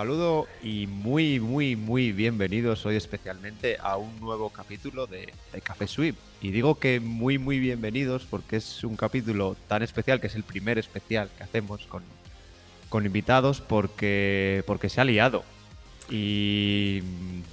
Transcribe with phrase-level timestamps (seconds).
[0.00, 5.30] Saludo y muy, muy, muy bienvenidos hoy especialmente a un nuevo capítulo de,
[5.62, 6.16] Café Swift.
[6.40, 10.42] Y digo que muy, muy bienvenidos porque es un capítulo tan especial que es el
[10.42, 12.02] primer especial que hacemos con,
[12.88, 15.44] con invitados porque, porque se ha liado.
[16.08, 17.02] Y,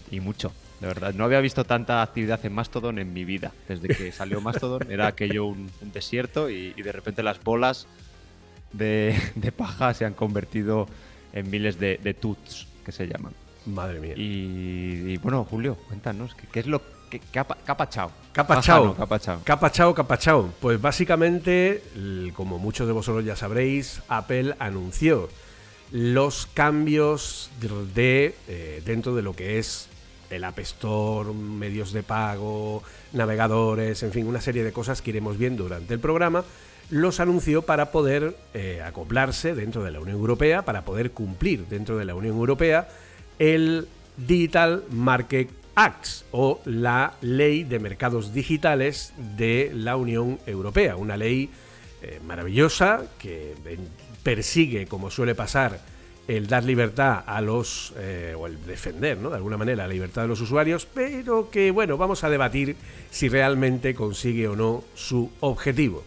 [0.10, 1.14] y mucho, de verdad.
[1.14, 3.52] No había visto tanta actividad en Mastodon en mi vida.
[3.68, 7.88] Desde que salió Mastodon era aquello un, un desierto y, y de repente las bolas
[8.72, 10.88] de, de paja se han convertido
[11.40, 13.34] en miles de, de tuts que se llaman.
[13.66, 14.14] Madre mía.
[14.16, 17.78] Y, y, bueno, Julio, cuéntanos, ¿qué, qué es lo que qué ha, pa- qué ha
[17.78, 18.12] pachao?
[18.34, 18.80] ¿Qué ha pachao?
[18.82, 19.42] Bajano, ¿qué ha pachao?
[19.44, 20.50] Capachao, capachao.
[20.62, 21.82] Pues básicamente,
[22.34, 25.30] como muchos de vosotros ya sabréis, Apple anunció
[25.92, 27.50] los cambios
[27.94, 29.88] de eh, dentro de lo que es
[30.30, 35.38] el App Store, medios de pago, navegadores, en fin, una serie de cosas que iremos
[35.38, 36.44] viendo durante el programa.
[36.90, 41.98] Los anunció para poder eh, acoplarse dentro de la Unión Europea, para poder cumplir dentro
[41.98, 42.88] de la Unión Europea
[43.40, 50.96] el Digital Market Act o la Ley de Mercados Digitales de la Unión Europea.
[50.96, 51.50] Una ley
[52.02, 53.54] eh, maravillosa que
[54.24, 55.80] persigue, como suele pasar,
[56.28, 59.30] el dar libertad a los, eh, o el defender, ¿no?
[59.30, 62.76] De alguna manera, la libertad de los usuarios, pero que, bueno, vamos a debatir
[63.12, 66.04] si realmente consigue o no su objetivo.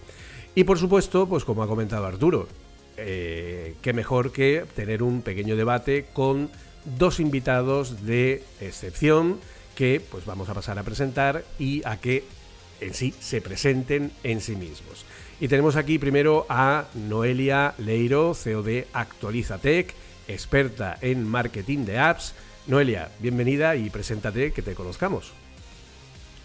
[0.55, 2.49] Y por supuesto, pues como ha comentado Arturo,
[2.97, 6.50] eh, qué mejor que tener un pequeño debate con
[6.84, 9.38] dos invitados de excepción
[9.75, 12.25] que pues vamos a pasar a presentar y a que
[12.81, 15.05] en sí se presenten en sí mismos.
[15.41, 19.94] Y tenemos aquí primero a Noelia Leiro, CEO de Actualizatec,
[20.28, 22.34] experta en marketing de apps.
[22.67, 25.32] Noelia, bienvenida y preséntate que te conozcamos.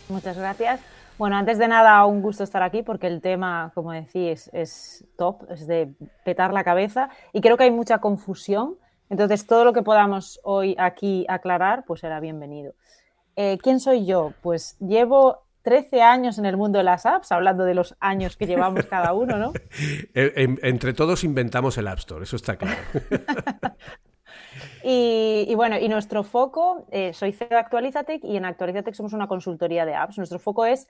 [0.07, 0.79] Muchas gracias.
[1.17, 5.49] Bueno, antes de nada, un gusto estar aquí porque el tema, como decís, es top,
[5.49, 5.93] es de
[6.25, 8.75] petar la cabeza y creo que hay mucha confusión.
[9.09, 12.73] Entonces, todo lo que podamos hoy aquí aclarar, pues será bienvenido.
[13.37, 14.33] Eh, ¿Quién soy yo?
[14.41, 18.45] Pues llevo 13 años en el mundo de las apps, hablando de los años que
[18.45, 19.53] llevamos cada uno, ¿no?
[20.13, 22.77] En- entre todos inventamos el App Store, eso está claro.
[24.83, 29.13] Y, y bueno, y nuestro foco, eh, soy CEO de Actualizatec y en Actualizatec somos
[29.13, 30.17] una consultoría de apps.
[30.19, 30.87] Nuestro foco es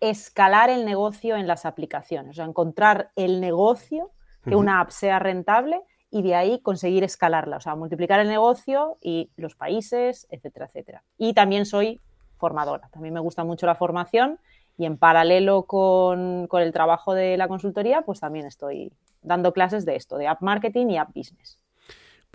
[0.00, 4.10] escalar el negocio en las aplicaciones, o sea, encontrar el negocio,
[4.44, 5.80] que una app sea rentable
[6.10, 11.02] y de ahí conseguir escalarla, o sea, multiplicar el negocio y los países, etcétera, etcétera.
[11.18, 12.00] Y también soy
[12.36, 14.38] formadora, también me gusta mucho la formación
[14.78, 18.92] y en paralelo con, con el trabajo de la consultoría, pues también estoy
[19.22, 21.58] dando clases de esto, de app marketing y app business.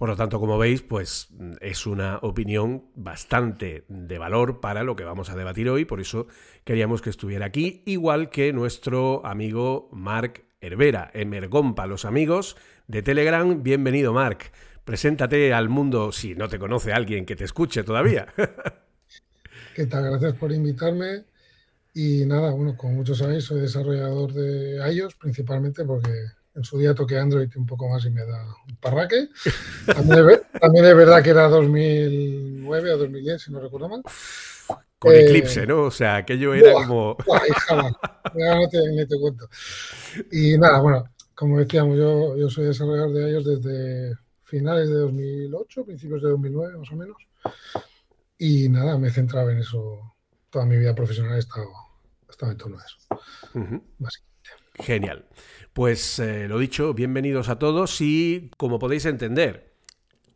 [0.01, 1.27] Por lo tanto, como veis, pues
[1.59, 6.25] es una opinión bastante de valor para lo que vamos a debatir hoy, por eso
[6.63, 12.57] queríamos que estuviera aquí, igual que nuestro amigo Marc Hervera, Emergón para los amigos
[12.87, 13.61] de Telegram.
[13.61, 14.51] Bienvenido, Marc.
[14.85, 18.25] Preséntate al mundo si no te conoce alguien que te escuche todavía.
[19.75, 20.05] ¿Qué tal?
[20.05, 21.25] Gracias por invitarme.
[21.93, 26.09] Y nada, bueno, como muchos sabéis, soy desarrollador de iOS, principalmente porque
[26.55, 29.29] en su día toqué Android un poco más y me da un parraque.
[29.85, 34.01] También es, ver- también es verdad que era 2009 o 2010, si no recuerdo mal.
[34.99, 35.83] Con Eh, Eclipse, ¿no?
[35.83, 36.87] O sea, aquello era buah.
[36.87, 37.17] como...
[37.25, 39.49] Buah, hija, no te, ni te cuento.
[40.31, 41.03] Y nada, bueno,
[41.33, 46.77] como decíamos, yo, yo soy desarrollador de iOS desde finales de 2008, principios de 2009
[46.77, 47.17] más o menos.
[48.37, 50.13] Y nada, me he centrado en eso.
[50.49, 51.69] Toda mi vida profesional he estado,
[52.27, 52.97] he estado en torno a eso,
[53.97, 54.30] básicamente.
[54.75, 55.25] Genial.
[55.73, 59.73] Pues eh, lo dicho, bienvenidos a todos y como podéis entender,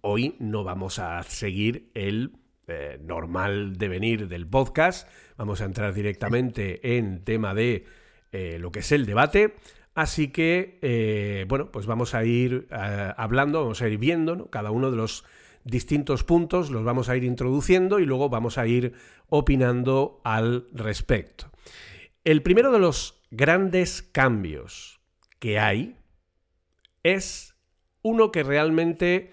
[0.01, 2.33] hoy no vamos a seguir el
[2.67, 5.09] eh, normal devenir del podcast.
[5.37, 7.85] Vamos a entrar directamente en tema de
[8.31, 9.55] eh, lo que es el debate.
[9.93, 14.97] Así que, bueno, pues vamos a ir hablando, vamos a ir viendo cada uno de
[14.97, 15.23] los
[15.63, 18.91] distintos puntos, los vamos a ir introduciendo y luego vamos a ir
[19.29, 21.49] opinando al respecto.
[22.25, 24.99] El primero de los grandes cambios
[25.39, 25.97] que hay
[27.03, 27.55] es
[28.01, 29.31] uno que realmente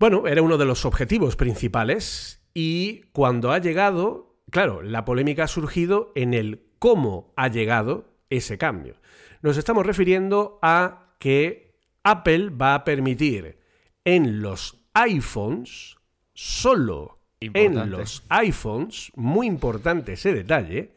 [0.00, 5.46] bueno, era uno de los objetivos principales y cuando ha llegado, claro, la polémica ha
[5.46, 8.96] surgido en el cómo ha llegado ese cambio.
[9.42, 13.58] Nos estamos refiriendo a que Apple va a permitir
[14.06, 15.98] en los iPhones,
[16.32, 20.94] solo en los iPhones, muy importante ese detalle,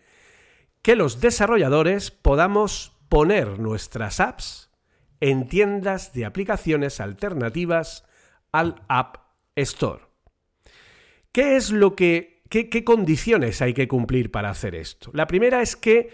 [0.84, 4.70] que los desarrolladores podamos poner nuestras apps
[5.22, 8.06] en tiendas de aplicaciones alternativas
[8.52, 9.18] al App
[9.56, 10.04] Store.
[11.32, 15.10] ¿Qué es lo que, qué, condiciones hay que cumplir para hacer esto?
[15.14, 16.10] La primera es que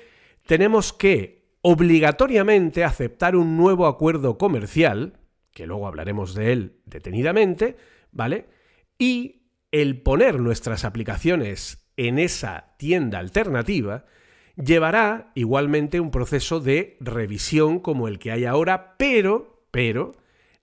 [0.46, 5.20] tenemos que obligatoriamente aceptar un nuevo acuerdo comercial,
[5.52, 7.76] que luego hablaremos de él detenidamente,
[8.12, 8.46] ¿vale?
[9.00, 14.06] Y el poner nuestras aplicaciones en esa tienda alternativa
[14.64, 20.14] llevará igualmente un proceso de revisión como el que hay ahora, pero, pero,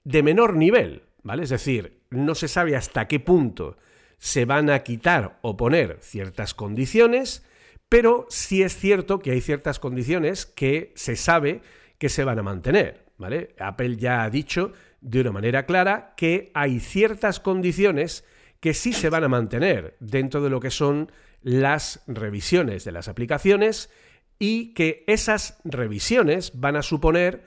[0.04, 1.02] de menor nivel.
[1.40, 3.76] Es decir, no se sabe hasta qué punto
[4.18, 7.44] se van a quitar o poner ciertas condiciones,
[7.88, 11.60] pero sí es cierto que hay ciertas condiciones que se sabe
[11.98, 13.54] que se van a mantener, ¿vale?
[13.58, 18.24] Apple ya ha dicho de una manera clara que hay ciertas condiciones
[18.60, 21.10] que sí se van a mantener dentro de lo que son
[21.46, 23.88] las revisiones de las aplicaciones
[24.36, 27.44] y que esas revisiones van a suponer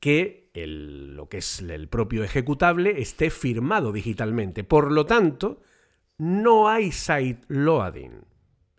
[0.00, 4.64] que lo que es el propio ejecutable esté firmado digitalmente.
[4.64, 5.62] Por lo tanto,
[6.18, 8.20] no hay side loading.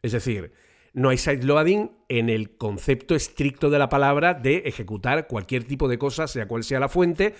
[0.03, 0.53] Es decir,
[0.93, 5.87] no hay side loading en el concepto estricto de la palabra de ejecutar cualquier tipo
[5.87, 7.33] de cosa, sea cual sea la fuente,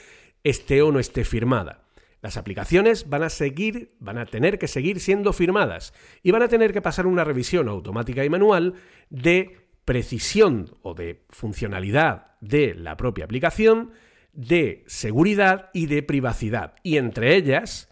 [0.44, 1.84] esté o no esté firmada.
[2.22, 6.50] Las aplicaciones van a seguir, van a tener que seguir siendo firmadas y van a
[6.50, 8.74] tener que pasar una revisión automática y manual
[9.10, 13.92] de precisión o de funcionalidad de la propia aplicación,
[14.34, 16.76] de seguridad y de privacidad.
[16.84, 17.90] Y entre ellas,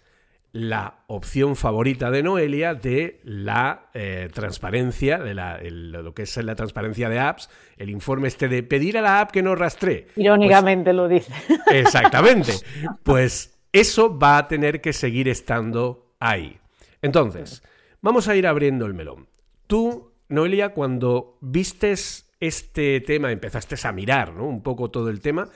[0.52, 7.10] la opción favorita de Noelia de la eh, transparencia, de lo que es la transparencia
[7.10, 10.08] de apps, el informe este de pedir a la app que no rastree.
[10.16, 11.34] Irónicamente lo dice.
[11.72, 12.54] Exactamente.
[13.04, 16.60] Pues eso va a tener que seguir estando ahí.
[17.02, 17.64] Entonces,
[18.02, 19.28] vamos a ir abriendo el melón.
[19.68, 24.46] Tú, Noelia, cuando vistes este tema, empezaste a mirar ¿no?
[24.46, 25.50] un poco todo el tema,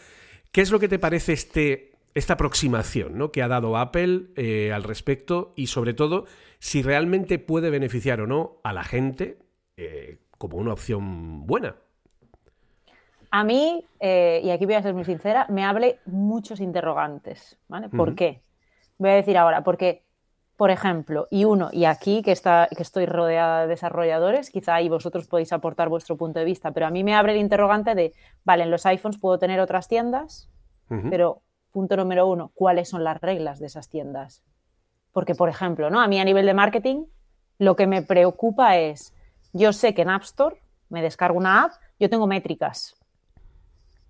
[0.51, 3.31] ¿Qué es lo que te parece este, esta aproximación ¿no?
[3.31, 6.25] que ha dado Apple eh, al respecto y sobre todo
[6.59, 9.39] si realmente puede beneficiar o no a la gente
[9.77, 11.77] eh, como una opción buena?
[13.31, 17.57] A mí, eh, y aquí voy a ser muy sincera, me hable muchos interrogantes.
[17.69, 17.87] ¿vale?
[17.87, 18.41] ¿Por qué?
[18.97, 20.03] Voy a decir ahora, porque,
[20.57, 24.89] por ejemplo, y uno, y aquí que, está, que estoy rodeada de desarrolladores, quizá ahí
[24.89, 28.13] vosotros podéis aportar vuestro punto de vista, pero a mí me abre el interrogante de,
[28.43, 30.49] vale, en los iPhones puedo tener otras tiendas,
[31.09, 31.41] pero
[31.71, 34.43] punto número uno, ¿cuáles son las reglas de esas tiendas?
[35.13, 36.01] Porque, por ejemplo, ¿no?
[36.01, 37.05] a mí a nivel de marketing,
[37.59, 39.15] lo que me preocupa es,
[39.53, 43.00] yo sé que en App Store me descargo una app, yo tengo métricas.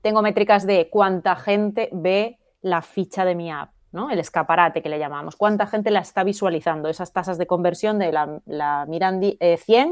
[0.02, 4.10] Tengo métricas de cuánta gente ve la ficha de mi app, ¿no?
[4.10, 5.36] El escaparate que le llamamos.
[5.36, 9.92] Cuánta gente la está visualizando, esas tasas de conversión de la, la miran 100 eh,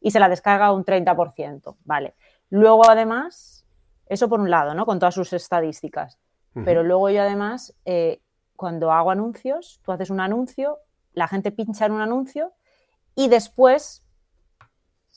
[0.00, 1.76] y se la descarga un 30%.
[1.84, 2.14] Vale.
[2.48, 3.64] Luego, además,
[4.06, 4.86] eso por un lado, ¿no?
[4.86, 6.18] Con todas sus estadísticas.
[6.64, 8.20] Pero luego yo además, eh,
[8.56, 10.78] cuando hago anuncios, tú haces un anuncio,
[11.12, 12.52] la gente pincha en un anuncio
[13.14, 14.04] y después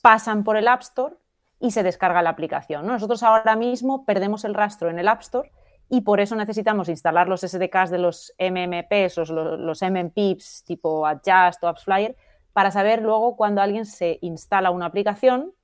[0.00, 1.16] pasan por el App Store
[1.64, 2.86] y se descarga la aplicación.
[2.86, 5.50] Nosotros ahora mismo perdemos el rastro en el App Store
[5.88, 11.64] y por eso necesitamos instalar los SDKs de los MMPs, los, los MMPIPs tipo Adjust
[11.64, 12.16] o AppsFlyer
[12.52, 15.54] para saber luego cuando alguien se instala una aplicación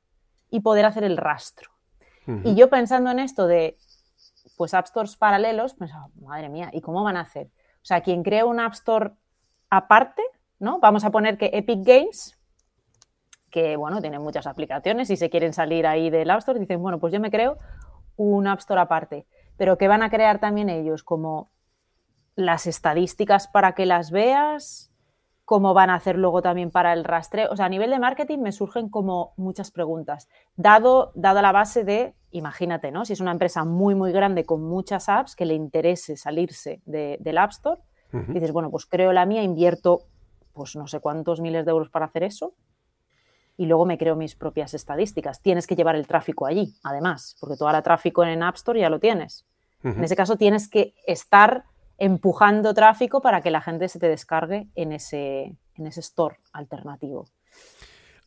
[0.48, 1.70] y poder hacer el rastro.
[2.44, 3.76] Y yo pensando en esto de,
[4.56, 7.48] pues, App Stores paralelos, pensaba, madre mía, ¿y cómo van a hacer?
[7.48, 9.10] O sea, quien cree un App Store
[9.68, 10.22] aparte,
[10.60, 10.78] ¿no?
[10.78, 12.38] Vamos a poner que Epic Games,
[13.50, 16.98] que, bueno, tiene muchas aplicaciones y se quieren salir ahí del App Store, dicen, bueno,
[16.98, 17.56] pues yo me creo
[18.16, 19.26] un App Store aparte.
[19.56, 21.02] Pero ¿qué van a crear también ellos?
[21.02, 21.50] Como
[22.34, 24.92] las estadísticas para que las veas,
[25.44, 27.50] cómo van a hacer luego también para el rastreo.
[27.50, 30.28] O sea, a nivel de marketing me surgen como muchas preguntas.
[30.56, 33.04] Dado, dado la base de, imagínate, ¿no?
[33.04, 37.38] Si es una empresa muy, muy grande con muchas apps que le interese salirse del
[37.38, 37.80] App Store,
[38.28, 40.02] dices, bueno, pues creo la mía, invierto
[40.52, 42.54] pues no sé cuántos miles de euros para hacer eso
[43.60, 45.42] y luego me creo mis propias estadísticas.
[45.42, 48.88] Tienes que llevar el tráfico allí, además, porque todo el tráfico en App Store ya
[48.88, 49.44] lo tienes.
[49.84, 51.64] En ese caso tienes que estar
[51.98, 57.26] empujando tráfico para que la gente se te descargue en ese, en ese store alternativo.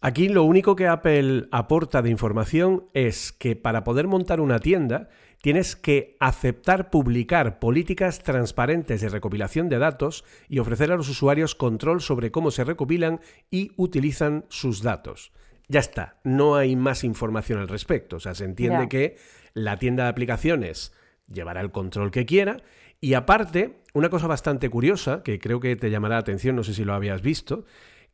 [0.01, 5.09] Aquí lo único que Apple aporta de información es que para poder montar una tienda
[5.43, 11.53] tienes que aceptar publicar políticas transparentes de recopilación de datos y ofrecer a los usuarios
[11.53, 13.19] control sobre cómo se recopilan
[13.51, 15.33] y utilizan sus datos.
[15.67, 18.15] Ya está, no hay más información al respecto.
[18.15, 19.17] O sea, se entiende que
[19.53, 20.93] la tienda de aplicaciones
[21.27, 22.63] llevará el control que quiera
[23.01, 26.73] y aparte, una cosa bastante curiosa, que creo que te llamará la atención, no sé
[26.73, 27.65] si lo habías visto,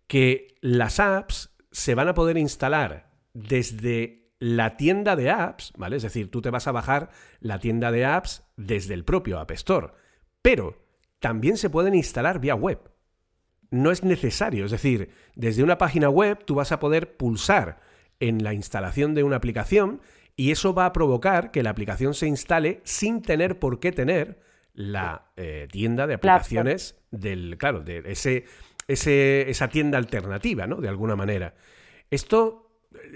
[0.07, 5.98] que las apps se van a poder instalar desde la tienda de apps, ¿vale?
[5.98, 9.51] Es decir, tú te vas a bajar la tienda de apps desde el propio App
[9.51, 9.89] Store,
[10.41, 10.77] pero
[11.19, 12.79] también se pueden instalar vía web.
[13.69, 17.81] No es necesario, es decir, desde una página web tú vas a poder pulsar
[18.19, 20.01] en la instalación de una aplicación
[20.36, 24.39] y eso va a provocar que la aplicación se instale sin tener por qué tener
[24.74, 28.46] la eh, tienda de aplicaciones del, claro, de ese
[28.88, 30.77] esa tienda alternativa, ¿no?
[30.77, 31.53] De alguna manera.
[32.10, 32.68] Esto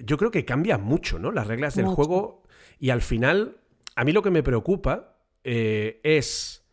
[0.03, 1.31] yo creo que cambia mucho, ¿no?
[1.31, 2.43] Las reglas del juego.
[2.79, 3.57] Y al final,
[3.95, 6.65] a mí lo que me preocupa eh, es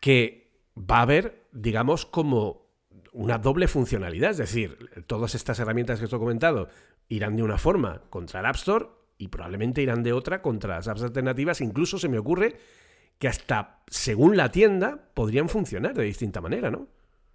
[0.00, 2.68] que va a haber, digamos, como
[3.12, 6.68] una doble funcionalidad, es decir, todas estas herramientas que os he comentado
[7.08, 10.88] irán de una forma contra el App Store y probablemente irán de otra contra las
[10.88, 12.56] apps alternativas, incluso se me ocurre
[13.18, 16.86] que hasta según la tienda podrían funcionar de distinta manera, ¿no?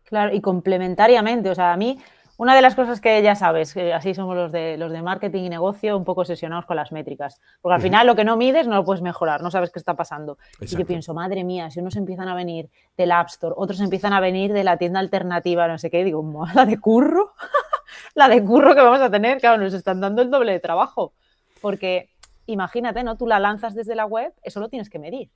[0.06, 1.98] Claro, y complementariamente, o sea, a mí
[2.44, 5.44] una de las cosas que ya sabes, que así somos los de los de marketing
[5.44, 7.40] y negocio, un poco obsesionados con las métricas.
[7.62, 9.96] Porque al final lo que no mides no lo puedes mejorar, no sabes qué está
[9.96, 10.38] pasando.
[10.60, 14.12] Y yo pienso, madre mía, si unos empiezan a venir del App Store, otros empiezan
[14.12, 16.22] a venir de la tienda alternativa, no sé qué, digo,
[16.54, 17.34] la de curro,
[18.14, 21.14] la de curro que vamos a tener, claro, nos están dando el doble de trabajo.
[21.62, 22.10] Porque
[22.46, 23.16] imagínate, ¿no?
[23.16, 25.32] Tú la lanzas desde la web, eso lo tienes que medir.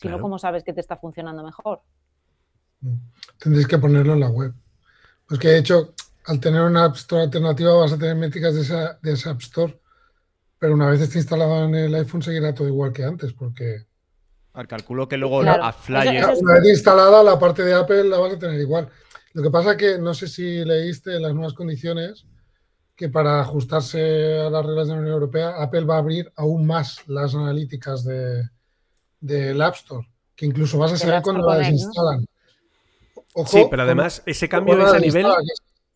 [0.00, 1.82] Si no, ¿cómo sabes que te está funcionando mejor?
[3.40, 4.54] Tendréis que ponerlo en la web.
[5.26, 5.94] Pues que de hecho,
[6.26, 9.40] al tener una App Store alternativa vas a tener métricas de esa, de esa App
[9.40, 9.78] Store,
[10.58, 13.86] pero una vez esté instalado en el iPhone seguirá todo igual que antes, porque...
[14.52, 16.24] Al calculo que luego a Flyer...
[16.40, 18.88] Una vez instalada la parte de Apple la vas a tener igual.
[19.32, 22.26] Lo que pasa que no sé si leíste las nuevas condiciones
[22.94, 26.66] que para ajustarse a las reglas de la Unión Europea, Apple va a abrir aún
[26.66, 28.50] más las analíticas del
[29.20, 32.26] de, App Store, que incluso vas a saber cuando la desinstalan
[33.46, 35.26] sí, pero además ese cambio es a nivel.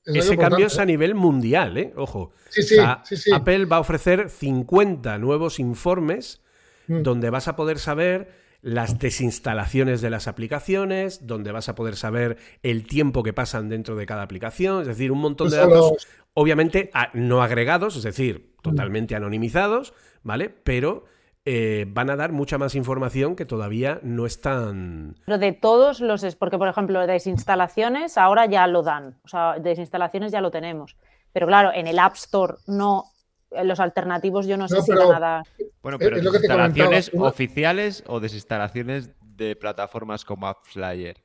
[0.06, 1.92] Ese cambio es a nivel mundial, ¿eh?
[1.96, 2.32] Ojo.
[2.48, 2.76] Sí, sí,
[3.16, 6.40] sí, Apple va a ofrecer 50 nuevos informes
[6.86, 7.02] mm.
[7.02, 8.30] donde vas a poder saber
[8.62, 13.96] las desinstalaciones de las aplicaciones, donde vas a poder saber el tiempo que pasan dentro
[13.96, 18.62] de cada aplicación, es decir, un montón de datos, obviamente no agregados, es decir, mm.
[18.62, 20.50] totalmente anonimizados, ¿vale?
[20.50, 21.04] Pero
[21.48, 25.16] eh, van a dar mucha más información que todavía no están.
[25.24, 26.34] Pero de todos los.
[26.34, 29.20] Porque, por ejemplo, de desinstalaciones ahora ya lo dan.
[29.24, 30.96] O sea, desinstalaciones ya lo tenemos.
[31.32, 33.04] Pero claro, en el App Store no.
[33.52, 35.44] En los alternativos yo no, sé si nada.
[35.82, 41.22] Bueno, pero desinstalaciones oficiales o desinstalaciones de plataformas como AppFlyer.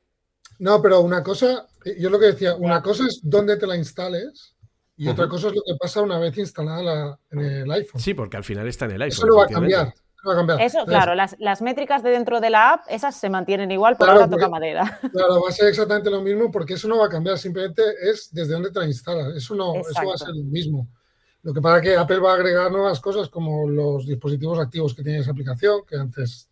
[0.60, 1.66] No, pero una cosa,
[1.98, 4.54] yo lo que decía, una cosa es dónde te la instales
[4.96, 8.00] y otra cosa es lo que pasa una vez instalada en el iPhone.
[8.00, 9.18] Sí, porque al final está en el iPhone.
[9.18, 9.92] Eso no va a cambiar.
[10.60, 14.30] Eso, claro, las, métricas de dentro de la app, esas se mantienen igual, pero ahora
[14.30, 15.00] toca madera.
[15.12, 18.28] Claro, va a ser exactamente lo mismo porque eso no va a cambiar, simplemente es
[18.32, 19.34] desde dónde te la instalas.
[19.34, 20.86] Eso, no, eso va a ser lo mismo.
[21.42, 24.94] Lo que pasa es que Apple va a agregar nuevas cosas como los dispositivos activos
[24.94, 26.48] que tiene esa aplicación, que antes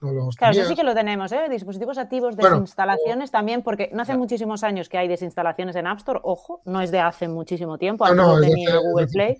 [0.00, 1.48] no los Claro, eso sí que lo tenemos, ¿eh?
[1.48, 6.20] Dispositivos activos, desinstalaciones también, porque no hace muchísimos años que hay desinstalaciones en App Store,
[6.22, 9.38] ojo, no es de hace muchísimo tiempo, antes no, tenía Google Play.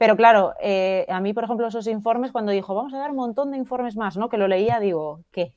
[0.00, 3.16] Pero claro, eh, a mí, por ejemplo, esos informes, cuando dijo, vamos a dar un
[3.16, 4.30] montón de informes más, ¿no?
[4.30, 5.52] Que lo leía, digo, ¿qué?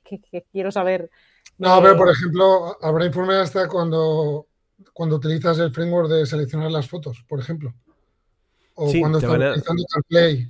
[0.51, 1.09] quiero saber?
[1.57, 4.47] No, pero por ejemplo, habrá informes hasta cuando,
[4.91, 7.73] cuando utilizas el framework de seleccionar las fotos, por ejemplo.
[8.73, 10.49] O cuando estás utilizando CarPlay.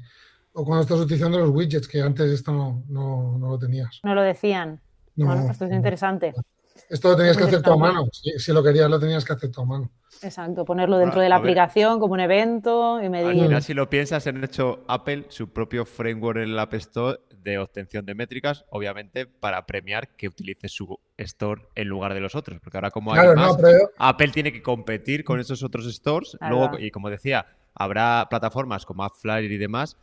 [0.53, 3.99] O cuando estás utilizando los widgets, que antes esto no, no, no lo tenías.
[4.01, 4.81] No lo decían.
[5.15, 6.33] bueno, pues esto es interesante.
[6.89, 8.07] Esto lo tenías que hacer tú a mano.
[8.11, 9.91] Si, lo querías, lo tenías que hacer tú a mano.
[10.23, 13.61] Exacto, ponerlo dentro de la aplicación como un evento y medir.
[13.61, 18.05] si lo piensas, han hecho Apple su propio framework en el App Store de obtención
[18.05, 22.59] de métricas, obviamente para premiar que utilice su store en lugar de los otros.
[22.61, 23.57] Porque ahora, como hay más,
[23.97, 26.37] Apple tiene que competir con esos otros stores.
[26.41, 29.97] Luego, y como decía, habrá plataformas como AppFlyer y demás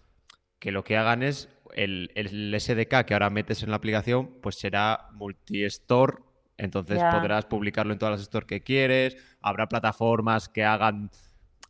[0.59, 4.57] que lo que hagan es el, el SDK que ahora metes en la aplicación, pues
[4.57, 6.19] será multi-store
[6.61, 11.11] entonces podrás publicarlo en todas las stores que quieres habrá plataformas que hagan,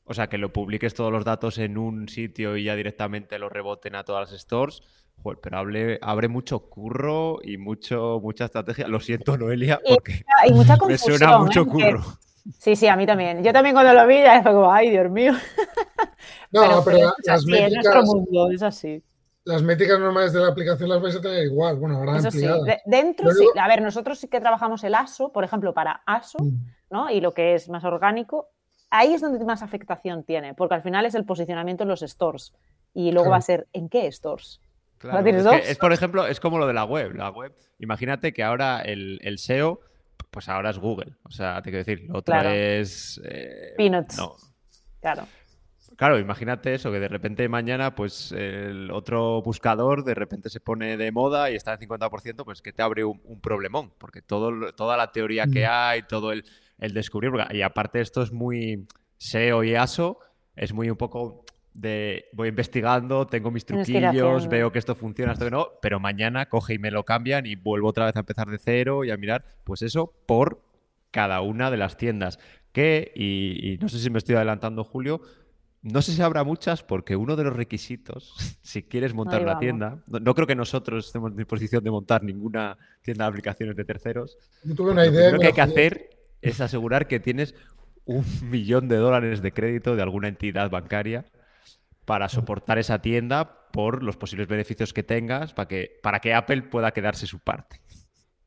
[0.04, 3.48] o sea, que lo publiques todos los datos en un sitio y ya directamente lo
[3.48, 4.82] reboten a todas las stores.
[5.22, 8.88] Joder, pero hable, abre mucho curro y mucho, mucha estrategia.
[8.88, 11.18] Lo siento, Noelia, porque Hay mucha me confusión.
[11.18, 11.64] suena mucho ¿eh?
[11.64, 12.02] Que- curro.
[12.58, 13.44] Sí, sí, a mí también.
[13.44, 15.34] Yo también cuando lo vi ya fue como, ay, Dios mío.
[16.50, 19.02] No, pero, es la- las así, es nuestro métricas, mundo, es así.
[19.44, 21.76] Las métricas normales de la aplicación las vais a tener igual.
[21.76, 22.44] Bueno, ahora Eso sí.
[22.44, 22.64] ampliadas.
[22.64, 23.46] De- dentro sí.
[23.58, 26.66] A ver, nosotros sí que trabajamos el ASO, por ejemplo, para ASO, Mm.
[26.90, 27.10] ¿no?
[27.10, 28.48] Y lo que es más orgánico,
[28.90, 32.52] ahí es donde más afectación tiene, porque al final es el posicionamiento en los stores.
[32.92, 33.30] Y luego Claro.
[33.32, 34.60] va a ser, ¿en qué stores?
[34.98, 35.54] Claro, es, que dos?
[35.64, 37.14] es, por ejemplo, es como lo de la web.
[37.14, 39.80] La web, imagínate que ahora el, el SEO,
[40.30, 41.14] pues ahora es Google.
[41.24, 42.50] O sea, te quiero decir, lo otro Claro.
[42.50, 43.18] es.
[43.24, 44.18] eh, Peanuts.
[44.18, 44.34] No.
[45.00, 45.22] Claro.
[46.00, 50.96] Claro, imagínate eso, que de repente mañana, pues el otro buscador de repente se pone
[50.96, 54.72] de moda y está al 50%, pues que te abre un, un problemón, porque todo,
[54.72, 55.70] toda la teoría que Mm.
[55.70, 56.42] hay, todo el,
[56.78, 58.86] el descubrir, porque- y aparte esto es muy
[59.18, 60.18] SEO y ASO,
[60.56, 65.44] es muy un poco de voy investigando, tengo mis truquillos, veo que esto funciona, esto
[65.44, 68.48] que no, pero mañana coge y me lo cambian y vuelvo otra vez a empezar
[68.48, 70.62] de cero y a mirar, pues eso por
[71.10, 72.38] cada una de las tiendas.
[72.72, 75.20] Que, y, y no sé si me estoy adelantando, Julio,
[75.82, 80.02] no sé si habrá muchas porque uno de los requisitos, si quieres montar una tienda,
[80.06, 83.84] no, no creo que nosotros estemos en disposición de montar ninguna tienda de aplicaciones de
[83.84, 84.36] terceros.
[84.62, 85.30] Yo tuve una Lo idea.
[85.30, 86.10] primero que hay que hacer
[86.42, 87.54] es asegurar que tienes
[88.04, 91.26] un millón de dólares de crédito de alguna entidad bancaria
[92.04, 96.62] para soportar esa tienda por los posibles beneficios que tengas para que, para que Apple
[96.62, 97.80] pueda quedarse su parte.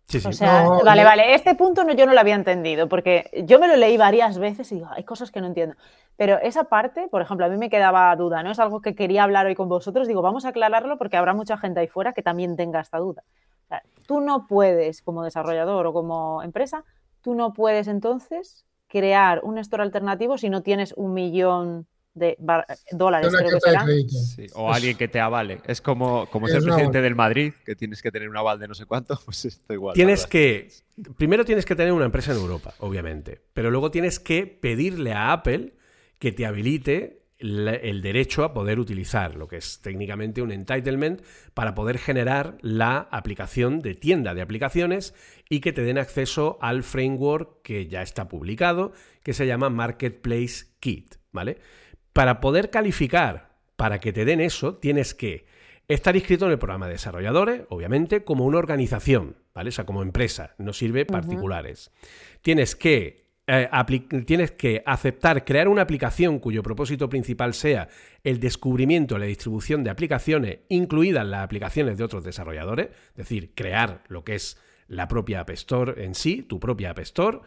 [0.07, 0.27] Sí, sí.
[0.27, 3.29] O sea, No, vale, yo- vale, este punto no, yo no lo había entendido, porque
[3.45, 5.75] yo me lo leí varias veces y digo, hay cosas que no entiendo.
[6.17, 8.51] Pero esa parte, por ejemplo, a mí me quedaba duda, ¿no?
[8.51, 11.57] Es algo que quería hablar hoy con vosotros, digo, vamos a aclararlo porque habrá mucha
[11.57, 13.23] gente ahí fuera que también tenga esta duda.
[13.65, 16.83] O sea, tú no puedes, como desarrollador o como empresa,
[17.21, 22.65] tú no puedes entonces crear un store alternativo si no tienes un millón de bar-
[22.91, 23.85] dólares, creo que será.
[24.55, 25.59] O Es- alguien que te avale.
[25.65, 28.67] Es como, como Es ser presidente del Madrid, que tienes que tener un aval de
[28.67, 29.95] no sé cuánto, pues esto igual.
[29.95, 30.69] Tienes que.
[31.17, 33.41] Primero tienes que tener una empresa en Europa, obviamente.
[33.53, 35.73] Pero luego tienes que pedirle a Apple
[36.19, 41.21] que te habilite el derecho a poder utilizar lo que es técnicamente un entitlement
[41.53, 45.13] para poder generar la aplicación de tienda de aplicaciones
[45.49, 50.67] y que te den acceso al framework que ya está publicado, que se llama Marketplace
[50.79, 51.57] Kit, ¿vale?
[52.13, 55.45] Para poder calificar, para que te den eso, tienes que
[55.87, 59.69] estar inscrito en el programa de desarrolladores, obviamente, como una organización, ¿vale?
[59.69, 61.91] O sea, como empresa, no sirve particulares.
[62.41, 63.69] Tienes que eh,
[64.25, 67.89] tienes que aceptar crear una aplicación cuyo propósito principal sea
[68.23, 73.51] el descubrimiento y la distribución de aplicaciones, incluidas las aplicaciones de otros desarrolladores, es decir,
[73.53, 77.39] crear lo que es la propia App Store en sí, tu propia App Store,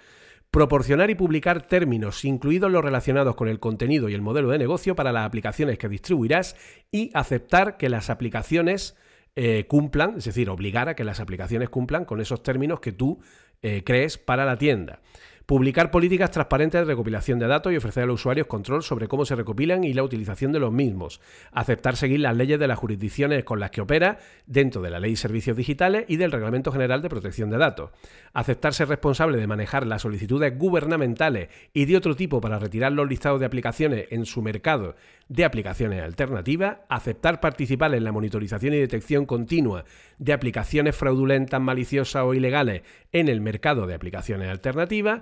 [0.51, 4.95] proporcionar y publicar términos, incluidos los relacionados con el contenido y el modelo de negocio
[4.95, 6.57] para las aplicaciones que distribuirás
[6.91, 8.97] y aceptar que las aplicaciones
[9.35, 13.21] eh, cumplan, es decir, obligar a que las aplicaciones cumplan con esos términos que tú
[13.63, 15.01] eh, crees para la tienda.
[15.47, 19.25] Publicar políticas transparentes de recopilación de datos y ofrecer a los usuarios control sobre cómo
[19.25, 21.21] se recopilan y la utilización de los mismos.
[21.53, 25.13] Aceptar seguir las leyes de las jurisdicciones con las que opera dentro de la Ley
[25.13, 27.93] de Servicios Digitales y del Reglamento General de Protección de Datos.
[28.33, 33.09] Aceptar ser responsable de manejar las solicitudes gubernamentales y de otro tipo para retirar los
[33.09, 34.97] listados de aplicaciones en su mercado
[35.29, 36.79] de aplicaciones alternativas.
[36.89, 39.85] Aceptar participar en la monitorización y detección continua
[40.19, 42.83] de aplicaciones fraudulentas, maliciosas o ilegales
[43.13, 45.21] en el mercado de aplicaciones alternativas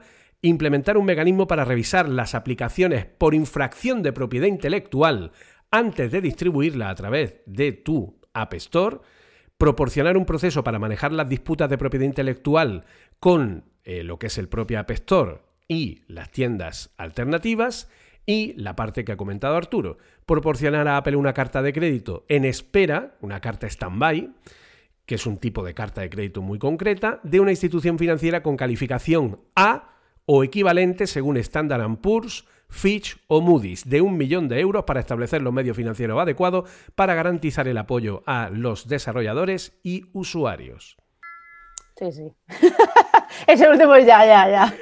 [0.49, 5.33] implementar un mecanismo para revisar las aplicaciones por infracción de propiedad intelectual
[5.71, 8.99] antes de distribuirla a través de tu App Store,
[9.57, 12.85] proporcionar un proceso para manejar las disputas de propiedad intelectual
[13.21, 17.89] con eh, lo que es el propio App Store y las tiendas alternativas,
[18.27, 22.45] y la parte que ha comentado Arturo, proporcionar a Apple una carta de crédito en
[22.45, 24.31] espera, una carta stand-by,
[25.07, 28.57] que es un tipo de carta de crédito muy concreta, de una institución financiera con
[28.57, 29.94] calificación A
[30.27, 35.43] o equivalente según Standard Poor's, Fitch o Moody's, de un millón de euros para establecer
[35.43, 40.97] los medios financieros adecuados para garantizar el apoyo a los desarrolladores y usuarios.
[41.97, 42.33] Sí, sí.
[43.47, 44.75] Ese último ya, ya, ya.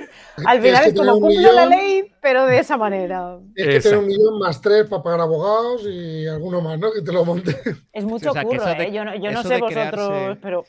[0.47, 3.39] Al final es como cumple la ley, pero de esa manera.
[3.55, 6.93] Tienes que tener un millón más tres para pagar abogados y alguno más, ¿no?
[6.93, 7.55] Que te lo monte.
[7.93, 8.93] Es mucho o sea, curro, de- ¿eh?
[8.93, 10.65] Yo no, yo no eso sé vosotros, crearse- pero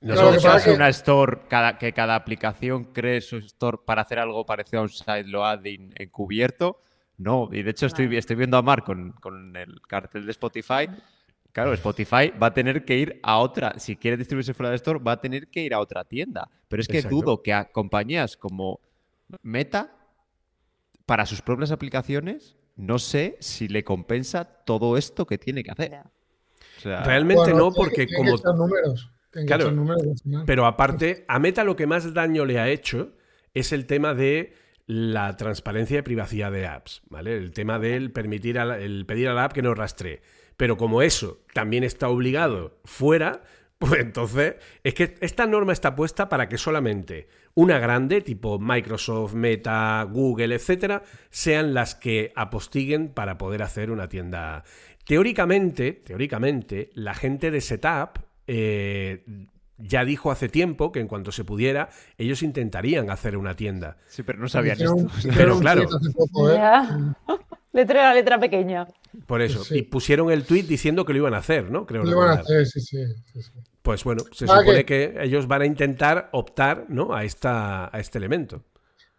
[0.00, 4.46] No Claro, que una store cada, que cada aplicación cree su store para hacer algo
[4.46, 6.82] parecido a un sideloading encubierto.
[7.16, 8.18] No, y de hecho estoy, Vale.
[8.18, 10.88] estoy viendo a Mark con, con el cartel de Spotify.
[11.50, 15.00] Claro, Spotify va a tener que ir a otra, si quiere distribuirse fuera de store,
[15.00, 16.48] va a tener que ir a otra tienda.
[16.68, 17.16] Pero es que Exacto.
[17.16, 18.80] dudo que a compañías como
[19.42, 19.96] Meta
[21.06, 25.90] para sus propias aplicaciones, no sé si le compensa todo esto que tiene que hacer.
[25.90, 26.04] Ya.
[26.76, 29.10] O sea, Realmente Bueno, no, porque como números.
[29.46, 29.64] Claro.
[30.46, 33.12] Pero aparte, a Meta lo que más daño le ha hecho
[33.54, 34.52] es el tema de
[34.86, 37.36] la transparencia y privacidad de apps, ¿vale?
[37.36, 40.22] El tema del permitir a la- el pedir a la app que nos rastree.
[40.56, 43.42] Pero como eso también está obligado fuera,
[43.78, 49.34] pues entonces es que esta norma está puesta para que solamente una grande, tipo Microsoft,
[49.34, 54.64] Meta, Google, etcétera, sean las que apostiguen para poder hacer una tienda.
[55.04, 59.24] Teóricamente, teóricamente, la gente de Setup eh,
[59.76, 63.96] ya dijo hace tiempo que en cuanto se pudiera, ellos intentarían hacer una tienda.
[64.08, 65.18] sí, pero no sabían Hicieron- esto.
[65.18, 65.88] hicieron Pero claro.
[66.16, 66.58] poco, ¿eh?
[67.72, 68.88] Letra, letra pequeña.
[69.26, 69.62] Por eso.
[69.62, 69.78] Sí.
[69.78, 71.86] Y pusieron el tweet diciendo que lo iban a hacer, ¿no?
[71.86, 72.96] Creo Lo iban a hacer, sí, sí,
[73.32, 73.52] sí, sí.
[73.82, 77.14] Pues bueno, se Ah, supone que ellos van a intentar optar ¿no?
[77.14, 78.64] a, esta, a este elemento.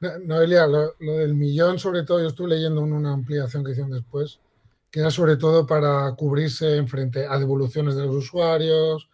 [0.01, 3.71] No- Noelia, lo, lo del millón, sobre todo, yo estuve leyendo en una ampliación que
[3.71, 4.39] hicieron después,
[4.91, 9.09] que era sobre todo para cubrirse en frente a devoluciones de los usuarios,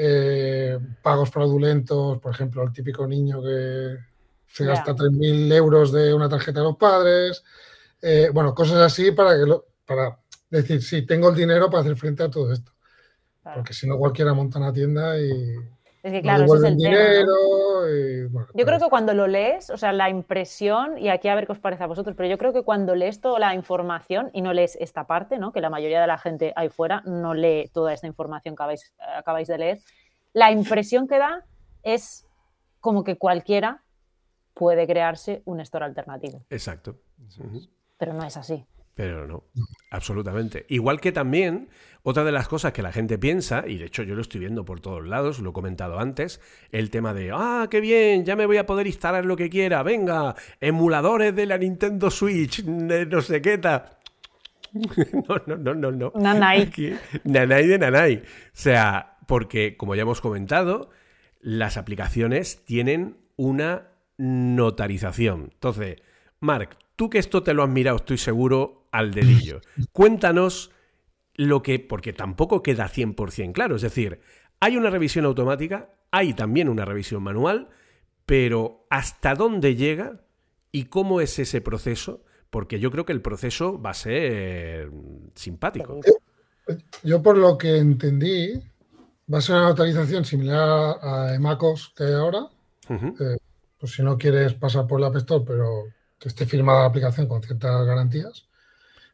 [0.00, 3.96] eh, pagos fraudulentos, por ejemplo, el típico niño que
[4.46, 4.70] se Ya.
[4.70, 7.42] gasta 3.000 euros de una tarjeta de los padres,
[8.00, 11.96] eh, bueno, cosas así para que lo, para decir, sí, tengo el dinero para hacer
[11.96, 12.72] frente a todo esto,
[13.42, 13.56] Claro.
[13.60, 15.54] porque si no cualquiera monta una tienda y
[16.02, 16.94] Es que no claro, ese es el tema.
[16.94, 17.02] ¿no?
[17.02, 17.96] dinero.
[17.96, 21.28] y, bueno, Yo creo todo que cuando lo lees, o sea, la impresión, y aquí
[21.28, 23.54] a ver qué os parece a vosotros, pero yo creo que cuando lees toda la
[23.54, 25.52] información y no lees esta parte, ¿no?
[25.52, 28.94] que la mayoría de la gente ahí fuera no lee toda esta información que habéis,
[29.16, 29.78] acabáis de leer,
[30.32, 31.44] la impresión que da
[31.82, 32.26] es
[32.80, 33.82] como que cualquiera
[34.54, 36.96] puede crearse un store alternativo, Exacto.
[37.96, 38.64] Pero no es así.
[38.98, 39.44] Pero no,
[39.92, 40.66] absolutamente.
[40.68, 41.68] Igual que también,
[42.02, 44.64] otra de las cosas que la gente piensa, y de hecho yo lo estoy viendo
[44.64, 46.40] por todos lados, lo he comentado antes,
[46.72, 49.84] el tema de, ah, qué bien, ya me voy a poder instalar lo que quiera,
[49.84, 53.84] venga, emuladores de la Nintendo Switch, no sé qué tal.
[55.28, 56.12] No, no, no, no, no.
[56.16, 56.68] Nanay.
[57.22, 58.16] Nanay de nanay.
[58.16, 60.90] O sea, porque, como ya hemos comentado,
[61.40, 65.50] las aplicaciones tienen una notarización.
[65.52, 66.02] Entonces,
[66.40, 69.60] Marc, tú que esto te lo has mirado, estoy seguro, al dedillo.
[69.92, 70.70] Cuéntanos
[71.34, 73.76] lo que, porque tampoco queda 100% claro.
[73.76, 74.20] Es decir,
[74.60, 77.68] hay una revisión automática, hay también una revisión manual,
[78.26, 80.20] pero ¿hasta dónde llega
[80.72, 82.24] y cómo es ese proceso?
[82.50, 84.90] Porque yo creo que el proceso va a ser
[85.34, 86.00] simpático.
[87.02, 88.52] Yo por lo que entendí,
[89.32, 92.48] va a ser una notarización similar a Emacos que hay ahora.
[93.78, 95.84] Pues si no quieres pasar por la App Store, pero
[96.18, 98.47] que esté firmada la aplicación con ciertas garantías.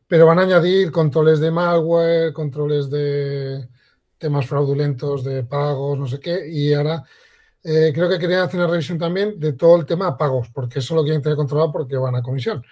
[0.07, 3.69] Pero van a añadir controles de malware, controles de
[4.19, 6.47] temas fraudulentos de pagos, no sé qué.
[6.49, 7.05] Y ahora
[7.63, 10.95] eh, creo que querían hacer una revisión también de todo el tema pagos, porque eso
[10.95, 12.63] lo quieren tener controlado porque van a comisión.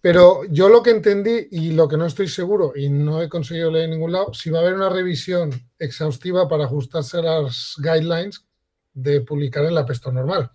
[0.00, 3.70] Pero yo lo que entendí y lo que no estoy seguro y no he conseguido
[3.70, 7.74] leer en ningún lado, si va a haber una revisión exhaustiva para ajustarse a las
[7.76, 8.46] guidelines
[8.94, 10.50] de publicar en la App Store normal.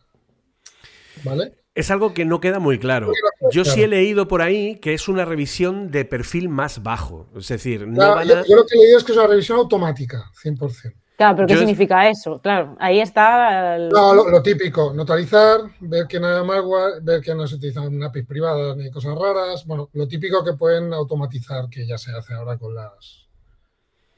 [1.23, 1.64] ¿Vale?
[1.75, 3.11] Es algo que no queda muy claro.
[3.51, 7.27] Yo sí he leído por ahí que es una revisión de perfil más bajo.
[7.35, 8.45] Es decir, no Claro, van yo, a...
[8.45, 10.93] yo lo que he leído es que es una revisión automática, 100%.
[11.17, 12.39] Claro, pero ¿qué Yo es- significa eso?
[12.41, 13.75] Claro, ahí está.
[13.75, 17.55] el- No, lo, lo típico, notarizar, ver que no haya malware, ver que no se
[17.55, 19.65] utilizan APIs privadas ni cosas raras.
[19.65, 23.27] Bueno, lo típico que pueden automatizar, que ya se hace ahora con las.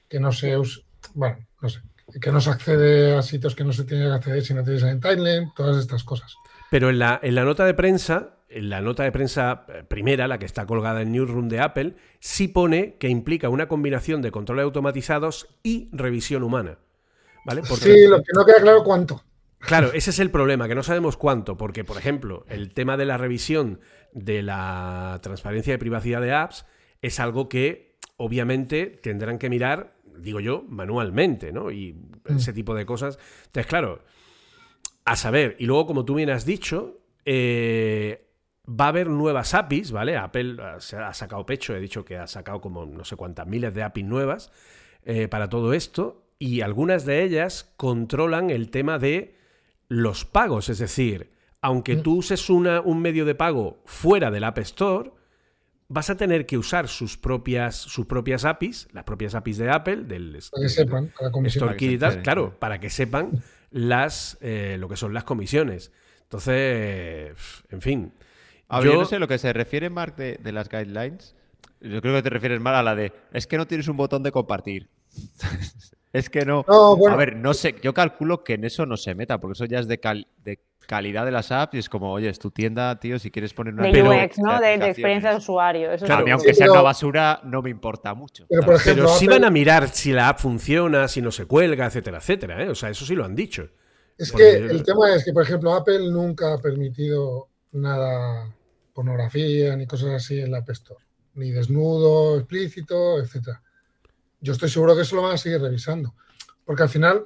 [0.10, 0.84] que no se usa.
[1.14, 1.80] Bueno, no sé.
[2.22, 4.82] Que no se accede a sitios que no se tiene que acceder si no tienes
[4.84, 6.34] en Timeline, todas estas cosas.
[6.70, 10.28] Pero en la, en la nota de prensa, en la nota de prensa eh, primera,
[10.28, 14.32] la que está colgada en Newsroom de Apple, sí pone que implica una combinación de
[14.32, 16.78] controles automatizados y revisión humana.
[17.46, 17.62] ¿Vale?
[17.68, 19.24] Porque- Sí, lo que no queda claro cuánto.
[19.60, 23.06] Claro, ese es el problema, que no sabemos cuánto, porque, por ejemplo, el tema de
[23.06, 23.80] la revisión
[24.14, 26.66] de la transparencia y privacidad de apps
[27.02, 31.72] es algo que obviamente tendrán que mirar, digo yo, manualmente, ¿no?
[31.72, 33.18] Y ese tipo de cosas.
[33.48, 34.04] Entonces, claro,
[35.08, 38.28] a saber, y luego, como tú bien has dicho, eh,
[38.70, 40.18] va a haber nuevas APIs, ¿vale?
[40.18, 43.74] Apple se ha sacado pecho, he dicho que ha sacado como no sé cuántas miles
[43.74, 44.52] de APIs nuevas
[45.06, 49.36] eh, para todo esto, y algunas de ellas controlan el tema de
[49.88, 54.58] los pagos, es decir, aunque tú uses una- un medio de pago fuera del App
[54.60, 55.12] Store,
[55.88, 60.04] vas a tener que usar sus propias, sus propias APIs, las propias APIs de Apple,
[60.04, 61.70] del Para que sepan, a la comisión.
[61.70, 62.54] Store y tal, claro.
[62.60, 63.32] para que sepan
[63.72, 65.92] las eh, lo que son las comisiones.
[66.24, 67.34] Entonces,
[67.70, 68.14] en fin.
[68.70, 71.36] A ver, yo yo- no sé lo que se refiere, Mark, de, de las guidelines.
[71.80, 74.24] Yo creo que te refieres más a la de, es que no tienes un botón
[74.24, 74.90] de compartir.
[76.14, 76.66] es que no.
[76.68, 77.14] No, bueno.
[77.14, 79.80] A ver, no sé, yo calculo que en eso no se meta, porque eso ya
[79.80, 83.00] es de, cal- de calidad de las apps y es como, oye, es tu tienda,
[83.00, 83.84] tío, si quieres poner una...
[83.84, 84.60] De Pero- UX, ¿no?
[84.60, 85.92] De, de experiencia de usuario.
[85.92, 86.32] Eso Claro, A mí, sí.
[86.32, 88.46] aunque sea pero- una basura, no me importa mucho.
[88.50, 91.46] Pero, por ejemplo, Pero sí van a mirar si la app funciona, si no se
[91.46, 92.64] cuelga, etcétera, etcétera.
[92.64, 92.70] ¿eh?
[92.70, 93.70] O sea, eso sí lo han dicho.
[94.18, 98.52] Es Porque- que el tema es que, por ejemplo, Apple nunca ha permitido nada
[98.94, 101.04] pornografía ni cosas así en la App Store.
[101.36, 103.62] Ni desnudo, explícito, etcétera.
[104.42, 106.16] Yo estoy seguro que eso lo van a seguir revisando.
[106.66, 107.24] Porque al final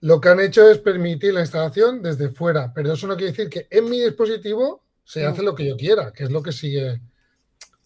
[0.00, 2.72] lo que han hecho es permitir la instalación desde fuera.
[2.74, 6.12] Pero eso no quiere decir que en mi dispositivo se hace lo que yo quiera,
[6.12, 7.00] que es lo que sigue,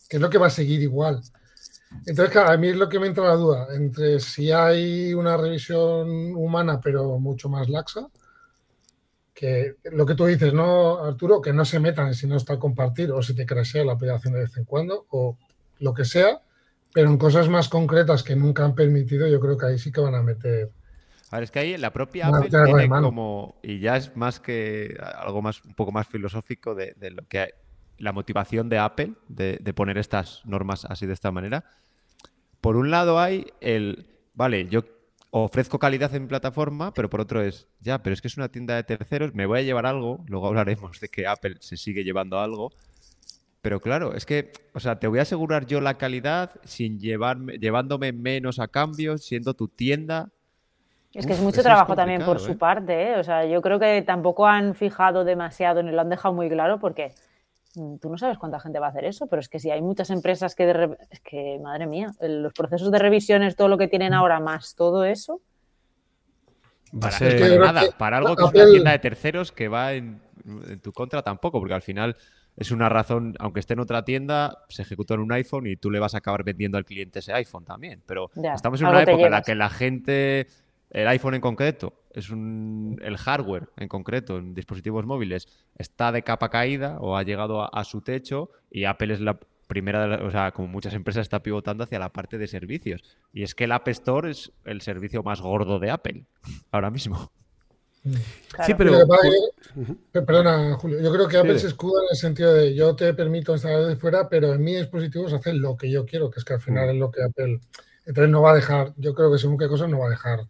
[0.09, 1.21] que es lo que va a seguir igual.
[2.07, 5.37] Entonces, claro, a mí es lo que me entra la duda entre si hay una
[5.37, 8.09] revisión humana, pero mucho más laxa,
[9.35, 11.41] que lo que tú dices, ¿no, Arturo?
[11.41, 14.35] Que no se metan si no está a compartir o si te crashea la aplicación
[14.35, 15.37] de vez en cuando o
[15.81, 16.43] lo que sea,
[16.93, 20.01] pero en cosas más concretas que nunca han permitido, yo creo que ahí sí que
[20.01, 20.71] van a meter.
[21.31, 24.97] A ver, es que ahí la propia Apple tiene como, y ya es más que
[25.17, 27.51] algo más, un poco más filosófico de, de lo que hay-
[27.99, 31.65] la motivación de Apple de, de poner estas normas así de esta manera.
[32.61, 34.83] Por un lado hay el, vale, yo
[35.31, 38.49] ofrezco calidad en mi plataforma, pero por otro es, ya, pero es que es una
[38.49, 42.03] tienda de terceros, me voy a llevar algo, luego hablaremos de que Apple se sigue
[42.05, 42.73] llevando algo,
[43.63, 47.59] pero claro, es que, o sea, te voy a asegurar yo la calidad sin llevarme,
[47.59, 50.31] llevándome menos a cambio, siendo tu tienda.
[51.13, 52.57] Es que es mucho es trabajo también por su ¿eh?
[52.57, 53.19] parte, ¿eh?
[53.19, 56.79] O sea, yo creo que tampoco han fijado demasiado ni lo han dejado muy claro
[56.79, 57.15] porque
[57.75, 60.11] tú no sabes cuánta gente va a hacer eso, pero es que si hay muchas
[60.11, 63.89] empresas que, de re- es que, madre mía, los procesos de revisiones, todo lo que
[63.89, 65.41] tienen ahora más todo eso,
[66.93, 69.93] Va a Para, nada, que para algo que es una tienda de terceros que va
[69.93, 70.21] en,
[70.69, 72.17] en tu contra tampoco, porque al final
[72.57, 75.91] es una razón, aunque esté en otra tienda, se ejecutó en un iPhone y tú
[75.91, 78.03] le vas a acabar vendiendo al cliente ese iPhone también.
[78.07, 80.49] Pero Ya, estamos en una época en la que la gente,
[80.91, 85.47] el iPhone en concreto, es un, el hardware en concreto en dispositivos móviles
[85.79, 89.39] está de capa caída o ha llegado a, a su techo y Apple es la
[89.69, 93.03] primera, de la- o sea, como muchas empresas está pivotando hacia la parte de servicios.
[93.33, 96.27] Y es que el App Store es el servicio más gordo de Apple
[96.73, 97.31] ahora mismo.
[98.65, 98.93] Sí, pero.
[100.13, 101.01] Perdona, Julio.
[101.01, 101.61] Yo creo que Apple Sí.
[101.61, 104.75] se escuda en el sentido de yo te permito instalar desde fuera, pero en mi
[104.75, 106.91] dispositivo se hace lo que yo quiero, que es que al final Mm.
[106.91, 107.61] es lo que Apple.
[108.07, 110.41] Entonces no va a dejar, yo creo que según qué cosas no va a dejar,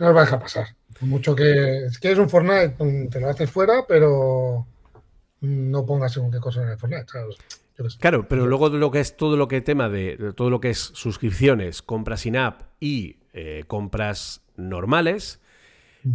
[0.00, 0.66] no va a dejar pasar.
[0.98, 4.66] Por mucho que si quieres un Fortnite, mm, te lo haces fuera, pero
[5.40, 7.06] mm, no pongas según qué cosas en el Fortnite.
[7.98, 10.78] Claro, pero luego lo que es todo lo que tema de, todo lo que es
[10.78, 15.40] suscripciones, compras in app y eh, compras normales,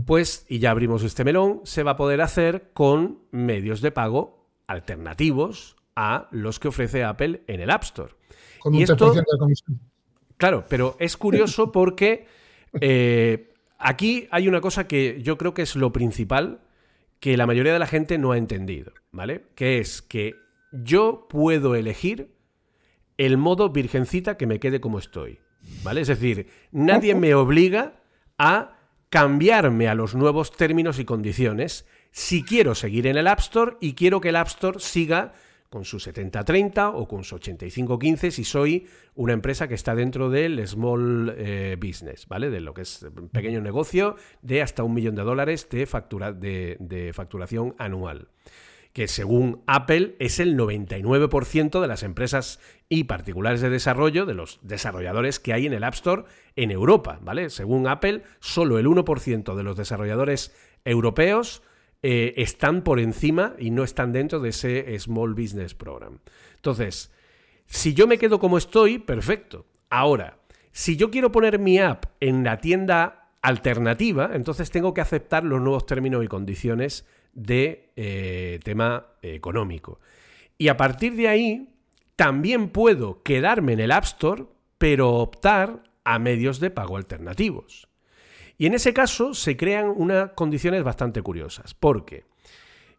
[0.06, 4.45] pues, y ya abrimos este melón, se va a poder hacer con medios de pago
[4.67, 8.13] alternativos a los que ofrece Apple en el App Store.
[8.60, 9.80] Con Y un esto- 3% de comisión.
[10.38, 12.28] Claro, pero es curioso porque
[12.82, 16.62] eh, aquí hay una cosa que yo creo que es lo principal
[17.20, 19.46] que la mayoría de la gente no ha entendido, ¿vale?
[19.56, 20.36] Que es que
[20.72, 22.36] yo puedo elegir
[23.18, 25.40] el modo virgencita que me quede como estoy,
[25.84, 26.02] ¿vale?
[26.02, 28.02] Es decir, nadie me obliga
[28.38, 28.78] a
[29.10, 33.94] cambiarme a los nuevos términos y condiciones si quiero seguir en el App Store y
[33.94, 35.34] quiero que el App Store siga
[35.69, 40.65] con su 70-30 o con su 85-15 si soy una empresa que está dentro del
[40.67, 42.49] small eh, business, ¿vale?
[42.49, 46.32] De lo que es un pequeño negocio de hasta un millón de dólares de, factura,
[46.32, 48.30] de, facturación anual
[48.93, 54.60] que según Apple es el 99% de las empresas y particulares de desarrollo, de los
[54.62, 56.23] desarrolladores que hay en el App Store
[56.56, 57.49] en Europa, ¿vale?
[57.49, 61.62] Según Apple, solo el 1% de los desarrolladores europeos
[62.08, 66.20] eh, están por encima y no están dentro de ese Small Business Program.
[66.54, 67.12] Entonces,
[67.65, 69.65] si yo me quedo como estoy, perfecto.
[69.89, 70.38] Ahora,
[70.72, 75.60] si yo quiero poner mi app en la tienda alternativa, entonces tengo que aceptar los
[75.60, 80.00] nuevos términos y condiciones de eh, tema económico.
[80.60, 81.70] Y a partir de ahí,
[82.15, 84.46] también puedo quedarme en el App Store,
[84.78, 87.88] pero optar a medios de pago alternativos.
[88.58, 92.26] Y en ese caso se crean unas condiciones bastante curiosas, porque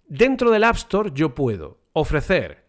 [0.06, 2.66] dentro del App Store yo puedo ofrecer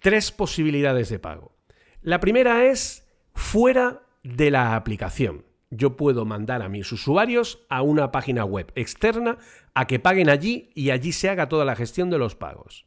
[0.00, 1.56] tres posibilidades de pago.
[2.02, 5.44] La primera es fuera de la aplicación.
[5.70, 9.38] Yo puedo mandar a mis usuarios a una página web externa
[9.74, 12.86] a que paguen allí y allí se haga toda la gestión de los pagos.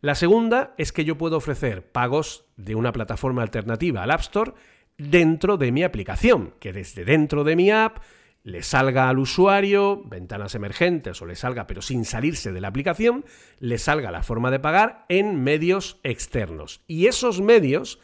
[0.00, 4.52] La segunda es que yo puedo ofrecer pagos de una plataforma alternativa al App Store
[4.96, 7.98] dentro de mi aplicación, que desde dentro de mi app
[8.42, 13.24] le salga al usuario, ventanas emergentes o le salga, pero sin salirse de la aplicación,
[13.58, 16.80] le salga la forma de pagar en medios externos.
[16.86, 18.00] Y esos medios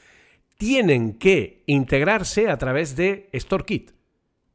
[0.59, 3.93] tienen que integrarse a través de StoreKit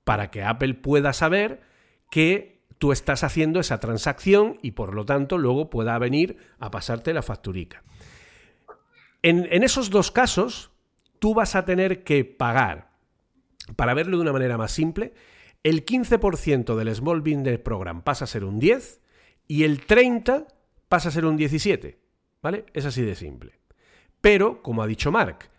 [0.04, 1.62] para que Apple pueda saber
[2.10, 7.14] que tú estás haciendo esa transacción y por lo tanto luego pueda venir a pasarte
[7.14, 7.84] la facturica.
[9.22, 10.72] En, en esos dos casos,
[11.20, 12.90] tú vas a tener que pagar,
[13.76, 15.14] para verlo de una manera más simple,
[15.64, 19.02] el 15% del Small Business Program pasa a ser un 10
[19.48, 20.48] y el 30
[20.90, 22.00] pasa a ser un 17.
[22.42, 22.66] ¿Vale?
[22.74, 23.60] Es así de simple.
[24.20, 25.52] Pero, como ha dicho Mark,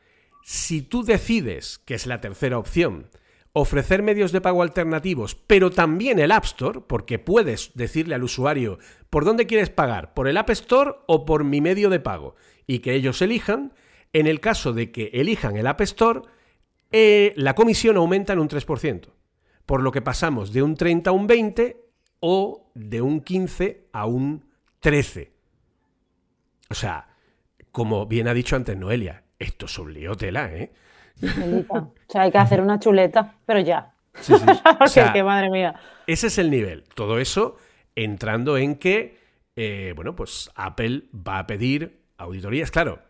[0.43, 3.09] si tú decides, que es la tercera opción,
[3.53, 8.79] ofrecer medios de pago alternativos, pero también el App Store, porque puedes decirle al usuario
[9.11, 12.35] por dónde quieres pagar, por el App Store o por mi medio de pago,
[12.67, 13.75] y que ellos elijan,
[14.13, 16.23] en el caso de que elijan el App Store,
[16.91, 19.09] eh, la comisión aumenta en un 3%,
[19.67, 21.85] por lo que pasamos de un 30 a un 20
[22.21, 24.45] o de un 15 a un
[24.81, 25.33] 13.
[26.71, 27.09] O sea,
[27.71, 30.73] como bien ha dicho antes Noelia, esto es un lío tela, ¿eh?
[31.69, 33.95] O sea, hay que hacer una chuleta, pero ya.
[34.21, 34.45] Sí, sí.
[34.81, 35.75] O sea, que madre mía.
[36.07, 36.85] Ese es el nivel.
[36.95, 37.57] Todo eso
[37.95, 39.19] entrando en que,
[39.57, 42.71] eh, bueno, pues Apple va a pedir auditorías.
[42.71, 43.01] Claro,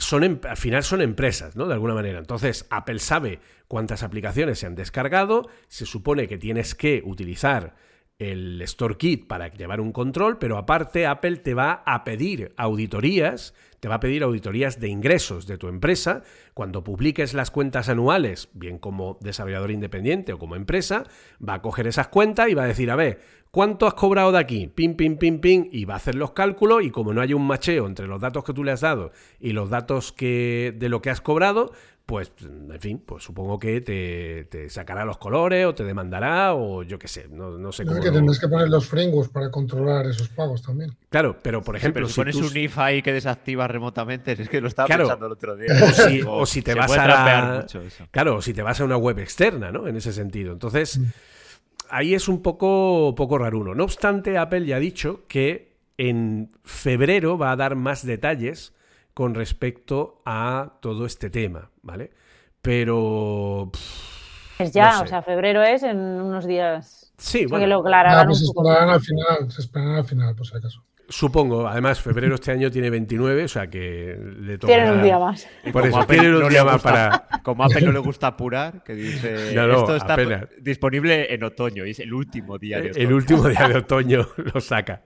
[0.00, 1.66] son em- al final son empresas, ¿no?
[1.66, 2.18] De alguna manera.
[2.18, 7.74] Entonces, Apple sabe cuántas aplicaciones se han descargado, se supone que tienes que utilizar
[8.20, 13.54] el Store Kit para llevar un control, pero aparte Apple te va a pedir auditorías,
[13.80, 16.22] te va a pedir auditorías de ingresos de tu empresa.
[16.52, 21.04] Cuando publiques las cuentas anuales, bien como desarrollador independiente o como empresa,
[21.46, 24.38] va a coger esas cuentas y va a decir, a ver, ¿cuánto has cobrado de
[24.38, 24.66] aquí?
[24.66, 27.46] Pim, pim, pim, pim, y va a hacer los cálculos y como no hay un
[27.46, 31.00] macheo entre los datos que tú le has dado y los datos que, de lo
[31.00, 31.72] que has cobrado,
[32.06, 36.82] pues, en fin, pues supongo que te, te sacará los colores o te demandará o
[36.82, 38.02] yo qué sé, no, no sé No, cómo.
[38.02, 40.90] que lo- tendrás que poner los frameworks para controlar esos pagos también.
[41.08, 44.32] Claro, pero por ejemplo, Pero si si pones tú- un if ahí que desactivas remotamente,
[44.42, 45.04] es que lo estaba Claro.
[45.04, 45.68] pensando el otro día.
[45.84, 48.06] O si, o si te se vas a trapear la- mucho eso.
[48.10, 49.86] Claro, o si te vas a una web externa, ¿no?
[49.86, 50.52] En ese sentido.
[50.52, 51.00] Entonces,
[51.90, 53.74] ahí es un poco, poco raruno.
[53.74, 58.72] No obstante, Apple ya ha dicho que en febrero va a dar más detalles
[59.14, 62.10] con respecto a todo este tema, ¿vale?
[62.62, 63.70] Pero.
[63.72, 65.04] pff, Es ya, no sé.
[65.04, 67.12] o sea, febrero es en unos días.
[67.16, 68.68] Sí, O sea, bueno, que lo Ah, aclararán pues se un poco.
[68.70, 70.82] esperarán al final, se esperarán al final, por si acaso.
[71.08, 71.66] supongo.
[71.68, 74.72] Además, febrero este año tiene 29, o sea que le toca.
[74.72, 75.46] Tienen un día más.
[75.72, 77.26] Por eso, tienen un no día más para.
[77.42, 80.44] Como a Apple no le gusta apurar, que dice No, no, esto está apenas.
[80.60, 83.16] disponible en otoño y es el último día de El otoño.
[83.16, 85.02] último día de otoño lo saca.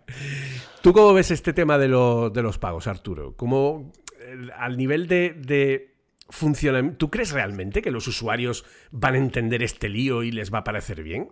[0.83, 3.35] ¿Tú cómo ves este tema de, lo- de los pagos, Arturo?
[3.37, 5.94] ¿Cómo, eh, al nivel de, de
[6.29, 10.59] funcionamiento, ¿tú crees realmente que los usuarios van a entender este lío y les va
[10.59, 11.31] a parecer bien?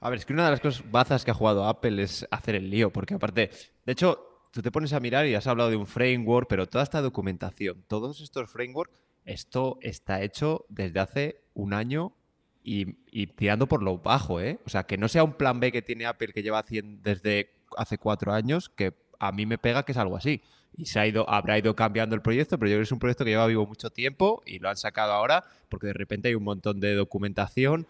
[0.00, 2.54] A ver, es que una de las cosas bazas que ha jugado Apple es hacer
[2.54, 3.50] el lío, porque aparte,
[3.84, 6.84] de hecho, tú te pones a mirar y has hablado de un framework, pero toda
[6.84, 12.14] esta documentación, todos estos frameworks, esto está hecho desde hace un año
[12.62, 14.58] y, y tirando por lo bajo, ¿eh?
[14.64, 17.50] O sea, que no sea un plan B que tiene Apple que lleva haciendo desde
[17.76, 20.42] hace cuatro años, que a mí me pega que es algo así.
[20.78, 22.98] Y se ha ido, habrá ido cambiando el proyecto, pero yo creo que es un
[22.98, 26.34] proyecto que lleva vivo mucho tiempo y lo han sacado ahora porque de repente hay
[26.34, 27.86] un montón de documentación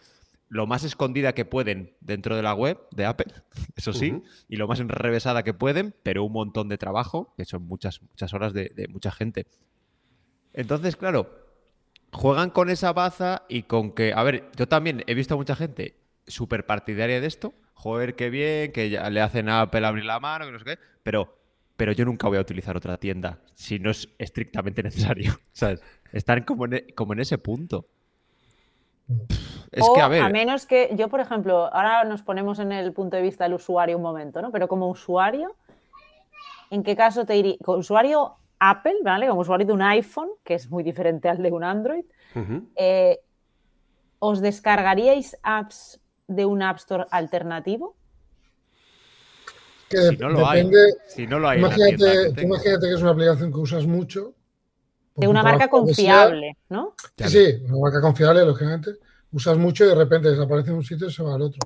[0.49, 3.33] lo más escondida que pueden dentro de la web de Apple,
[3.77, 7.65] eso sí, y lo más enrevesada que pueden, pero un montón de trabajo, que son
[7.65, 9.47] muchas, muchas horas de, de mucha gente.
[10.55, 11.31] Entonces, claro,
[12.13, 15.55] juegan con esa baza y con que, a ver, yo también he visto a mucha
[15.55, 15.97] gente
[16.27, 20.19] súper partidaria de esto, joder, qué bien, que ya le hacen a Apple abrir la
[20.21, 21.38] mano, que no sé qué, pero,
[21.79, 25.81] pero yo nunca voy a utilizar otra tienda si no es estrictamente necesario, ¿sabes?
[26.13, 27.87] Están como en, e- como en ese punto.
[29.71, 32.93] Es o que, a ver, menos que yo, por ejemplo, ahora nos ponemos en el
[32.93, 34.51] punto de vista del usuario un momento, ¿no?
[34.51, 35.55] Pero como usuario,
[36.71, 37.57] ¿en qué caso te iría?
[37.65, 39.29] Como usuario Apple, ¿vale?
[39.29, 42.05] Como usuario de un iPhone, que es muy diferente al de un Android,
[42.75, 43.21] eh,
[44.19, 47.95] ¿os descargaríais apps de un App Store alternativo?
[49.89, 53.01] Que si no lo hay, depende, si no lo hay la imagínate, que imagínate es
[53.01, 54.35] una aplicación que usas mucho.
[55.17, 55.69] De una marca sea.
[55.69, 56.95] confiable, ¿no?
[57.17, 58.93] Sí, sí, una marca confiable, lógicamente.
[59.33, 61.61] Usas mucho y de repente desaparece en un sitio y se va al otro.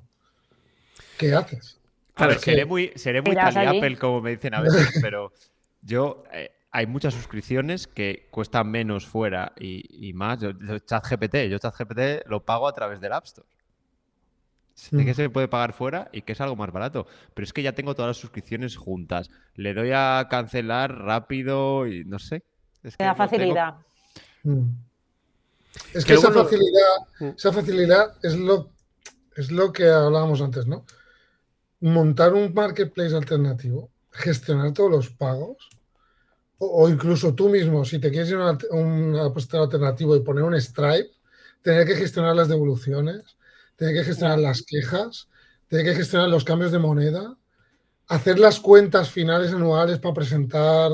[1.18, 1.79] ¿Qué haces?
[2.16, 3.37] Es seré muy, seré muy.
[3.37, 5.33] Apple, como me dicen a veces, pero
[5.83, 10.39] yo eh, hay muchas suscripciones que cuestan menos fuera y, y más.
[10.41, 13.49] Yo, yo ChatGPT, yo ChatGPT lo pago a través del App Store.
[14.75, 15.05] Sé Mm.
[15.05, 17.73] que se puede pagar fuera y que es algo más barato, pero es que ya
[17.75, 19.31] tengo todas las suscripciones juntas.
[19.55, 22.43] Le doy a cancelar rápido y no sé.
[22.83, 23.75] Es Te que tengo- facilidad.
[24.45, 24.62] Mm.
[25.95, 27.27] Es Que que esa lo- facilidad, Mm.
[27.37, 28.70] esa facilidad es lo,
[29.37, 30.85] es lo que hablábamos antes, ¿no?
[31.81, 35.68] Montar un marketplace alternativo, gestionar todos los pagos,
[36.59, 40.20] o, o incluso tú mismo, si te quieres ir a un, un apostar alternativo y
[40.20, 41.11] poner un Stripe,
[41.62, 43.37] tener que gestionar las devoluciones,
[43.83, 45.28] tener que gestionar las quejas,
[45.66, 47.37] tiene que gestionar los cambios de moneda,
[48.07, 50.93] hacer las cuentas finales anuales para presentar,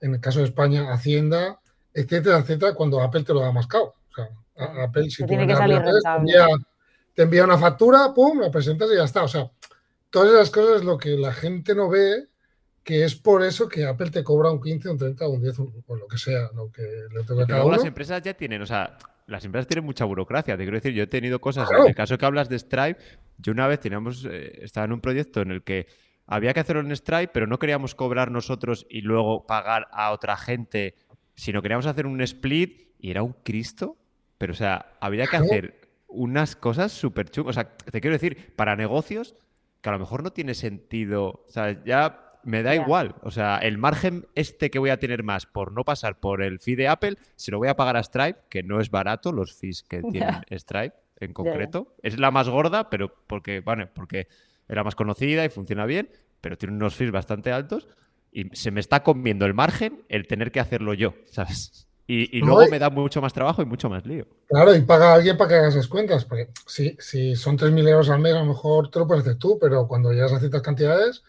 [0.00, 1.60] en el caso de España, Hacienda,
[1.92, 3.94] etcétera, etcétera, cuando Apple te lo da más caro.
[4.10, 6.46] O sea, Apple, si tú tiene que vendes salir Apple, te envía,
[7.14, 9.22] te envía una factura, pum, la presentas y ya está.
[9.24, 9.50] O sea,
[10.08, 12.28] todas esas cosas es lo que la gente no ve,
[12.82, 15.84] que es por eso que Apple te cobra un 15, un 30, un 10, un-
[15.86, 17.76] o lo que sea, lo que le toque a Que cada uno.
[17.76, 18.96] las empresas ya tienen, o sea,
[19.26, 20.56] las empresas tienen mucha burocracia.
[20.56, 23.00] Te quiero decir, yo he tenido cosas, en el caso que hablas de Stripe,
[23.38, 25.86] yo una vez teníamos, eh, estaba en un proyecto en el que
[26.26, 30.36] había que hacerlo en Stripe, pero no queríamos cobrar nosotros y luego pagar a otra
[30.36, 30.94] gente,
[31.34, 33.98] sino queríamos hacer un split y era un Cristo.
[34.38, 37.56] Pero, o sea, habría que hacer unas cosas súper chungas.
[37.56, 39.34] O sea, te quiero decir, para negocios
[39.80, 41.44] que a lo mejor no tiene sentido.
[41.46, 42.82] O sea, ya me da Ya.
[42.82, 43.14] igual.
[43.22, 46.60] O sea, el margen este que voy a tener más por no pasar por el
[46.60, 49.52] fee de Apple, se lo voy a pagar a Stripe, que no es barato los
[49.54, 51.94] fees que tiene Stripe en concreto.
[52.02, 54.28] Es la más gorda, pero porque, bueno, porque
[54.68, 57.88] era más conocida y funciona bien, pero tiene unos fees bastante altos
[58.32, 61.86] y se me está comiendo el margen el tener que hacerlo yo, ¿sabes?
[62.06, 64.26] Y, y No, luego y- me da mucho más trabajo y mucho más lío.
[64.46, 66.24] Claro, y paga a alguien para que haga esas cuentas.
[66.26, 69.38] Porque si, si son 3.000 euros al mes, a lo mejor te lo puedes hacer
[69.38, 71.22] tú, pero cuando llegas a ciertas cantidades,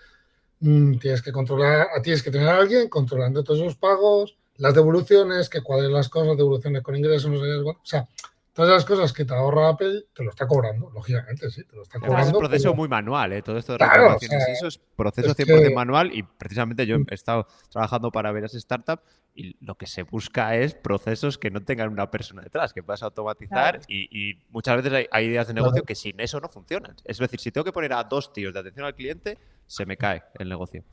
[0.60, 5.50] mm, tienes que controlar, tienes que tener a alguien controlando todos esos pagos, las devoluciones,
[5.50, 8.08] que cuadren las cosas, devoluciones con ingresos, no sé bueno, O sea,
[8.56, 11.84] todas las cosas que te ahorra Apple, te lo está cobrando, lógicamente, sí, te lo
[11.84, 12.40] está Además, es cobrando.
[12.40, 13.42] un proceso pero- muy manual, ¿eh?
[13.44, 16.12] Todo esto de Claro, reclamaciones o sea, y eso es proceso es 100% que- manual
[16.16, 19.04] y precisamente yo he estado trabajando para varias startups
[19.36, 23.04] y lo que se busca es procesos que no tengan una persona detrás, que puedas
[23.04, 23.86] automatizar Claro.
[23.90, 25.86] y, y muchas veces hay, hay ideas de negocio Claro.
[25.86, 26.96] que sin eso no funcionan.
[27.04, 29.38] Es decir, si tengo que poner a dos tíos de atención al cliente,
[29.68, 30.84] se me cae el negocio.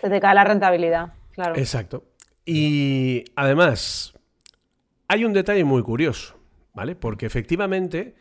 [0.00, 1.54] Se te cae la rentabilidad, claro.
[1.56, 2.02] Exacto.
[2.44, 4.12] Y además,
[5.08, 6.38] hay un detalle muy curioso,
[6.74, 6.96] ¿vale?
[6.96, 8.16] Porque efectivamente,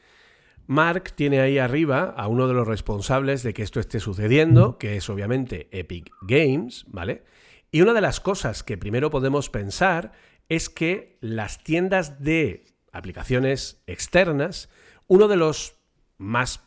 [0.68, 4.98] Mark tiene ahí arriba a uno de los responsables de que esto esté sucediendo, que
[4.98, 7.24] es obviamente Epic Games, ¿vale?
[7.72, 10.14] Y una de las cosas que primero podemos pensar
[10.48, 14.70] es que las tiendas de aplicaciones externas,
[15.08, 15.76] uno de los
[16.18, 16.62] más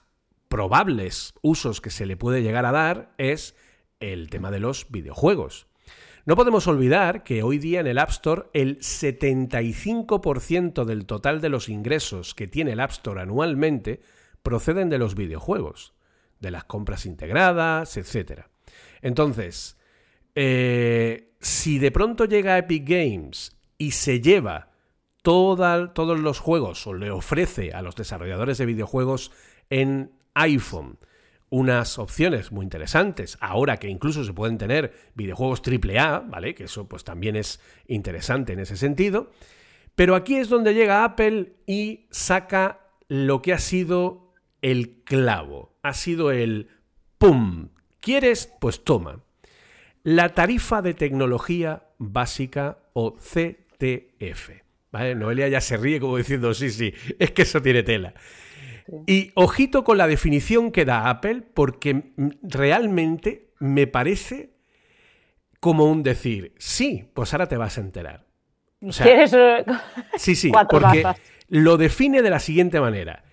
[0.49, 3.57] probables usos que se le puede llegar a dar es
[4.01, 5.68] el tema de los videojuegos.
[6.29, 11.49] No podemos olvidar que hoy día en el App Store el 75% del total de
[11.49, 14.03] los ingresos que tiene el App Store anualmente
[14.43, 15.95] proceden de los videojuegos,
[16.39, 18.43] de las compras integradas, etc.
[19.01, 19.79] Entonces,
[20.35, 24.73] eh, si de pronto llega Epic Games y se lleva
[25.23, 29.33] todos los juegos o le ofrece a los desarrolladores de videojuegos
[29.71, 30.99] en iPhone
[31.51, 36.55] unas opciones muy interesantes, ahora que incluso se pueden tener videojuegos AAA, ¿vale?
[36.55, 39.31] Que eso pues también es interesante en ese sentido.
[39.95, 44.33] Pero aquí es donde llega Apple y saca lo que ha sido
[44.63, 45.77] el clavo.
[45.83, 46.69] Ha sido el
[47.19, 47.71] ¡pum!
[48.01, 48.53] ¿Quieres?
[48.61, 49.23] Pues toma.
[50.03, 54.51] La tarifa de tecnología básica o CTF.
[54.91, 55.15] ¿Vale?
[55.15, 58.15] Noelia ya se ríe como diciendo, sí, sí, es que eso tiene tela.
[59.07, 62.13] Y ojito con la definición que da Apple, porque
[62.43, 64.55] realmente me parece
[65.61, 68.27] como un decir, sí, pues ahora te vas a enterar.
[68.81, 69.33] O sea, ¿Quieres?
[69.35, 69.65] eh,
[70.17, 71.21] Sí, sí, porque gafas.
[71.49, 73.25] lo define de la siguiente manera.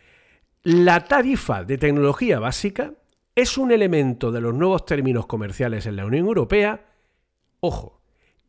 [0.64, 2.94] La tarifa de tecnología básica
[3.36, 6.86] es un elemento de los nuevos términos comerciales en la Unión Europea,
[7.60, 8.02] ojo,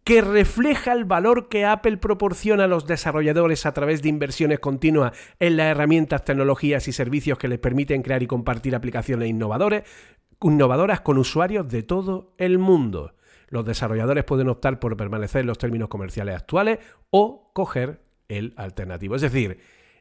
[0.07, 5.19] que refleja el valor que Apple proporciona a los desarrolladores a través de inversiones continuas
[5.41, 11.19] en las herramientas, tecnologías y servicios que les permiten crear y compartir aplicaciones innovadoras con
[11.19, 13.15] usuarios de todo el mundo.
[13.49, 16.79] Los desarrolladores pueden optar por permanecer en los términos comerciales actuales
[17.11, 19.17] o coger el alternativo.
[19.17, 19.59] Es decir,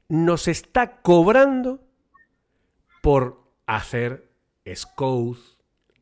[0.07, 1.83] nos está cobrando
[3.01, 4.29] por hacer
[4.71, 5.39] Scode,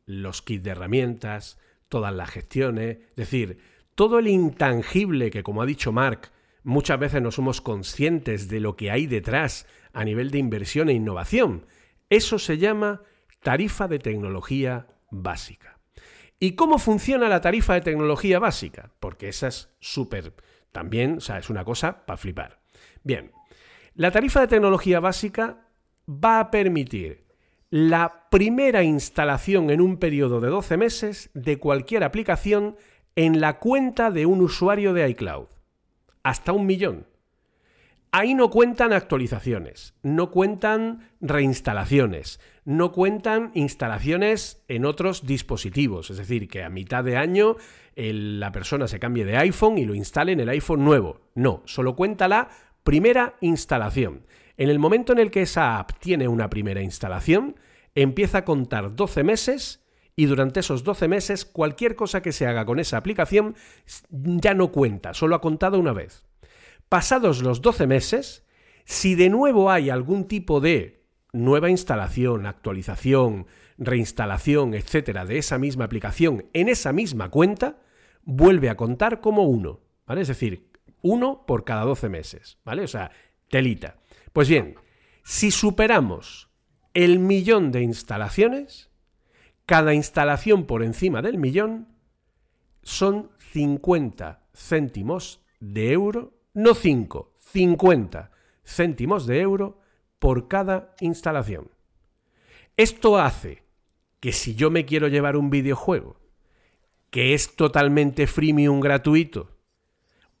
[0.04, 5.66] los kits de herramientas, todas las gestiones, es decir, todo el intangible que, como ha
[5.66, 6.30] dicho Mark,
[6.62, 10.94] muchas veces no somos conscientes de lo que hay detrás a nivel de inversión e
[10.94, 11.66] innovación.
[12.10, 13.02] Eso se llama
[13.42, 15.78] tarifa de tecnología básica.
[16.40, 18.90] ¿Y cómo funciona la tarifa de tecnología básica?
[19.00, 20.34] Porque esa es súper,
[20.72, 22.60] también, o sea, es una cosa para flipar.
[23.02, 23.32] Bien,
[23.94, 25.68] la tarifa de tecnología básica
[26.08, 27.24] va a permitir
[27.70, 32.76] la primera instalación en un periodo de 12 meses de cualquier aplicación
[33.16, 35.46] en la cuenta de un usuario de iCloud.
[36.22, 37.06] Hasta un millón.
[38.16, 46.10] Ahí no cuentan actualizaciones, no cuentan reinstalaciones, no cuentan instalaciones en otros dispositivos.
[46.10, 47.56] Es decir, que a mitad de año
[47.96, 51.22] la persona se cambie de iPhone y lo instale en el iPhone nuevo.
[51.34, 52.50] No, solo cuenta la
[52.84, 54.26] primera instalación.
[54.56, 57.56] En el momento en el que esa app tiene una primera instalación,
[57.96, 59.83] empieza a contar 12 meses
[60.16, 63.56] y durante esos 12 meses cualquier cosa que se haga con esa aplicación
[64.10, 66.24] ya no cuenta, solo ha contado una vez.
[66.88, 68.46] Pasados los 12 meses,
[68.84, 73.46] si de nuevo hay algún tipo de nueva instalación, actualización,
[73.76, 77.80] reinstalación, etcétera, de esa misma aplicación en esa misma cuenta,
[78.22, 80.20] vuelve a contar como uno, ¿vale?
[80.20, 80.70] Es decir,
[81.02, 82.82] uno por cada 12 meses, ¿vale?
[82.82, 83.10] O sea,
[83.48, 83.96] telita.
[84.32, 84.76] Pues bien,
[85.24, 86.48] si superamos
[86.92, 88.90] el millón de instalaciones,
[89.66, 91.88] cada instalación por encima del millón
[92.82, 98.30] son 50 céntimos de euro, no 5, 50
[98.64, 99.78] céntimos de euro
[100.18, 101.70] por cada instalación.
[102.76, 103.62] Esto hace
[104.20, 106.20] que si yo me quiero llevar un videojuego
[107.10, 109.56] que es totalmente freemium gratuito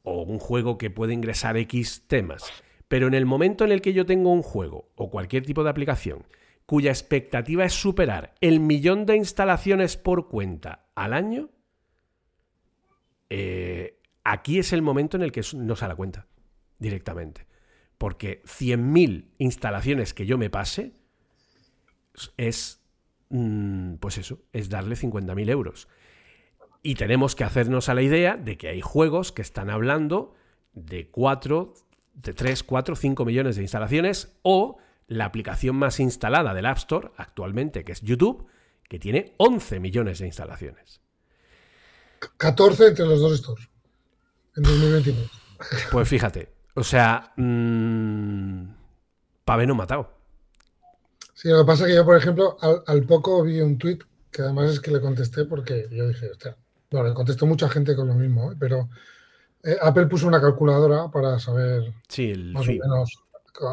[0.02, 2.44] o un juego que puede ingresar X temas,
[2.88, 5.70] pero en el momento en el que yo tengo un juego o cualquier tipo de
[5.70, 6.26] aplicación
[6.66, 11.50] cuya expectativa es superar el millón de instalaciones por cuenta al año,
[13.30, 16.26] eh, aquí es el momento en el que no se da cuenta
[16.78, 17.46] directamente.
[17.98, 20.92] Porque 100.000 instalaciones que yo me pase
[22.36, 22.80] es,
[23.28, 25.88] mm, pues eso, es darle 50.000 euros.
[26.82, 30.34] Y tenemos que hacernos a la idea de que hay juegos que están hablando
[30.74, 31.74] de 4,
[32.14, 37.10] de 3, 4, 5 millones de instalaciones o la aplicación más instalada del App Store
[37.16, 38.46] actualmente, que es YouTube,
[38.88, 41.00] que tiene 11 millones de instalaciones.
[42.38, 43.68] 14 entre los dos stores
[44.56, 45.30] en 2022.
[45.90, 48.64] Pues fíjate, o sea, mmm,
[49.46, 50.10] no matado.
[51.34, 53.98] Sí, lo que pasa es que yo, por ejemplo, al, poco vi un tweet
[54.30, 56.56] que además es que le contesté porque yo dije, hostia,
[56.90, 58.56] bueno, le contestó mucha gente con lo mismo, ¿eh?
[58.58, 58.88] pero
[59.62, 61.92] eh, Apple puso una calculadora para saber
[62.52, 63.18] más o menos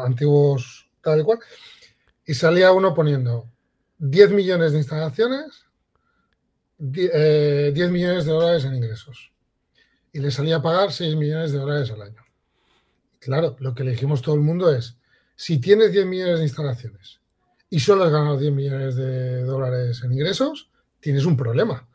[0.04, 1.38] antiguos tal cual,
[2.24, 3.48] y salía uno poniendo
[3.98, 5.66] 10 millones de instalaciones,
[6.78, 9.32] 10, eh, millones de dólares en ingresos.
[10.12, 12.22] Y le salía a pagar 6 millones de dólares al año.
[13.18, 14.96] Claro, lo que le dijimos todo el mundo es,
[15.36, 17.20] si tienes 10 millones de instalaciones
[17.70, 21.88] y solo has ganado 10 millones de dólares en ingresos, tienes un problema.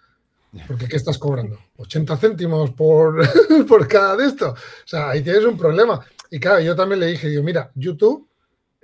[0.65, 1.59] Porque ¿qué estás cobrando?
[1.75, 3.21] 80 céntimos por,
[3.67, 4.51] por cada de esto.
[4.51, 6.03] O sea, ahí tienes un problema.
[6.31, 8.26] Y claro, yo también le dije, digo, mira, YouTube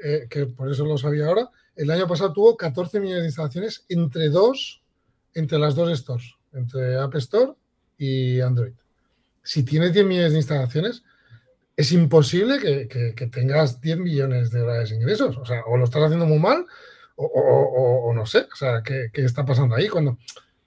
[0.03, 3.85] eh, que por eso lo sabía ahora, el año pasado tuvo 14 millones de instalaciones
[3.87, 4.83] entre dos,
[5.33, 7.53] entre las dos stores, entre App Store
[7.97, 8.73] y Android.
[9.41, 11.03] Si tienes 10 millones de instalaciones,
[11.75, 15.37] es imposible que, tengas 10 millones de dólares de ingresos.
[15.37, 16.65] O sea, o lo estás haciendo muy mal,
[17.15, 18.47] o, no sé.
[18.51, 19.87] O sea, ¿qué, ¿qué, está pasando ahí?
[19.87, 20.17] Cuando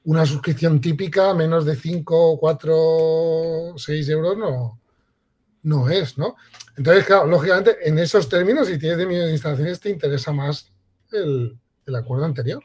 [0.05, 4.81] una suscripción típica, menos de 5, 4, 6 euros, no,
[5.67, 6.37] no es, ¿no?
[6.77, 10.73] Entonces, claro, lógicamente, en esos términos, si tienes de millones de instalaciones, te interesa más
[11.13, 11.59] el,
[11.95, 12.63] acuerdo anterior.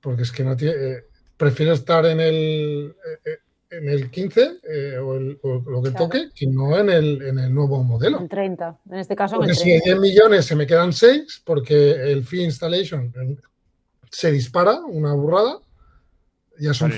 [0.00, 0.74] Porque es que no tiene.
[0.74, 1.04] Eh,
[1.36, 3.38] prefiero estar en el, eh,
[3.70, 7.82] en el 15 eh, o, lo que toque que no en el, en el nuevo
[7.84, 8.20] modelo.
[8.20, 8.80] En 30.
[8.90, 12.42] En este caso, porque si hay 10 millones se me quedan 6, porque el fee
[12.42, 13.12] installation
[14.10, 15.58] se dispara, una burrada
[16.58, 16.92] ya son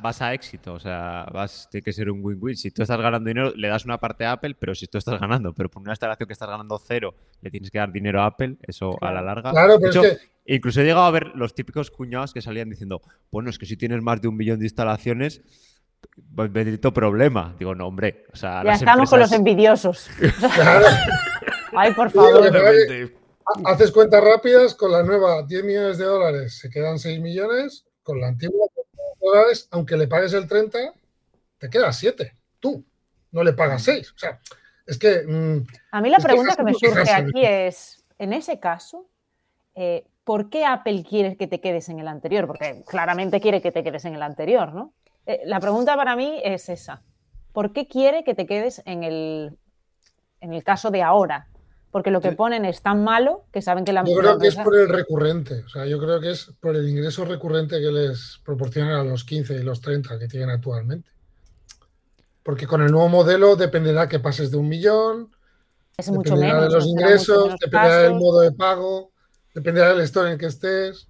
[0.00, 2.56] Vas a, éxito, o sea, vas, tiene que ser un win-win.
[2.56, 5.20] Si tú estás ganando dinero, le das una parte a Apple, pero si tú estás
[5.20, 8.26] ganando, pero por una instalación que estás ganando cero, le tienes que dar dinero a
[8.26, 9.50] Apple, eso a la larga.
[9.50, 10.36] Claro, pero es que...
[10.48, 13.02] Incluso he llegado a ver los típicos cuñados que salían diciendo,
[13.32, 15.42] bueno, es que si tienes más de un millón de instalaciones,
[16.34, 17.54] pues bendito problema.
[17.58, 18.26] Digo, no, hombre.
[18.32, 20.08] O sea, ya estamos con los envidiosos.
[21.76, 22.50] Ay, por favor.
[23.64, 28.20] haces cuentas rápidas, con la nueva 10 millones de dólares se quedan 6 millones, con
[28.20, 28.68] la antigua
[29.20, 30.78] dólares, aunque le pagues el 30,
[31.58, 32.32] te queda 7.
[32.60, 32.84] Tú
[33.32, 34.12] no le pagas 6.
[34.12, 34.40] O sea,
[34.86, 35.24] es que.
[35.26, 39.08] Mm, a mí la pregunta que, me surge aquí es: en ese caso,
[39.74, 42.46] eh, ¿por qué Apple quiere que te quedes en el anterior?
[42.46, 44.94] Porque claramente quiere que te quedes en el anterior, ¿no?
[45.26, 47.02] Eh, la pregunta para mí es esa.
[47.52, 49.58] ¿Por qué quiere que te quedes en el,
[50.40, 51.48] en el caso de ahora?
[51.96, 54.56] Porque lo que ponen es tan malo que saben que la Yo creo que es
[54.56, 58.38] por el recurrente, o sea, yo creo que es por el ingreso recurrente que les
[58.44, 61.08] proporcionan a los 15 y los 30 que tienen actualmente.
[62.42, 65.34] Porque con el nuevo modelo dependerá que pases de un millón,
[65.96, 69.12] es mucho menos, de los ingresos, dependerá del modo de pago,
[69.54, 71.08] dependerá del store en que estés.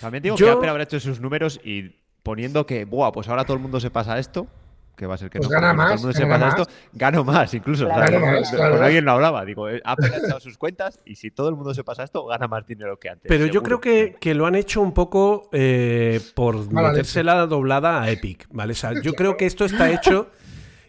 [0.00, 3.58] También digo que Apple habrá hecho sus números y poniendo que, buah, pues ahora todo
[3.58, 4.48] el mundo se pasa esto,
[4.96, 7.86] que va a ser que pues no, gana más, gana esto, gano más incluso.
[7.88, 11.74] Con alguien lo hablaba, digo, eh, ha echado sus cuentas y si todo el mundo
[11.74, 13.28] se pasa esto, gana más dinero que antes.
[13.28, 18.02] Pero yo creo que, que, lo han hecho un poco eh, por meterse la doblada
[18.02, 18.72] a Epic, ¿vale?
[18.72, 20.30] O sea, yo creo que esto está hecho,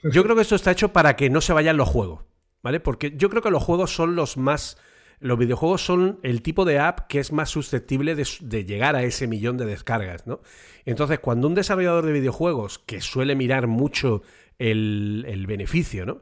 [0.03, 2.23] yo creo que esto está hecho para que no se vayan los juegos,
[2.61, 2.79] ¿vale?
[2.79, 4.77] Porque yo creo que los juegos son los más
[5.19, 9.27] los videojuegos son el tipo de app que es más susceptible de, llegar a ese
[9.27, 10.41] millón de descargas, ¿no?
[10.85, 14.21] Entonces, cuando un desarrollador de videojuegos, que suele mirar mucho
[14.59, 16.21] el, el beneficio, ¿no?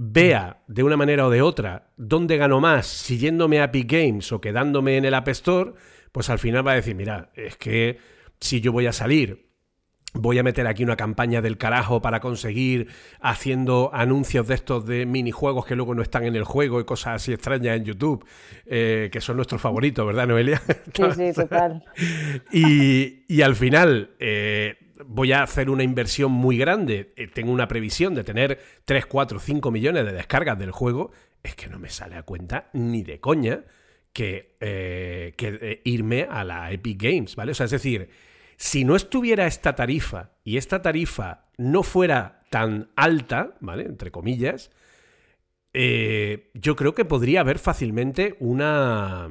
[0.00, 4.40] vea de una manera o de otra dónde gano más, siguiéndome a Epic Games o
[4.40, 5.72] quedándome en el App Store,
[6.12, 7.98] pues al final va a decir, mira, es que
[8.38, 9.47] si yo voy a salir
[10.14, 12.88] voy a meter aquí una campaña del carajo para conseguir
[13.20, 17.16] haciendo anuncios de estos de minijuegos que luego no están en el juego y cosas
[17.16, 18.24] así extrañas en YouTube,
[18.66, 20.62] eh, que son nuestros favoritos, ¿verdad, Noelia?
[20.94, 21.84] Sí, sí, total.
[22.52, 24.10] y, al final...
[24.18, 29.06] Eh, voy a hacer una inversión muy grande, eh, tengo una previsión de tener 3,
[29.06, 33.04] 4, 5 millones de descargas del juego, es que no me sale a cuenta ni
[33.04, 33.62] de coña
[34.12, 37.52] que, que irme a la Epic Games, ¿vale?
[37.52, 38.08] O sea, es decir,
[38.58, 43.84] si no estuviera esta tarifa y esta tarifa no fuera tan alta, ¿vale?
[43.84, 44.72] Entre comillas,
[45.72, 49.28] eh, yo creo que podría haber fácilmente una...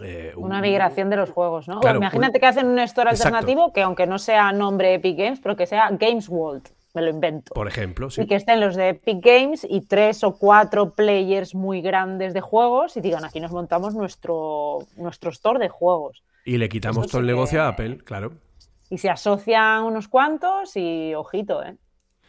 [0.00, 1.80] Eh, una migración de los juegos, ¿no?
[1.82, 5.66] imagínate que hacen un store alternativo que aunque no sea nombre Epic Games, pero que
[5.66, 7.54] sea Games World, me lo invento.
[7.54, 8.22] Por ejemplo, sí.
[8.22, 12.40] Y que estén los de Epic Games y tres o cuatro players muy grandes de
[12.40, 16.22] juegos y digan, aquí nos montamos nuestro, nuestro store de juegos.
[16.48, 18.32] Y le quitamos todo el negocio a Apple, claro.
[18.88, 21.76] Y se asocian unos cuantos y ojito, ¿eh?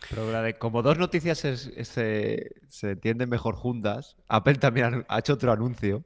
[0.09, 2.51] Pero la de como dos noticias se,
[2.81, 6.03] entienden mejor juntas, Apple también ha hecho otro anuncio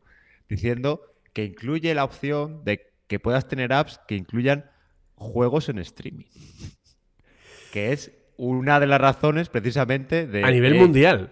[0.48, 1.02] diciendo
[1.34, 4.70] que incluye la opción de que puedas tener apps que incluyan
[5.16, 6.28] juegos en streaming.
[7.72, 10.44] Que es una de las razones precisamente de...
[10.44, 11.32] A nivel mundial.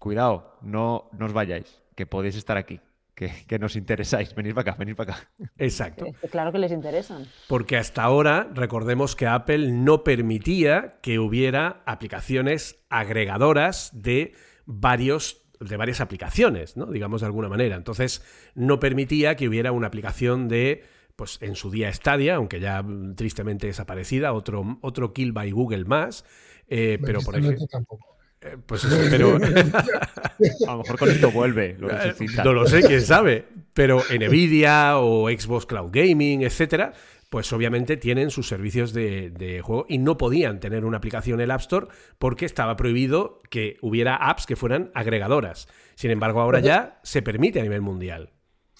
[0.00, 2.80] Cuidado, no, no os vayáis, que podéis estar aquí
[3.16, 4.34] que, nos interesáis.
[4.34, 5.30] Venid para acá, venid para acá.
[5.56, 6.04] Exacto.
[6.30, 7.26] Claro que les interesan.
[7.48, 14.34] Porque hasta ahora, recordemos que Apple no permitía que hubiera aplicaciones agregadoras de
[14.66, 16.84] varios de varias aplicaciones, ¿no?
[16.84, 17.76] digamos de alguna manera.
[17.76, 18.22] Entonces,
[18.54, 20.84] no permitía que hubiera una aplicación de,
[21.16, 22.84] pues en su día Stadia, aunque ya
[23.16, 26.26] tristemente desaparecida, otro, otro Kill by Google más.
[26.68, 27.66] Eh, pero por ejemplo.
[27.68, 28.15] Tampoco.
[28.40, 29.36] Eh, pues pero.
[30.68, 31.76] a lo mejor con esto vuelve.
[31.78, 32.14] Lo eh,
[32.44, 33.46] no lo sé, quién sabe.
[33.72, 36.92] Pero Nvidia o Xbox Cloud Gaming, etcétera,
[37.28, 41.50] pues obviamente tienen sus servicios de, juego y no podían tener una aplicación en el
[41.50, 45.68] App Store porque estaba prohibido que hubiera apps que fueran agregadoras.
[45.94, 48.32] Sin embargo, ahora ya se permite a nivel mundial.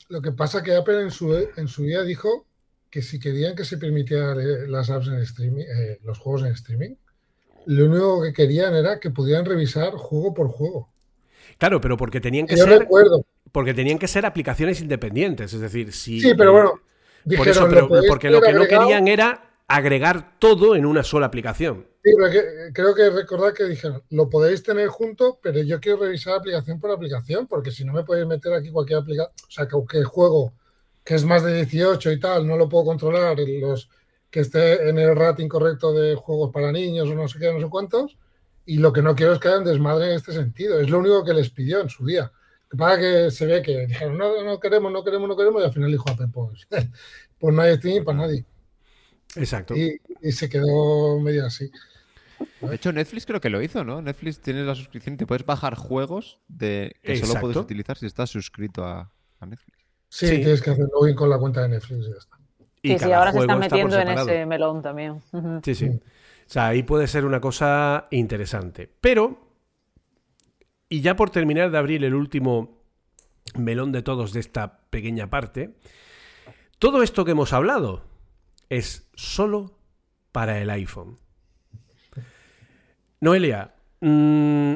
[0.09, 2.47] Lo que pasa que Apple en su, en su día dijo
[2.91, 5.65] que si querían que se permitieran eh, las apps en streaming,
[6.05, 6.95] los juegos en streaming,
[7.67, 10.89] lo único que querían era que pudieran revisar juego por juego.
[11.59, 12.87] Claro, pero porque tenían que ser.
[13.53, 15.53] Porque tenían que ser aplicaciones independientes.
[15.53, 16.21] Es decir, si.
[16.21, 16.81] Sí, pero bueno.
[17.37, 21.87] por eso, pero, porque lo que no querían era agregar todo en una sola aplicación.
[22.05, 22.12] Sí,
[22.73, 26.93] creo que recordar que dijeron, lo podéis tener junto, pero yo quiero revisar aplicación por
[26.93, 30.05] aplicación, porque si no me podéis meter aquí cualquier aplicación, o sea, que aunque el
[30.05, 30.53] juego,
[31.03, 33.91] que es más de 18 y tal, no lo puedo controlar, los,
[34.37, 37.59] que esté en el rating correcto de juegos para niños o no sé qué, no
[37.59, 38.18] sé cuántos.
[38.66, 40.78] Y lo que no quiero es que hagan desmadre en este sentido.
[40.78, 42.30] Es lo único que les pidió en su día.
[42.76, 45.72] Para que se ve que dijeron, no, no queremos, no queremos, no queremos, y al
[45.72, 46.68] final dijo, pues,
[47.39, 48.45] pues no hay streaming para nadie.
[49.37, 49.74] Exacto.
[49.74, 49.99] Y,
[50.32, 51.70] se quedó medio así.
[52.61, 54.03] De hecho, Netflix creo que lo hizo, ¿no?
[54.03, 58.05] Netflix tiene la suscripción y te puedes bajar juegos de que solo puedes utilizar si
[58.05, 59.11] estás suscrito a,
[59.47, 59.78] Netflix.
[60.11, 62.36] Sí, tienes que hacer login con la cuenta de Netflix y ya está
[62.87, 65.20] sí, sí, ahora se están metiendo en ese melón también.
[65.62, 65.89] Sí, sí.
[65.89, 68.91] O sea, ahí puede ser una cosa interesante.
[69.01, 69.39] Pero,
[70.89, 72.82] y ya por terminar de abrir el último
[73.55, 75.74] melón de todos de esta pequeña parte,
[76.78, 78.05] todo esto que hemos hablado
[78.68, 79.78] es solo
[80.32, 81.16] para el iPhone.
[83.20, 84.74] Noelia, mm,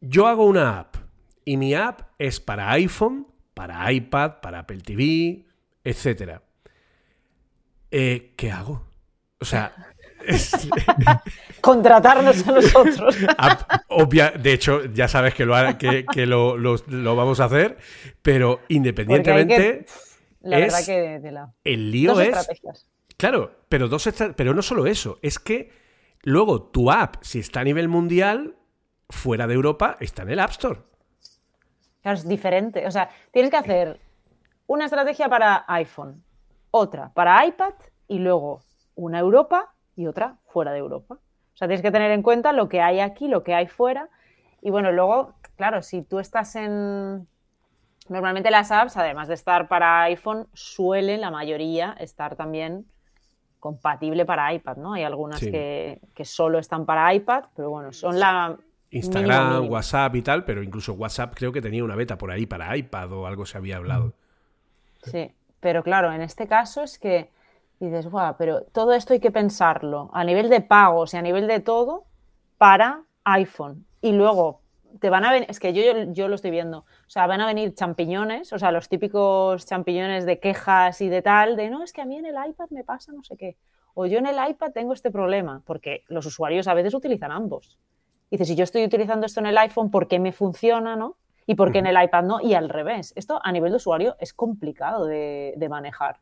[0.00, 0.96] yo hago una app
[1.44, 5.46] y mi app es para iPhone, para iPad, para Apple TV,
[5.84, 6.42] etcétera.
[7.90, 8.84] Eh, ¿qué hago?
[9.40, 9.72] O sea,
[11.60, 13.16] contratarnos a nosotros.
[13.88, 17.78] Obvia, de hecho, ya sabes que, lo, que, que lo, vamos a hacer,
[18.22, 19.86] pero independientemente.
[20.40, 21.20] la verdad que
[21.64, 22.36] el lío es.
[23.16, 25.72] Claro, pero, dos pero no solo eso, es que
[26.22, 28.54] luego tu app, si está a nivel mundial,
[29.10, 30.80] fuera de Europa, está en el App Store.
[32.02, 32.86] Claro, es diferente.
[32.86, 33.98] O sea, tienes que hacer
[34.66, 36.22] una estrategia para iPhone,
[36.70, 37.74] otra para iPad
[38.06, 38.62] y luego
[38.94, 41.14] una Europa y otra fuera de Europa.
[41.14, 44.08] O sea, tienes que tener en cuenta lo que hay aquí, lo que hay fuera.
[44.62, 47.26] Y bueno, luego, claro, si tú estás en...
[48.08, 52.86] Normalmente las apps, además de estar para iPhone, suelen la mayoría estar también
[53.60, 54.94] compatible para iPad, ¿no?
[54.94, 58.56] Hay algunas que, que, solo están para iPad, pero bueno, son la,
[58.90, 59.68] Instagram.
[59.68, 63.12] WhatsApp y tal, pero incluso WhatsApp creo que tenía una beta por ahí para iPad
[63.12, 64.14] o algo se había hablado.
[65.02, 65.30] Sí,
[65.60, 67.30] pero claro, en este caso es que
[67.80, 71.46] dices, guau, pero todo esto hay que pensarlo a nivel de pagos y a nivel
[71.46, 72.04] de todo
[72.56, 73.86] para iPhone.
[74.00, 74.62] Y luego
[75.00, 75.82] te van a venir, es que yo,
[76.12, 80.24] yo, lo estoy viendo, o sea, van a venir champiñones, o sea, los típicos champiñones
[80.24, 82.84] de quejas y de tal, de no, es que a mí en el iPad me
[82.84, 83.56] pasa no sé qué,
[83.94, 87.78] o yo en el iPad tengo este problema, porque los usuarios a veces utilizan ambos.
[88.30, 91.16] Dices, si yo estoy utilizando esto en el iPhone, ¿por qué me funciona, no?
[91.48, 93.14] Y por qué en el iPad no, y al revés.
[93.16, 96.18] Esto a nivel de usuario es complicado de, de manejar.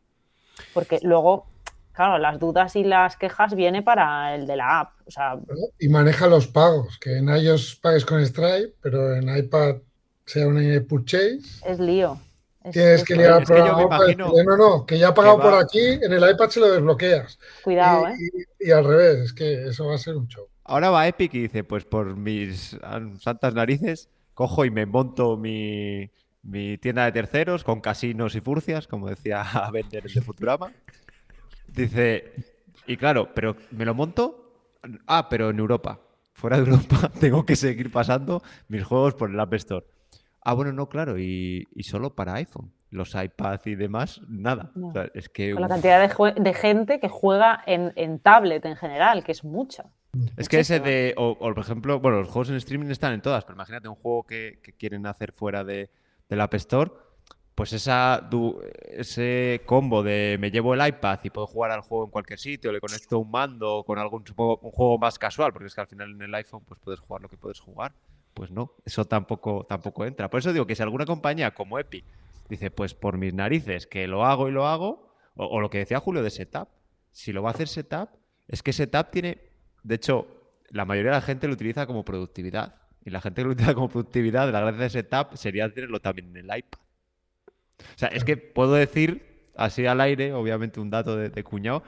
[0.72, 1.46] Porque luego,
[1.92, 4.92] claro, las dudas y las quejas viene para el de la app.
[5.04, 5.36] O sea.
[5.80, 9.76] Y maneja los pagos, que en iOS pagues con Stripe, pero en iPad
[10.24, 11.40] sea una purchase.
[11.66, 12.18] es lío.
[12.62, 15.40] Es- Tienes es que liar al para imagino decirle, no, no, que ya ha pagado
[15.40, 17.38] por aquí, en el iPad se lo desbloqueas.
[17.64, 18.46] Cuidado, y, ¿eh?
[18.60, 20.46] y- y al revés, es que eso va a ser un show.
[20.64, 25.38] Ahora va Epic y dice, pues por mis ah, santas narices, cojo y me monto
[25.38, 26.10] mi,
[26.42, 30.70] mi tienda de terceros con casinos y furcias, como decía Bender de Futurama.
[31.66, 32.34] Dice,
[32.86, 34.78] y claro, pero ¿me lo monto?
[35.06, 36.00] Ah, pero en Europa.
[36.34, 39.86] Fuera de Europa tengo que seguir pasando mis juegos por el App Store.
[40.42, 42.70] Ah, bueno, no, claro, y, y solo para iPhone.
[42.90, 44.70] Los iPads y demás, nada.
[44.74, 44.88] No.
[44.88, 48.18] O sea, es que Con la uf, cantidad de, de gente que juega en, en
[48.18, 49.86] tablet en general, que es mucha.
[50.36, 53.22] Es que ese de, o, o, por ejemplo, bueno, los juegos en streaming están en
[53.22, 55.90] todas, pero imagínate un juego que, que quieren hacer fuera de,
[56.28, 56.90] del App Store,
[57.54, 58.60] pues esa, du-
[58.90, 62.70] ese combo de me llevo el iPad y puedo jugar al juego en cualquier sitio,
[62.70, 65.86] le conecto un mando con algún supongo, un juego más casual, porque es que al
[65.86, 67.92] final en el iPhone pues puedes jugar lo que puedes jugar.
[68.34, 70.28] Pues no, eso tampoco, tampoco entra.
[70.28, 72.04] Por eso digo que si alguna compañía como Epic
[72.50, 75.78] dice, pues por mis narices, que lo hago y lo hago, o, o lo que
[75.78, 76.68] decía Julio de Setup,
[77.10, 78.10] si lo va a hacer Setup,
[78.48, 79.38] es que Setup tiene,
[79.86, 80.26] de hecho,
[80.70, 82.74] la mayoría de la gente lo utiliza como productividad.
[83.04, 86.36] Y la gente que lo utiliza como productividad, la gracia de Setup sería tenerlo también
[86.36, 86.80] en el iPad.
[87.78, 91.84] O sea, es que puedo decir, así al aire, obviamente un dato de, de cuñado,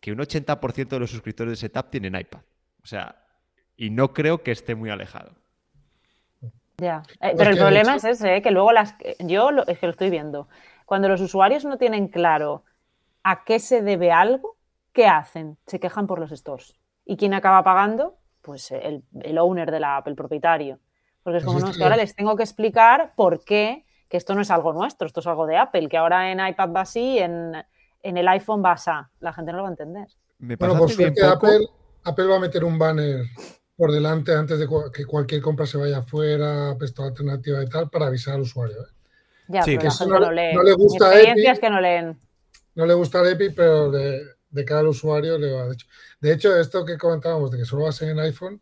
[0.00, 2.40] que un 80% de los suscriptores de Setup tienen iPad.
[2.82, 3.16] O sea,
[3.76, 5.32] y no creo que esté muy alejado.
[6.76, 7.02] Ya.
[7.20, 8.42] Eh, pero el problema hecho- es ese, ¿eh?
[8.42, 8.94] que luego las.
[9.20, 10.48] Yo lo- es que lo estoy viendo.
[10.84, 12.64] Cuando los usuarios no tienen claro
[13.24, 14.56] a qué se debe algo,
[14.92, 15.56] ¿qué hacen?
[15.66, 16.74] Se quejan por los stores.
[17.10, 18.18] ¿Y quién acaba pagando?
[18.42, 20.78] Pues el, el owner de la app, el propietario.
[21.22, 24.18] Porque es Pues como, no, es que ahora les tengo que explicar por qué, que
[24.18, 26.82] esto no es algo nuestro, esto es algo de Apple, que ahora en iPad va
[26.82, 27.52] así, en,
[28.02, 28.90] en el iPhone va así.
[29.20, 30.06] La gente no lo va a entender.
[30.38, 31.66] Me Bueno, por suerte poco- Apple,
[32.04, 33.24] Apple va a meter un banner
[33.74, 38.06] por delante antes de que cualquier compra se vaya afuera, puesto alternativa y tal, para
[38.06, 38.82] avisar al usuario.
[38.82, 38.92] ¿eh?
[39.48, 40.54] Ya, Sí, pero que la gente no no, le- lee.
[40.56, 42.18] no le gusta es que no leen.
[42.74, 44.20] No le gusta el Epic, pero de,
[44.50, 45.66] de cara al usuario le va.
[45.66, 45.86] De hecho,
[46.20, 48.60] de hecho, esto que comentábamos de que solo va a ser en iPhone,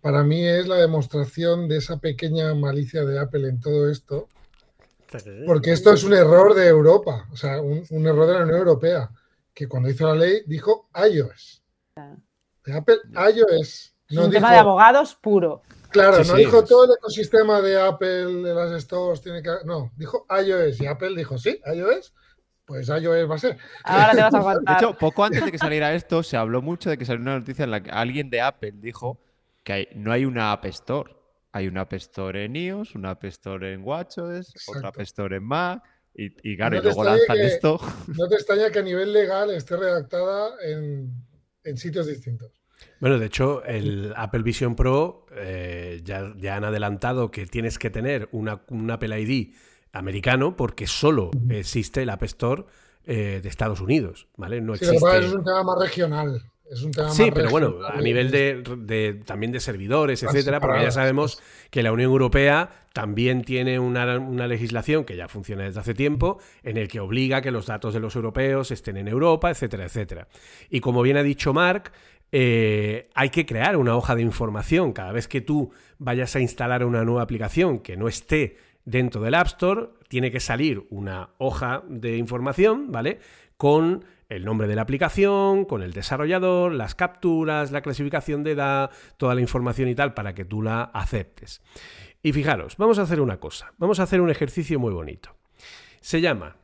[0.00, 4.28] para mí es la demostración de esa pequeña malicia de Apple en todo esto,
[5.46, 8.58] porque esto es un error de Europa, o sea, un, un error de la Unión
[8.58, 9.10] Europea,
[9.52, 11.62] que cuando hizo la ley dijo iOS.
[12.64, 12.98] De Apple,
[13.34, 13.94] iOS.
[14.08, 15.62] Es No un tema de abogados puro.
[15.90, 19.42] Claro, Sí, no sí, dijo es- todo el ecosistema de Apple, de las stores, tiene
[19.42, 19.50] que.
[19.64, 22.12] No, dijo iOS y Apple dijo, sí, iOS,
[22.66, 23.58] pues iOS va a ser.
[23.84, 24.76] Ahora te vas a De aguantar.
[24.78, 27.64] hecho, poco antes de que saliera esto, se habló mucho de que salió una noticia
[27.64, 29.20] en la que alguien de Apple dijo
[29.62, 31.14] que hay- no hay una App Store.
[31.52, 34.88] Hay una App Store en iOS, una App Store en WatchOS, otra.
[34.88, 35.82] App Store en Mac.
[36.16, 37.78] Y, y claro, No y luego lanzan que- esto.
[38.16, 41.12] No te extraña que a nivel legal esté redactada en,
[41.64, 42.50] en sitios distintos.
[43.00, 47.90] Bueno, de hecho, el Apple Vision Pro eh, ya, ya han adelantado que tienes que
[47.90, 49.54] tener una, un Apple ID
[49.94, 52.64] americano porque solo existe el App Store
[53.06, 54.60] eh, de Estados Unidos, ¿vale?
[54.60, 55.18] No Sí, existe...
[55.18, 56.42] es un tema más regional.
[56.70, 60.60] Es un tema Sí, más pero bueno, a nivel de, de- también de servidores, etcétera,
[60.60, 61.38] porque ya sabemos
[61.70, 66.38] que la Unión Europea también tiene una, una legislación que ya funciona desde hace tiempo,
[66.62, 70.26] en el que obliga que los datos de los europeos estén en Europa, etcétera, etcétera.
[70.70, 71.92] Y como bien ha dicho Mark,
[72.32, 76.82] eh, hay que crear una hoja de información cada vez que tú vayas a instalar
[76.84, 81.82] una nueva aplicación que no esté dentro del App Store, tiene que salir una hoja
[81.88, 83.18] de información, ¿vale?
[83.56, 88.90] Con el nombre de la aplicación, con el desarrollador, las capturas, la clasificación de edad,
[89.16, 91.62] toda la información y tal para que tú la aceptes.
[92.22, 95.36] Y fijaros, vamos a hacer una cosa, vamos a hacer un ejercicio muy bonito.
[96.00, 96.56] Se llama,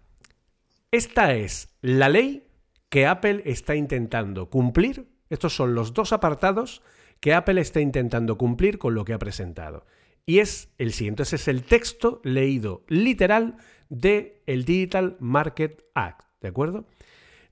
[0.90, 2.46] esta es la ley
[2.88, 6.82] que Apple está intentando cumplir, estos son los dos apartados
[7.20, 9.86] que Apple está intentando cumplir con lo que ha presentado.
[10.26, 13.56] Y es el siguiente, ese es el texto leído literal
[13.88, 16.86] de el Digital Market Act, ¿de acuerdo?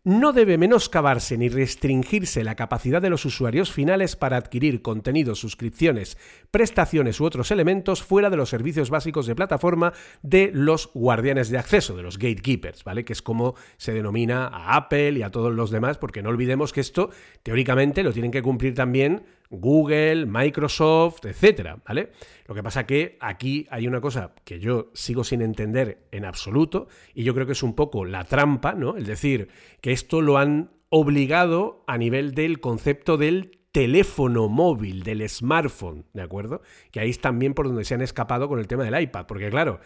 [0.08, 6.16] no debe menoscabarse ni restringirse la capacidad de los usuarios finales para adquirir contenidos, suscripciones,
[6.50, 9.92] prestaciones u otros elementos fuera de los servicios básicos de plataforma
[10.22, 13.04] de los guardianes de acceso, de los gatekeepers, ¿vale?
[13.04, 16.72] Que es como se denomina a Apple y a todos los demás, porque no olvidemos
[16.72, 17.10] que esto
[17.42, 22.12] teóricamente lo tienen que cumplir también Google, Microsoft, etcétera, ¿vale?
[22.46, 26.88] Lo que pasa que aquí hay una cosa que yo sigo sin entender en absoluto
[27.14, 28.96] y yo creo que es un poco la trampa, ¿no?
[28.96, 29.49] Es decir,
[29.80, 36.22] que esto lo han obligado a nivel del concepto del teléfono móvil, del smartphone, ¿de
[36.22, 36.62] acuerdo?
[36.90, 39.51] Que ahí es también por donde se han escapado con el tema del iPad, porque
[39.51, 39.80] claro,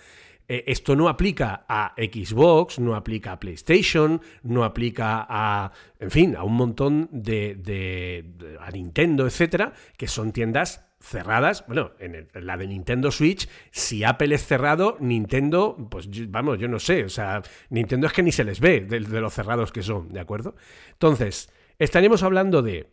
[0.49, 6.37] eh, esto no aplica a Xbox, no aplica a PlayStation, no aplica a, en fin,
[6.37, 8.25] a un montón de,
[8.61, 11.65] a Nintendo, etcétera, que son tiendas cerradas.
[11.67, 16.79] Bueno, en, la de Nintendo Switch, si Apple es cerrado, Nintendo, pues vamos, yo no
[16.79, 19.83] sé, o sea, Nintendo es que ni se les ve de, de los cerrados que
[19.83, 20.55] son, ¿de acuerdo?
[20.93, 22.91] Entonces, estaríamos hablando de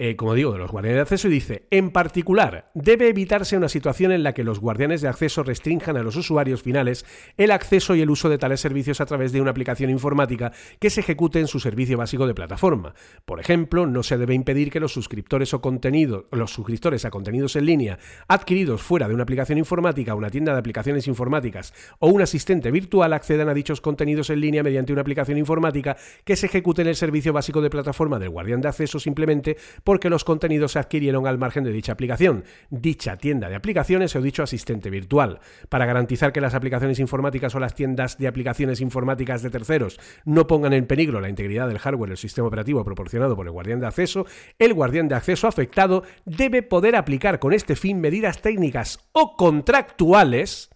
[0.00, 3.68] eh, como digo, de los guardianes de acceso y dice, en particular, debe evitarse una
[3.68, 7.04] situación en la que los guardianes de acceso restrinjan a los usuarios finales
[7.36, 10.90] el acceso y el uso de tales servicios a través de una aplicación informática que
[10.90, 12.94] se ejecute en su servicio básico de plataforma.
[13.24, 17.56] Por ejemplo, no se debe impedir que los suscriptores o contenido, los suscriptores a contenidos
[17.56, 22.22] en línea adquiridos fuera de una aplicación informática, una tienda de aplicaciones informáticas o un
[22.22, 26.82] asistente virtual accedan a dichos contenidos en línea mediante una aplicación informática que se ejecute
[26.82, 29.56] en el servicio básico de plataforma del guardián de acceso simplemente
[29.88, 34.20] porque los contenidos se adquirieron al margen de dicha aplicación, dicha tienda de aplicaciones o
[34.20, 35.40] dicho asistente virtual.
[35.70, 40.46] Para garantizar que las aplicaciones informáticas o las tiendas de aplicaciones informáticas de terceros no
[40.46, 43.86] pongan en peligro la integridad del hardware del sistema operativo proporcionado por el guardián de
[43.86, 44.26] acceso,
[44.58, 50.68] el guardián de acceso afectado debe poder aplicar con este fin medidas técnicas o contractuales.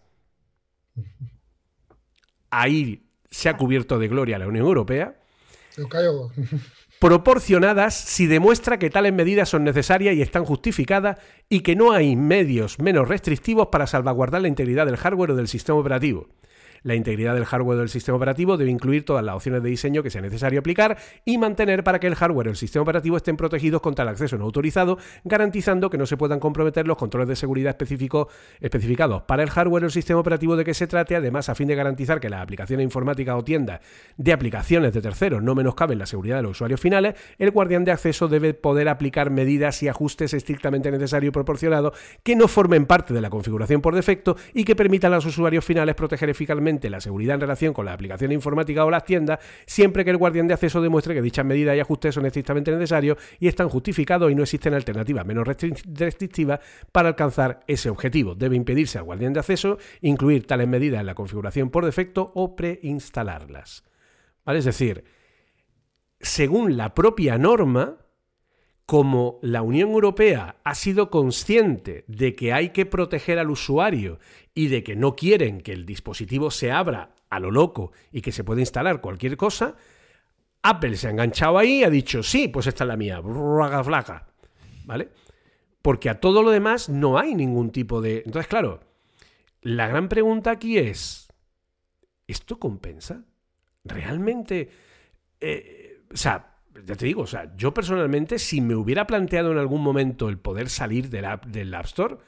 [2.49, 5.19] Ahí se ha cubierto de gloria la Unión Europea
[7.03, 12.15] proporcionadas si demuestra que tales medidas son necesarias y están justificadas y que no hay
[12.15, 16.29] medios menos restrictivos para salvaguardar la integridad del hardware o del sistema operativo.
[16.83, 20.11] La integridad del hardware del sistema operativo debe incluir todas las opciones de diseño que
[20.11, 23.81] sea necesario aplicar y mantener para que el hardware y el sistema operativo estén protegidos
[23.81, 27.71] contra el acceso no autorizado, garantizando que no se puedan comprometer los controles de seguridad
[27.71, 28.27] específicos
[28.61, 31.69] especificados para el hardware o el sistema operativo de que se trate, además a fin
[31.69, 33.81] de garantizar que las aplicaciones informáticas o tiendas
[34.17, 37.93] de aplicaciones de terceros no menoscaben la seguridad de los usuarios finales, el guardián de
[37.93, 43.15] acceso debe poder aplicar medidas y ajustes estrictamente necesarios y proporcionados que no formen parte
[43.15, 47.01] de la configuración por defecto y que permitan a los usuarios finales proteger eficazmente la
[47.01, 50.55] seguridad en relación con la aplicación informática o las tiendas, siempre que el guardián de
[50.55, 54.43] acceso demuestre que dichas medidas y ajustes son estrictamente necesarios y están justificados y no
[54.43, 56.61] existen alternativas menos restrictivas
[56.93, 58.35] para alcanzar ese objetivo.
[58.35, 62.57] Debe impedirse al guardián de acceso incluir tales medidas en la configuración por defecto o
[62.57, 63.85] preinstalarlas.
[64.45, 64.59] ¿Vale?
[64.59, 65.05] Es decir,
[66.21, 67.99] según la propia norma,
[68.93, 74.19] como la Unión Europea ha sido consciente de que hay que proteger al usuario
[74.53, 78.33] y de que no quieren que el dispositivo se abra a lo loco y que
[78.33, 79.77] se pueda instalar cualquier cosa,
[80.61, 83.23] Apple se ha enganchado ahí y ha dicho, sí, pues esta es la mía,
[83.83, 84.27] flaca,
[84.85, 85.09] ¿vale?
[85.81, 88.19] Porque a todo lo demás no hay ningún tipo de...
[88.27, 88.81] Entonces, claro,
[89.63, 91.33] la gran pregunta aquí es,
[92.27, 93.25] ¿esto compensa?
[93.85, 94.69] ¿Realmente?
[95.41, 96.52] Eh, o sea,
[96.87, 100.39] ya te digo, o sea, yo personalmente, si me hubiera planteado en algún momento el
[100.39, 102.19] poder salir del App, del App Store,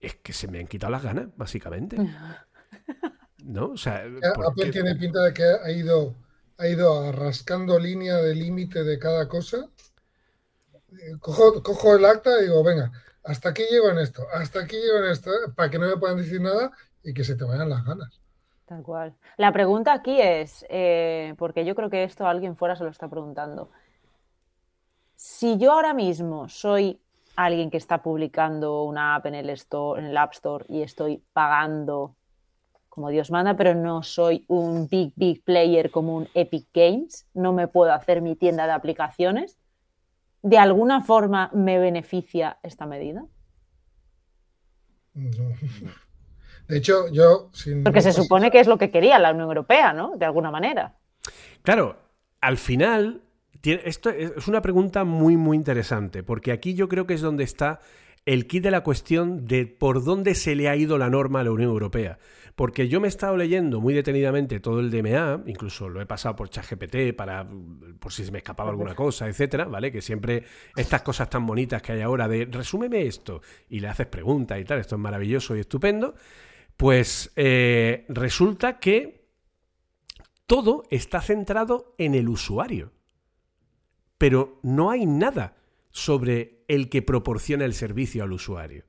[0.00, 1.96] es que se me han quitado las ganas, básicamente.
[3.44, 3.70] ¿No?
[3.70, 4.04] O sea,
[4.46, 6.16] Apple tiene pinta de que ha ido,
[6.58, 9.68] ha ido rascando línea de límite de cada cosa.
[11.20, 12.90] Cojo, cojo el acta y digo, venga,
[13.24, 16.16] hasta aquí llego en esto, hasta aquí llego en esto, para que no me puedan
[16.16, 16.72] decir nada
[17.02, 18.20] y que se te vayan las ganas.
[18.68, 19.14] Tal cual.
[19.38, 23.08] La pregunta aquí es, eh, porque yo creo que esto alguien fuera se lo está
[23.08, 23.70] preguntando.
[25.16, 27.00] Si yo ahora mismo soy
[27.34, 31.22] alguien que está publicando una app en el, store, en el App Store y estoy
[31.32, 32.14] pagando
[32.90, 37.54] como Dios manda, pero no soy un big, big player como un Epic Games, no
[37.54, 39.56] me puedo hacer mi tienda de aplicaciones,
[40.42, 43.24] ¿de alguna forma me beneficia esta medida?
[45.14, 45.28] No.
[46.68, 47.50] De hecho, yo...
[47.82, 50.16] Porque se supone que es lo que quería la Unión Europea, ¿no?
[50.16, 50.96] De alguna manera.
[51.62, 51.96] Claro,
[52.40, 53.22] al final,
[53.62, 57.80] esto es una pregunta muy, muy interesante, porque aquí yo creo que es donde está
[58.26, 61.44] el kit de la cuestión de por dónde se le ha ido la norma a
[61.44, 62.18] la Unión Europea.
[62.54, 66.34] Porque yo me he estado leyendo muy detenidamente todo el DMA, incluso lo he pasado
[66.34, 67.48] por ChatGPT para
[68.00, 69.92] por si se me escapaba alguna cosa, etcétera, ¿vale?
[69.92, 70.42] Que siempre
[70.76, 73.40] estas cosas tan bonitas que hay ahora de resúmeme esto
[73.70, 76.14] y le haces preguntas y tal, esto es maravilloso y estupendo.
[76.78, 79.26] Pues eh, resulta que
[80.46, 82.92] todo está centrado en el usuario.
[84.16, 85.56] Pero no hay nada
[85.90, 88.84] sobre el que proporciona el servicio al usuario.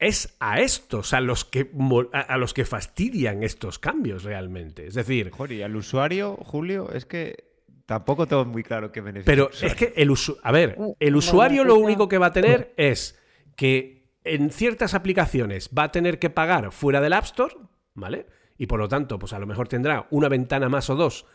[0.00, 1.70] Es a estos a los que,
[2.12, 4.88] a los que fastidian estos cambios realmente.
[4.88, 5.30] Es decir...
[5.30, 7.52] Joder, al usuario, Julio, es que
[7.86, 9.30] tampoco tengo muy claro qué beneficio.
[9.30, 10.12] Pero es que el,
[10.42, 13.16] a ver, mm, el usuario lo único que va a tener es
[13.54, 17.54] que en ciertas aplicaciones va a tener que pagar fuera del App Store,
[17.94, 18.26] ¿vale?
[18.58, 21.26] Y por lo tanto, pues a lo mejor tendrá una ventana más o dos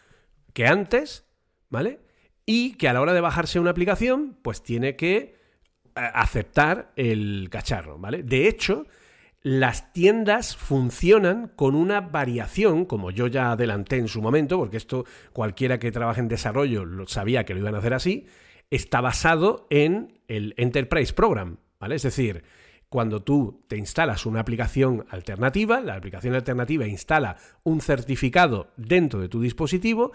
[0.54, 1.26] que antes,
[1.70, 2.00] ¿vale?
[2.46, 5.32] Y que a la hora de bajarse una aplicación, pues tiene que eh,
[5.96, 8.22] aceptar el cacharro, ¿vale?
[8.22, 8.86] De hecho,
[9.42, 15.06] las tiendas funcionan con una variación, como yo ya adelanté en su momento, porque esto
[15.34, 18.28] cualquiera que trabaje en desarrollo lo sabía que lo iban a hacer así,
[18.70, 21.96] está basado en el Enterprise Program, ¿vale?
[21.96, 22.44] Es decir,
[22.90, 29.30] cuando tú te instalas una aplicación alternativa, la aplicación alternativa instala un certificado dentro de
[29.30, 30.12] tu dispositivo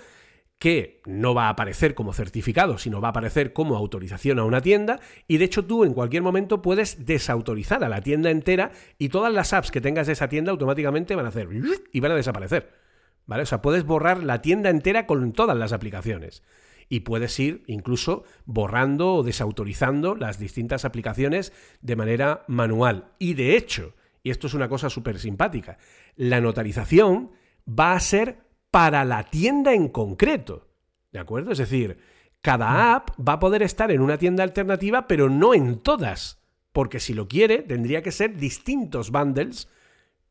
[0.58, 4.60] que no va a aparecer como certificado, sino va a aparecer como autorización a una
[4.60, 9.08] tienda y de hecho tú en cualquier momento puedes desautorizar a la tienda entera y
[9.08, 11.48] todas las apps que tengas de esa tienda automáticamente van a hacer
[11.92, 12.78] y van a desaparecer.
[13.26, 13.44] ¿Vale?
[13.44, 16.42] O sea, puedes borrar la tienda entera con todas las aplicaciones
[16.90, 23.12] y puedes ir incluso borrando o desautorizando las distintas aplicaciones de manera manual.
[23.18, 25.78] Y de hecho, y esto es una cosa súper simpática,
[26.16, 27.30] la notarización
[27.66, 30.68] va a ser para la tienda en concreto.
[31.12, 31.52] ¿De acuerdo?
[31.52, 31.98] Es decir,
[32.42, 32.94] cada mm.
[32.94, 36.42] app va a poder estar en una tienda alternativa, pero no en todas.
[36.72, 39.68] Porque si lo quiere, tendría que ser distintos bundles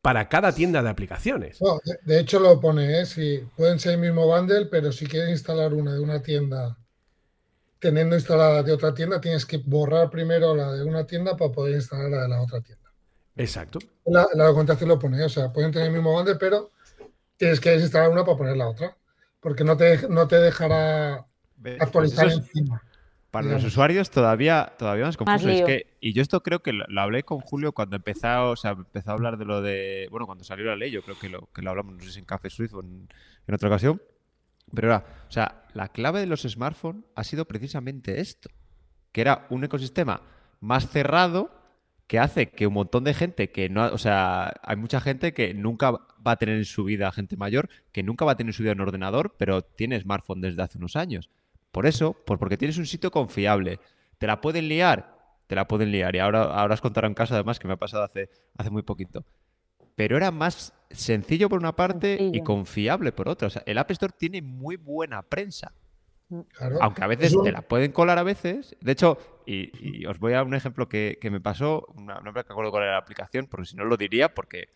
[0.02, 1.58] para cada tienda de aplicaciones.
[2.04, 3.06] de, hecho lo pone, ¿eh?
[3.06, 6.76] si pueden ser el mismo bundle, pero si quieres instalar una de una tienda
[7.78, 11.76] teniendo instalada de otra tienda, tienes que borrar primero la de una tienda para poder
[11.76, 12.90] instalar la de la otra tienda.
[13.36, 13.78] Exacto.
[14.06, 15.24] La, la documentación lo pone, ¿eh?
[15.24, 16.70] o sea, pueden tener el mismo bundle, pero
[17.36, 18.96] tienes que desinstalar una para poner la otra,
[19.40, 21.26] porque no te, no te dejará
[21.60, 22.82] pues actualizar encima.
[23.30, 25.48] Para los usuarios todavía, todavía más confuso.
[25.48, 28.72] es que, y yo esto creo que lo, hablé con Julio cuando empezó, o sea,
[28.72, 30.08] empezó a hablar de lo de.
[30.10, 32.18] Bueno, cuando salió la ley, yo creo que lo, que lo hablamos, no sé si
[32.18, 33.08] en Café Swift o en,
[33.52, 34.02] otra ocasión.
[34.74, 38.50] Pero era, o sea, la clave de los smartphones ha sido precisamente esto:
[39.12, 40.22] que era un ecosistema
[40.58, 41.52] más cerrado
[42.08, 45.54] que hace que un montón de gente que no, o sea, hay mucha gente que
[45.54, 48.54] nunca va a tener en su vida, gente mayor, que nunca va a tener en
[48.54, 51.30] su vida un ordenador, pero tiene smartphone desde hace unos años.
[51.70, 53.80] Por eso, pues porque tienes un sitio confiable.
[54.18, 55.16] ¿Te la pueden liar?
[55.46, 56.14] Te la pueden liar.
[56.14, 58.82] Y ahora, ahora os contaré un caso además que me ha pasado hace, hace muy
[58.82, 59.24] poquito.
[59.96, 63.48] Pero era más sencillo por una parte y confiable por otra.
[63.48, 65.72] O sea, el App Store tiene muy buena prensa.
[66.28, 66.40] Mm.
[66.80, 68.76] Aunque a veces te la pueden colar a veces.
[68.80, 71.86] De hecho, y, os voy a un ejemplo que, me pasó.
[71.94, 74.68] Una, no me acuerdo cuál era la aplicación, porque si no lo diría, porque.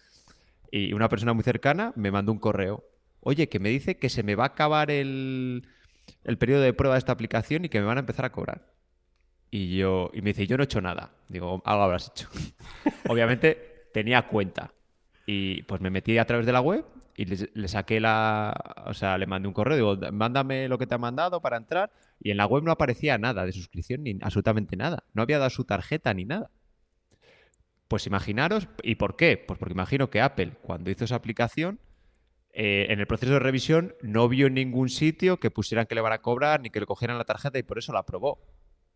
[0.70, 2.84] Y una persona muy cercana me mandó un correo.
[3.20, 5.66] Oye, que me dice que se me va a acabar el,
[6.24, 8.72] el periodo de prueba de esta aplicación y que me van a empezar a cobrar.
[9.50, 11.12] Y yo, y me dice, yo no he hecho nada.
[11.28, 12.28] Digo, algo habrás hecho.
[13.08, 14.72] Obviamente tenía cuenta.
[15.26, 16.84] Y pues me metí a través de la web
[17.16, 18.52] y le, saqué la.
[18.86, 21.92] O sea, le mandé un correo, digo, mándame lo que te ha mandado para entrar.
[22.20, 25.04] Y en la web no aparecía nada de suscripción, ni absolutamente nada.
[25.12, 26.50] No había dado su tarjeta ni nada.
[27.88, 29.36] Pues imaginaros, ¿y por qué?
[29.36, 31.78] Pues porque imagino que Apple, cuando hizo esa aplicación,
[32.56, 36.00] eh, en el proceso de revisión no vio en ningún sitio que pusieran que le
[36.00, 38.38] van a cobrar ni que le cogieran la tarjeta y por eso la aprobó.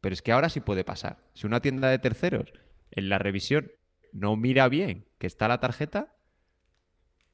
[0.01, 1.19] Pero es que ahora sí puede pasar.
[1.35, 2.53] Si una tienda de terceros
[2.93, 3.73] en la revisión
[4.13, 6.15] no mira bien que está la tarjeta,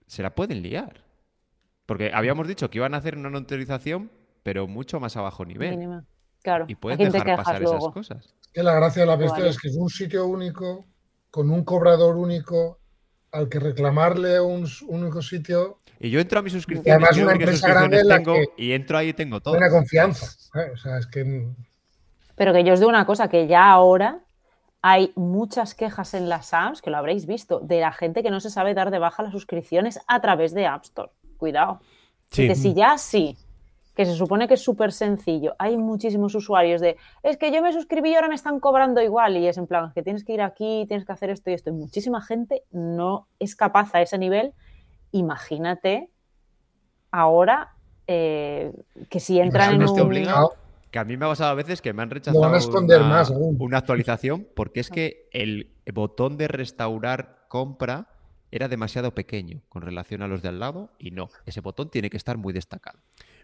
[0.06, 1.04] se la pueden liar.
[1.84, 4.10] Porque habíamos dicho que iban a hacer una notorización,
[4.42, 6.04] pero mucho más a bajo nivel.
[6.42, 6.64] Claro.
[6.68, 8.34] Y pueden dejar pasar esas cosas.
[8.50, 10.86] Que la gracia de la bestia es que es un sitio único,
[11.30, 12.80] con un cobrador único,
[13.30, 17.32] al que reclamarle un único sitio y yo entro a mi suscripción y además una
[17.32, 19.54] empresa grande tengo, y entro ahí y tengo todo.
[19.54, 20.26] Buena confianza.
[20.72, 21.48] O sea, es que...
[22.36, 24.20] Pero que yo os digo una cosa, que ya ahora
[24.82, 28.40] hay muchas quejas en las apps, que lo habréis visto, de la gente que no
[28.40, 31.10] se sabe dar de baja las suscripciones a través de App Store.
[31.38, 31.80] Cuidado.
[32.28, 33.38] Que si ya sí,
[33.96, 37.72] que se supone que es súper sencillo, hay muchísimos usuarios de, es que yo me
[37.72, 40.42] suscribí y ahora me están cobrando igual, y es en plan, que tienes que ir
[40.42, 41.70] aquí, tienes que hacer esto y esto.
[41.70, 44.52] Y muchísima gente no es capaz a ese nivel
[45.14, 46.10] imagínate
[47.10, 47.74] ahora
[48.06, 48.72] eh,
[49.08, 50.28] que si entran en un...
[50.90, 52.40] que a mí me ha pasado a veces que me han rechazado
[53.58, 58.08] una, actualización porque es que el botón de restaurar compra
[58.50, 62.10] era demasiado pequeño con relación a los de al lado y no, ese botón tiene
[62.10, 62.98] que estar muy destacado.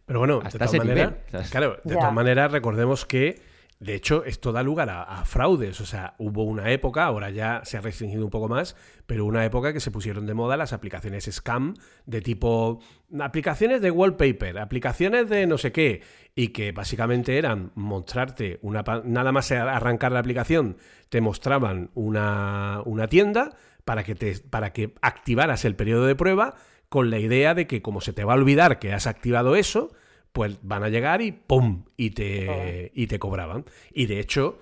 [0.06, 1.14] Pero bueno, de todas maneras,
[1.50, 3.40] claro, de todas maneras recordemos que
[3.80, 5.80] de hecho, esto da lugar a, fraudes.
[5.80, 8.76] O sea, hubo una época, ahora ya se ha restringido un poco más,
[9.06, 11.74] pero una época que se pusieron de moda las aplicaciones scam
[12.04, 12.80] de tipo
[13.18, 16.02] aplicaciones de wallpaper, aplicaciones de no sé qué,
[16.34, 20.76] y que básicamente eran mostrarte una nada más arrancar la aplicación,
[21.08, 23.56] te mostraban una, una tienda
[23.86, 26.54] para que, te, para que activaras el periodo de prueba
[26.90, 29.90] con la idea de que como se te va a olvidar que has activado eso,
[30.32, 31.84] pues van a llegar y ¡pum!
[31.96, 33.64] y te, y te cobraban.
[33.92, 34.60] Y de hecho,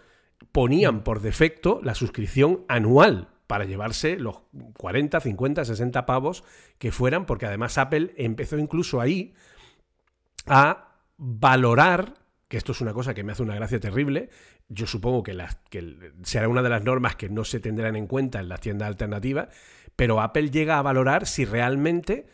[0.52, 4.40] ponían por defecto la suscripción anual para llevarse los
[4.76, 6.44] 40, 50, 60 pavos
[6.78, 9.34] que fueran, porque además Apple empezó incluso ahí
[10.46, 12.14] a valorar,
[12.46, 14.28] que esto es una cosa que me hace una gracia terrible,
[14.68, 15.36] yo supongo que,
[15.70, 18.88] que será una de las normas que no se tendrán en cuenta en las tiendas
[18.88, 19.48] alternativas,
[19.96, 22.26] pero Apple llega a valorar si realmente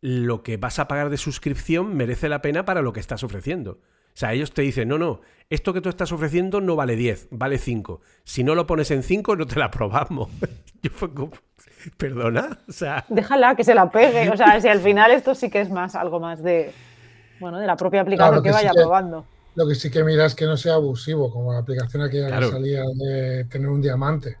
[0.00, 3.72] lo que vas a pagar de suscripción merece la pena para lo que estás ofreciendo.
[3.72, 5.20] O sea, ellos te dicen, no, no,
[5.50, 8.00] esto que tú estás ofreciendo no vale 10, vale 5.
[8.24, 10.30] Si no lo pones en 5, no te la probamos.
[10.82, 11.32] Yo fue como,
[11.98, 13.04] perdona, o sea...
[13.08, 14.30] Déjala que se la pegue.
[14.30, 16.72] O sea, si al final esto sí que es más, algo más de,
[17.40, 19.26] bueno, de la propia aplicación que, vaya probando.
[19.54, 22.48] Lo que sí que mira es que no sea abusivo, como la aplicación aquella que
[22.48, 24.36] salía de tener un diamante,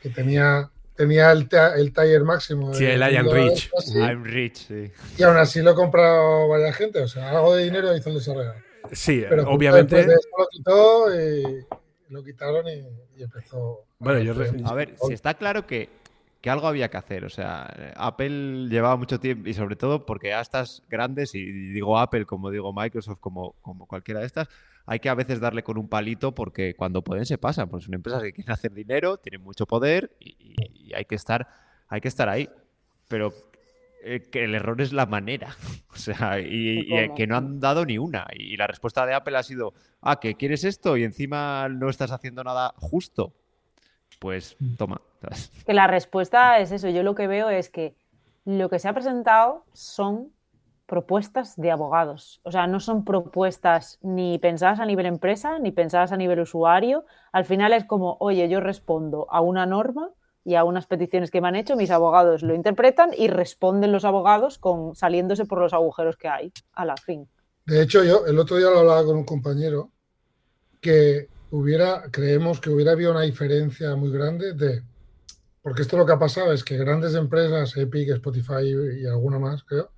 [0.00, 0.70] que tenía
[1.00, 1.48] tenía el,
[1.78, 2.74] el taller máximo.
[2.74, 3.70] Sí, el Iron Rich.
[3.94, 4.92] I'm Rich, sí.
[5.16, 7.00] Y aún así lo ha comprado varias gente.
[7.00, 8.56] O sea, algo de dinero hizo el desarrollador.
[8.92, 9.96] Sí, Pero obviamente.
[9.96, 11.66] De eso lo quitó y
[12.10, 13.86] lo quitaron y, empezó.
[13.98, 14.34] Bueno, yo.
[14.66, 15.88] A ver, si está claro que,
[16.42, 17.24] que algo había que hacer.
[17.24, 21.98] O sea, Apple llevaba mucho tiempo y sobre todo porque a estas grandes, y digo
[21.98, 24.48] Apple como digo Microsoft, como, como cualquiera de estas,
[24.86, 27.68] hay que a veces darle con un palito porque cuando pueden se pasan.
[27.68, 31.48] Pues son empresas que quieren hacer dinero, tienen mucho poder y, hay, que estar,
[31.88, 32.48] hay que estar ahí.
[33.08, 33.32] Pero
[34.02, 35.54] eh, que el error es la manera.
[35.92, 38.26] O sea, y, que no han dado ni una.
[38.32, 42.12] Y la respuesta de Apple ha sido, ah, que quieres esto y encima no estás
[42.12, 43.34] haciendo nada justo.
[44.18, 44.74] Pues mm.
[44.76, 45.00] toma.
[45.66, 46.88] Que la respuesta es eso.
[46.88, 47.94] Yo lo que veo es que
[48.44, 50.32] lo que se ha presentado son
[50.90, 52.40] propuestas de abogados.
[52.42, 57.04] O sea, no son propuestas ni pensadas a nivel empresa, ni pensadas a nivel usuario.
[57.30, 60.10] Al final es como, oye, yo respondo a una norma
[60.44, 64.04] y a unas peticiones que me han hecho, mis abogados lo interpretan y responden los
[64.04, 67.28] abogados con saliéndose por los agujeros que hay a la fin.
[67.66, 69.92] De hecho, yo el otro día lo hablaba con un compañero
[70.80, 74.82] que hubiera, creemos que hubiera habido una diferencia muy grande de,
[75.62, 79.62] porque esto lo que ha pasado es que grandes empresas, Epic, Spotify y alguna más,
[79.62, 79.92] creo,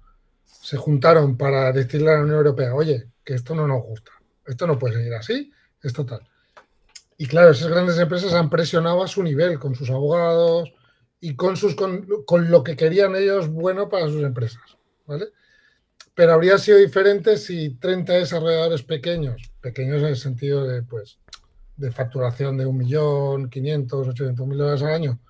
[0.61, 4.13] se juntaron para decirle a la Unión Europea, oye, que esto no nos gusta,
[4.47, 5.51] esto no puede seguir así,
[5.83, 6.29] es total.
[7.17, 10.73] Y claro, esas grandes empresas han presionado a su nivel, con sus abogados
[11.21, 12.07] y con, sus, con,
[12.51, 14.63] lo que querían ellos bueno para sus empresas,
[15.07, 15.27] ¿vale?
[16.15, 21.19] Pero habría sido diferente si 30 desarrolladores pequeños, pequeños en el sentido de, pues,
[21.77, 25.21] de facturación de 1.500.000, 800.000 dólares al año,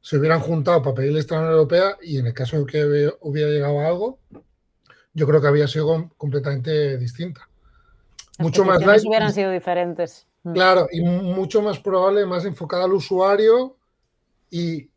[0.00, 3.12] se hubieran juntado para pedirle a la Unión Europea y en el caso de que
[3.20, 4.18] hubiera llegado a algo,
[5.14, 7.48] yo creo que había sido completamente distinta.
[8.38, 10.26] mucho más light, hubieran sido diferentes.
[10.42, 10.52] Mm.
[10.52, 13.76] Claro, y mucho más probable, más enfocada al usuario
[14.50, 14.88] y,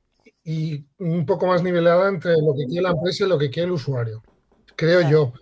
[1.00, 3.74] un poco más nivelada entre lo que quiere la empresa y lo que quiere el
[3.74, 4.22] usuario.
[4.76, 5.34] Creo yo.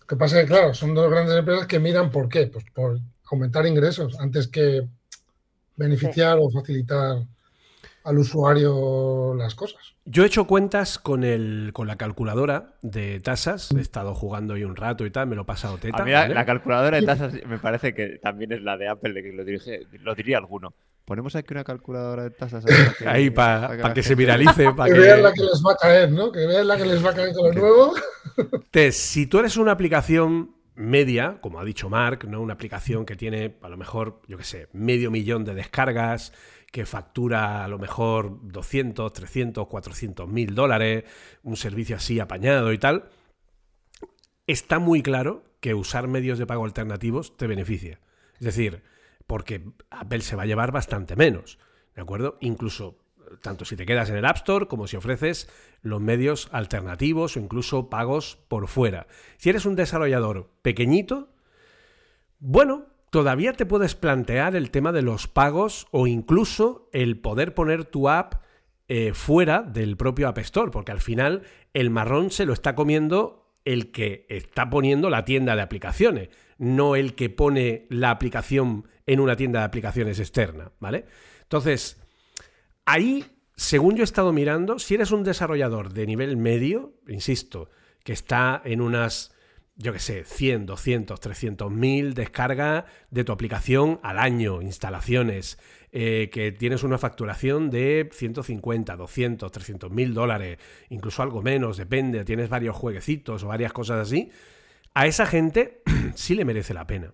[0.00, 2.64] Lo que pasa es que, claro, son dos grandes empresas que miran por qué, pues
[2.72, 3.00] por
[3.30, 4.86] aumentar ingresos antes que
[5.76, 7.26] beneficiar o facilitar
[8.04, 9.94] al usuario las cosas.
[10.04, 14.64] Yo he hecho cuentas con el con la calculadora de tasas, he estado jugando ahí
[14.64, 16.04] un rato y tal, me lo he pasado teta.
[16.04, 19.44] La calculadora de tasas me parece que también es la de Apple, de que lo,
[19.44, 20.74] dirige, lo diría alguno.
[21.06, 22.64] Ponemos aquí una calculadora de tasas
[23.06, 24.72] ahí para que, se viralice.
[24.72, 26.30] Para que, vean la que les va a caer, ¿no?
[26.30, 27.94] Que vean la que les va a caer con lo nuevo.
[28.70, 32.40] Te, si tú eres una aplicación media, como ha dicho Mark, ¿no?
[32.40, 36.32] Una aplicación que tiene a lo mejor, yo qué sé, medio millón de descargas,
[36.74, 41.04] que factura a lo mejor 200, 300, 400 mil dólares,
[41.44, 43.10] un servicio así apañado y tal,
[44.48, 48.00] está muy claro que usar medios de pago alternativos te beneficia.
[48.40, 48.82] Es decir,
[49.28, 51.60] porque Apple se va a llevar bastante menos,
[51.94, 52.38] ¿de acuerdo?
[52.40, 52.98] Incluso
[53.40, 55.48] tanto si te quedas en el App Store como si ofreces
[55.80, 59.06] los medios alternativos o incluso pagos por fuera.
[59.36, 61.28] Si eres un desarrollador pequeñito,
[62.40, 67.84] bueno, todavía te puedes plantear el tema de los pagos o incluso el poder poner
[67.84, 68.42] tu app
[68.88, 73.54] eh, fuera del propio App Store, porque al final el marrón se lo está comiendo
[73.64, 79.20] el que está poniendo la tienda de aplicaciones, no el que pone la aplicación en
[79.20, 81.04] una tienda de aplicaciones externa, ¿vale?
[81.42, 82.02] Entonces,
[82.84, 87.70] ahí, según yo he estado mirando, si eres un desarrollador de nivel medio, insisto,
[88.02, 89.33] que está en unas
[89.76, 95.58] yo qué sé, 100, 200, 300 mil descargas de tu aplicación al año, instalaciones,
[95.90, 100.58] eh, que tienes una facturación de 150, 200, 300 mil dólares,
[100.90, 104.30] incluso algo menos, depende, tienes varios jueguecitos o varias cosas así,
[104.94, 105.82] a esa gente
[106.14, 107.12] sí le merece la pena.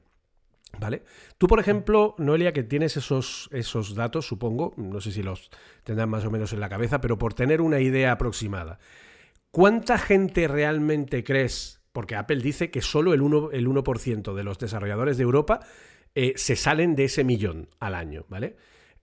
[0.79, 1.03] ¿Vale?
[1.37, 5.51] Tú, por ejemplo, Noelia, que tienes esos, esos datos, supongo, no sé si los
[5.83, 8.79] tendrás más o menos en la cabeza, pero por tener una idea aproximada,
[9.51, 11.80] ¿cuánta gente realmente crees?
[11.93, 15.61] Porque Apple dice que solo el 1%, el de los desarrolladores de Europa
[16.15, 18.57] eh, se salen de ese millón al año, ¿vale?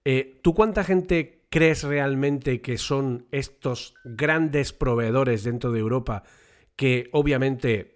[0.05, 6.23] Eh, ¿Tú cuánta gente crees realmente que son estos grandes proveedores dentro de Europa
[6.75, 7.93] que obviamente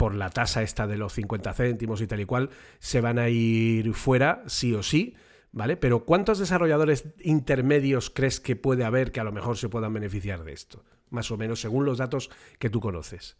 [0.00, 2.48] por la tasa esta de los 50 céntimos y tal y cual,
[2.78, 5.14] se van a ir fuera sí o sí,
[5.52, 5.76] ¿vale?
[5.76, 10.42] Pero ¿cuántos desarrolladores intermedios crees que puede haber que a lo mejor se puedan beneficiar
[10.42, 10.84] de esto?
[11.10, 13.36] Más o menos, según los datos que tú conoces.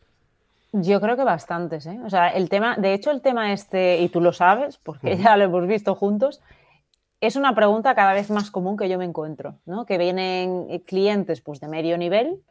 [0.73, 1.99] Yo creo que bastantes, ¿eh?
[2.05, 5.37] O sea, el tema, de hecho, el tema este, y tú lo sabes, porque ya
[5.37, 6.41] lo hemos visto juntos,
[7.21, 9.85] es una pregunta cada vez más común que yo me encuentro, ¿no?
[9.85, 12.43] Que vienen clientes pues, de medio nivel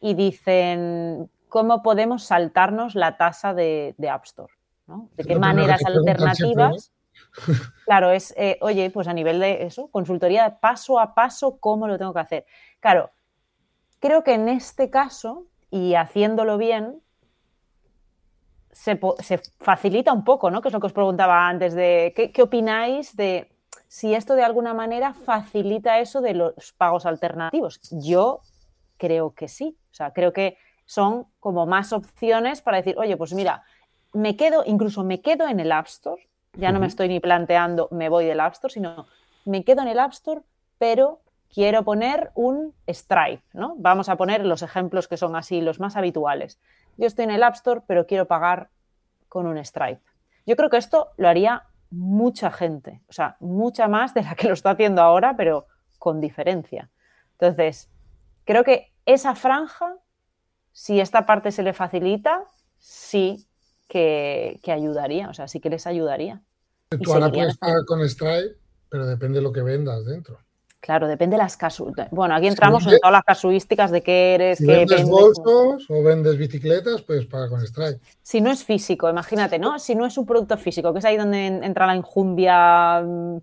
[0.00, 4.52] y dicen, cómo podemos saltarnos la tasa de, App Store.
[4.86, 5.10] ¿no?
[5.16, 6.92] ¿De qué maneras alternativas?
[7.86, 11.96] Claro, es, eh, oye, pues a nivel de eso, consultoría paso a paso, ¿cómo lo
[11.96, 12.46] tengo que hacer?
[12.80, 13.10] Claro,
[14.00, 17.00] creo que en este caso, y haciéndolo bien,
[18.72, 18.98] se,
[19.60, 20.60] facilita un poco, ¿no?
[20.60, 23.50] Que es lo que os preguntaba antes de, ¿qué, ¿qué, opináis de
[23.88, 27.80] si esto de alguna manera facilita eso de los pagos alternativos?
[27.90, 28.40] Yo
[28.96, 29.76] creo que sí.
[29.90, 33.62] O sea, creo que son como más opciones para decir, oye, pues mira,
[34.12, 37.88] me quedo, incluso me quedo en el App Store, ya no me estoy ni planteando
[37.92, 39.06] me voy del App Store, sino
[39.44, 40.42] me quedo en el App Store,
[40.78, 41.20] pero
[41.52, 43.74] quiero poner un Stripe, ¿no?
[43.78, 46.58] Vamos a poner los ejemplos que son así los más habituales.
[46.96, 48.70] Yo estoy en el App Store, pero quiero pagar
[49.28, 50.00] con un Stripe.
[50.46, 54.48] Yo creo que esto lo haría mucha gente, o sea, mucha más de la que
[54.48, 55.66] lo está haciendo ahora, pero
[55.98, 56.90] con diferencia.
[57.32, 57.90] Entonces,
[58.44, 59.96] creo que esa franja
[60.72, 62.44] si esta parte se le facilita,
[62.78, 63.46] sí
[63.88, 66.42] que, ayudaría, o sea, sí que les ayudaría.
[67.02, 68.56] Tú ahora puedes pagar con Stripe,
[68.88, 70.38] pero depende de lo que vendas dentro.
[70.82, 72.10] Claro, depende de las casuísticas.
[72.10, 76.36] Bueno, aquí entramos en todas las casuísticas de qué eres, si vendes bolsos o vendes
[76.36, 78.00] bicicletas, pues pagar con Stripe.
[78.20, 79.78] Si no es físico, imagínate, ¿no?
[79.78, 83.00] Si no es un producto físico, que es ahí donde entra la injundia.
[83.00, 83.38] Mm,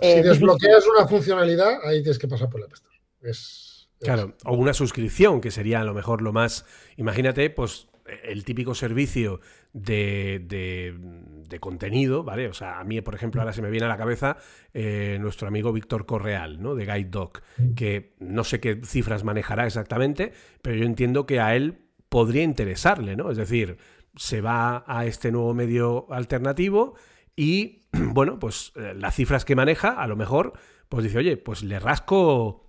[0.00, 2.72] si eh, desbloqueas una funcionalidad, ahí tienes que pasar por la App
[3.22, 6.64] Es Claro, o una suscripción, que sería a lo mejor lo más.
[6.96, 7.86] Imagínate, pues,
[8.24, 9.40] el típico servicio
[9.72, 10.96] de, de,
[11.58, 12.46] contenido, ¿vale?
[12.48, 14.36] O sea, a mí, por ejemplo, ahora se me viene a la cabeza
[14.72, 16.74] eh, nuestro amigo Víctor Correal, ¿no?
[16.74, 17.40] De Guide Dog,
[17.74, 20.32] que no sé qué cifras manejará exactamente,
[20.62, 21.78] pero yo entiendo que a él
[22.08, 23.30] podría interesarle, ¿no?
[23.30, 23.78] Es decir,
[24.16, 26.94] se va a este nuevo medio alternativo
[27.34, 30.52] y, bueno, pues eh, las cifras que maneja, a lo mejor,
[30.88, 32.66] pues dice, oye, pues le rasco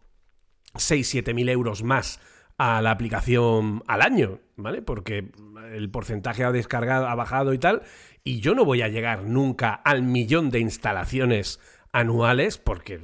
[0.74, 2.20] 6-7 mil euros más
[2.62, 4.84] a la aplicación al año, ¿vale?
[4.84, 5.32] Porque
[5.74, 7.82] el porcentaje ha descargado, ha bajado y tal,
[8.24, 11.60] y yo no voy a llegar nunca al millón de instalaciones
[11.92, 13.00] anuales, porque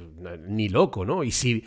[0.46, 1.24] ni loco, ¿no?
[1.24, 1.64] Y si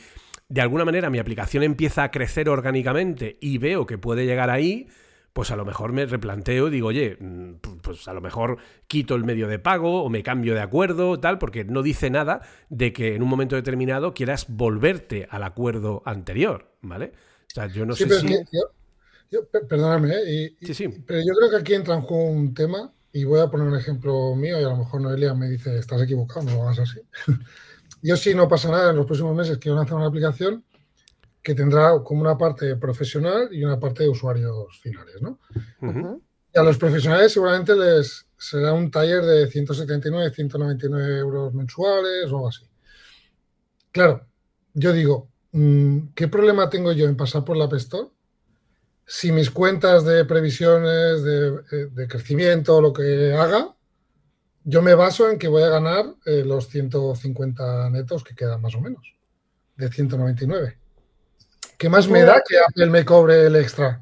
[0.47, 4.88] de alguna manera mi aplicación empieza a crecer orgánicamente y veo que puede llegar ahí,
[5.34, 9.15] pues a lo mejor me replanteo y digo, oye, mm, pues a lo mejor quito
[9.15, 12.39] el medio de pago o me cambio de acuerdo, tal, porque no dice nada
[12.69, 17.11] de que en un momento determinado quieras volverte al acuerdo anterior, ¿vale?
[17.52, 18.38] O sea, yo no sé si...
[19.68, 20.56] perdóname, ¿eh?
[21.06, 23.78] pero yo creo que aquí entra en juego un tema y voy a poner un
[23.78, 27.02] ejemplo mío y a lo mejor Noelia me dice, estás equivocado, no lo hagas así.
[28.02, 30.64] yo sí no pasa nada en los próximos meses quiero lanzar una aplicación
[31.44, 35.40] que tendrá como una parte profesional y una parte de usuarios finales, ¿no?
[36.53, 42.36] Y a los profesionales seguramente les será un taller de 179, 199 euros mensuales o
[42.36, 42.64] algo así.
[43.91, 44.28] Claro,
[44.73, 48.10] yo digo, ¿qué problema tengo yo en pasar por la App Store
[49.06, 53.76] si mis cuentas de previsiones, de, eh, de crecimiento, lo que haga,
[54.64, 58.73] yo me baso en que voy a ganar eh, los 150 netos que quedan más
[58.73, 59.15] o menos,
[59.76, 60.78] de 199.
[61.78, 64.02] ¿Qué más me da que Apple me cobre el extra?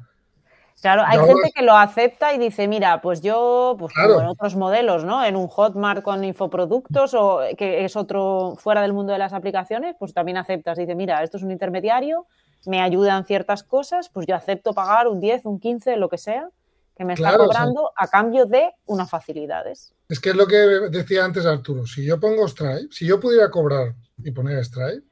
[0.80, 5.04] Claro, hay gente que lo acepta y dice, mira, pues yo, pues en otros modelos,
[5.04, 5.22] ¿no?
[5.24, 9.94] En un Hotmart con infoproductos o que es otro fuera del mundo de las aplicaciones,
[9.98, 10.78] pues también aceptas.
[10.78, 12.26] Dice, mira, esto es un intermediario,
[12.66, 16.48] me ayudan ciertas cosas, pues yo acepto pagar un 10, un 15, lo que sea,
[16.96, 19.92] que me está cobrando a cambio de unas facilidades.
[20.08, 20.56] Es que es lo que
[20.90, 21.86] decía antes Arturo.
[21.86, 25.02] Si yo pongo Stripe, si yo pudiera cobrar y poner Stripe,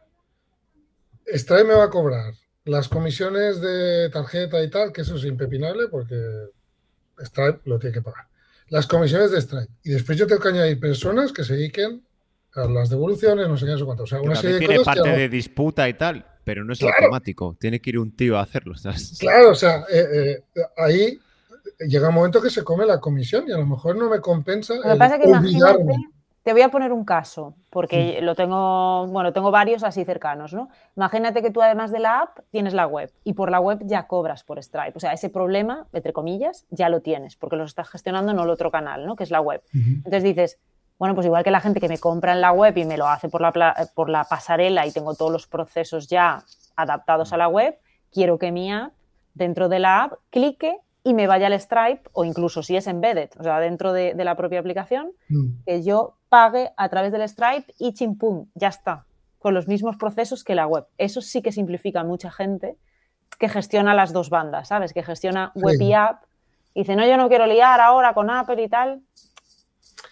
[1.27, 2.33] Stripe me va a cobrar
[2.69, 6.17] las comisiones de tarjeta y tal, que eso es impepinable porque
[7.21, 8.27] Stripe lo tiene que pagar.
[8.69, 9.73] Las comisiones de Stripe.
[9.85, 12.03] Y después yo tengo que añadir personas que se dediquen
[12.55, 14.03] a las devoluciones, no sé qué, no sé cuánto.
[14.03, 15.19] O sea, Que una serie de tiene cosas que parte hago.
[15.19, 16.97] de disputa y tal, pero no es Claro.
[16.99, 17.57] automático.
[17.59, 18.75] Tiene que ir un tío a hacerlo.
[18.77, 19.17] ¿sabes?
[19.19, 20.07] Claro, o sea, eh,
[20.55, 21.19] eh, ahí
[21.81, 24.75] llega un momento que se come la comisión y a lo mejor no me compensa.
[24.75, 25.85] Lo que pasa es que imagínate.
[26.49, 30.71] Te voy a poner un caso, porque lo tengo, bueno, tengo varios así cercanos, ¿no?
[30.97, 34.07] Imagínate que tú además de la app tienes la web y por la web ya
[34.07, 34.95] cobras por Stripe.
[34.95, 38.49] O sea, ese problema, entre comillas, ya lo tienes, porque lo estás gestionando en el
[38.49, 39.15] otro canal, ¿no?
[39.15, 39.63] Que es la web.
[39.75, 40.59] Entonces dices,
[40.99, 43.09] bueno, pues igual que la gente que me compra en la web y me lo
[43.09, 46.43] hace por la, eh, por la pasarela y tengo todos los procesos ya
[46.77, 47.77] adaptados a la web,
[48.11, 48.95] quiero que mi app,
[49.35, 53.31] dentro de la app, clique y me vaya al Stripe o incluso si es embedded,
[53.39, 55.65] o sea, dentro de, de la propia aplicación, Mm.
[55.67, 59.05] que yo pague a través del Stripe y chimpum, ya está,
[59.39, 60.85] con los mismos procesos que la web.
[60.99, 62.77] Eso sí que simplifica a mucha gente
[63.39, 64.93] que gestiona las dos bandas, ¿sabes?
[64.93, 66.25] Que gestiona web y app
[66.75, 69.01] y dice, no, yo no quiero liar ahora con Apple y tal.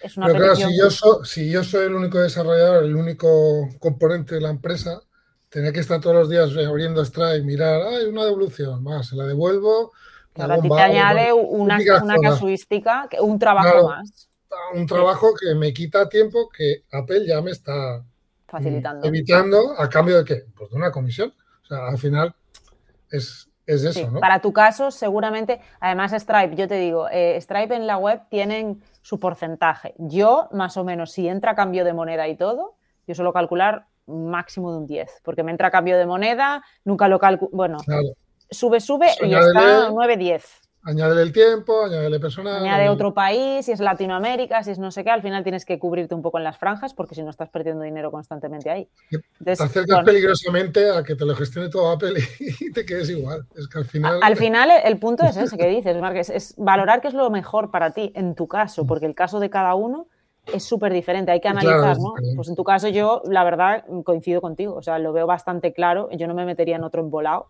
[0.03, 3.69] Es una Pero claro, si yo, so- si yo soy el único desarrollador, el único
[3.81, 5.01] componente de la empresa,
[5.49, 9.25] tener que estar todos los días abriendo Stripe, mirar, hay una devolución, más, se la
[9.25, 9.93] devuelvo.
[10.37, 13.89] Claro, a ti te añade una, una casuística, un trabajo Claro.
[13.89, 14.29] más,
[14.75, 18.05] Un trabajo que me quita tiempo que Apple ya me está mm,
[18.47, 19.07] facilitando.
[19.07, 20.45] evitando a cambio de qué?
[20.57, 21.35] Pues de una comisión.
[21.63, 22.35] O sea, al final
[23.11, 24.21] es, es eso, Sí, ¿no?
[24.21, 28.83] Para tu caso, seguramente, además Stripe, yo te digo, eh, Stripe en la web tienen
[29.03, 29.95] su porcentaje.
[29.99, 32.77] Yo, más o menos, si entra cambio de moneda y todo,
[33.07, 37.19] yo suelo calcular máximo de un 10, porque me entra cambio de moneda, nunca lo
[37.19, 38.09] calculo, bueno, Claro.
[38.51, 40.43] Sube, sube y está 9-10.
[40.87, 42.63] Añádele el tiempo, añádele personal.
[42.63, 45.81] Añade otro país, si es Latinoamérica, si es no sé qué, al final tienes que
[45.81, 48.89] cubrirte un poco en las franjas, porque si no estás perdiendo dinero constantemente ahí.
[49.11, 53.11] Te Entonces, acercas bueno, peligrosamente a que te lo gestione todo Apple y te quedes
[53.11, 53.47] igual.
[53.57, 54.21] Es que al final.
[54.23, 57.73] Al final, el- punto es ese que dices, Marc, es, valorar qué es lo mejor
[57.73, 60.07] para ti en tu caso, porque el caso de cada uno
[60.53, 61.33] es súper diferente.
[61.33, 62.15] Hay que analizar, ¿no?
[62.37, 64.75] Pues en tu caso, yo, la verdad, coincido contigo.
[64.77, 66.09] O sea, lo veo bastante claro.
[66.13, 67.49] Yo no me metería en otro embolado.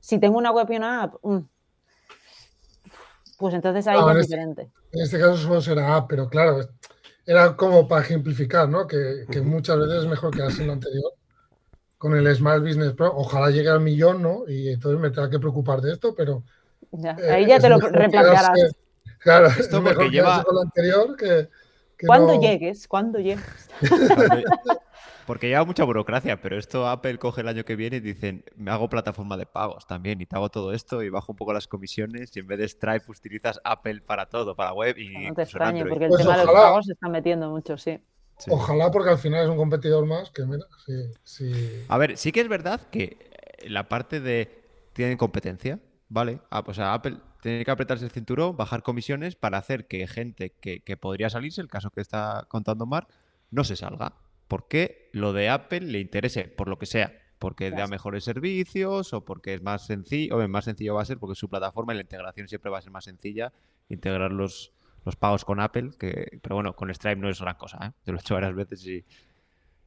[0.00, 1.38] Si tengo una web y una app, mm,
[3.38, 4.70] pues entonces ahí en es este- diferente.
[4.92, 6.60] En este caso solo será app, pero claro,
[7.26, 8.86] era como para ejemplificar, ¿no?
[8.86, 11.12] Que, que muchas veces es mejor quedarse en lo anterior
[11.98, 13.12] con el Smart Business Pro.
[13.14, 14.44] Ojalá llegue al millón, ¿no?
[14.48, 16.42] Y entonces me tenga que preocupar de esto, pero.
[16.92, 18.48] Ya, eh, ahí ya te lo replantearás.
[18.50, 18.76] quedarse-
[19.18, 21.48] Claro, Esto es porque mejor lleva- quedarse con lo anterior que.
[21.98, 23.44] que Cuando no- llegues, cuando llegues.
[25.28, 28.70] Porque lleva mucha burocracia, pero esto Apple coge el año que viene y dicen, me
[28.70, 31.68] hago plataforma de pagos también y te hago todo esto y bajo un poco las
[31.68, 35.42] comisiones y en vez de Stripe utilizas Apple para todo, para web y No te
[35.42, 38.00] en extrañe, porque el Pues tema de los pagos se está metiendo mucho, sí.
[38.38, 38.50] Sí.
[38.50, 40.94] Ojalá, porque al final es un competidor más que, mira, sí,
[41.24, 41.84] sí.
[41.88, 43.18] A ver, sí que es verdad que
[43.58, 44.64] eh, la parte de
[44.94, 45.78] tienen competencia,
[46.08, 46.40] ¿vale?
[46.48, 50.54] Ah, pues a Apple tiene que apretarse el cinturón, bajar comisiones para hacer que gente
[50.58, 53.08] que, que podría salirse, el caso que está contando Mark,
[53.50, 54.14] no se salga.
[54.48, 57.12] Porque lo de Apple le interese, por lo que sea.
[57.38, 61.18] Porque da mejores servicios o porque es más sencillo, o más sencillo va a ser
[61.18, 63.52] porque su plataforma y la integración siempre va a ser más sencilla.
[63.88, 64.72] Integrar los,
[65.04, 67.92] los pagos con Apple, que, pero bueno, con Stripe no es gran cosa, ¿eh?
[68.04, 69.04] Yo lo he hecho varias veces y,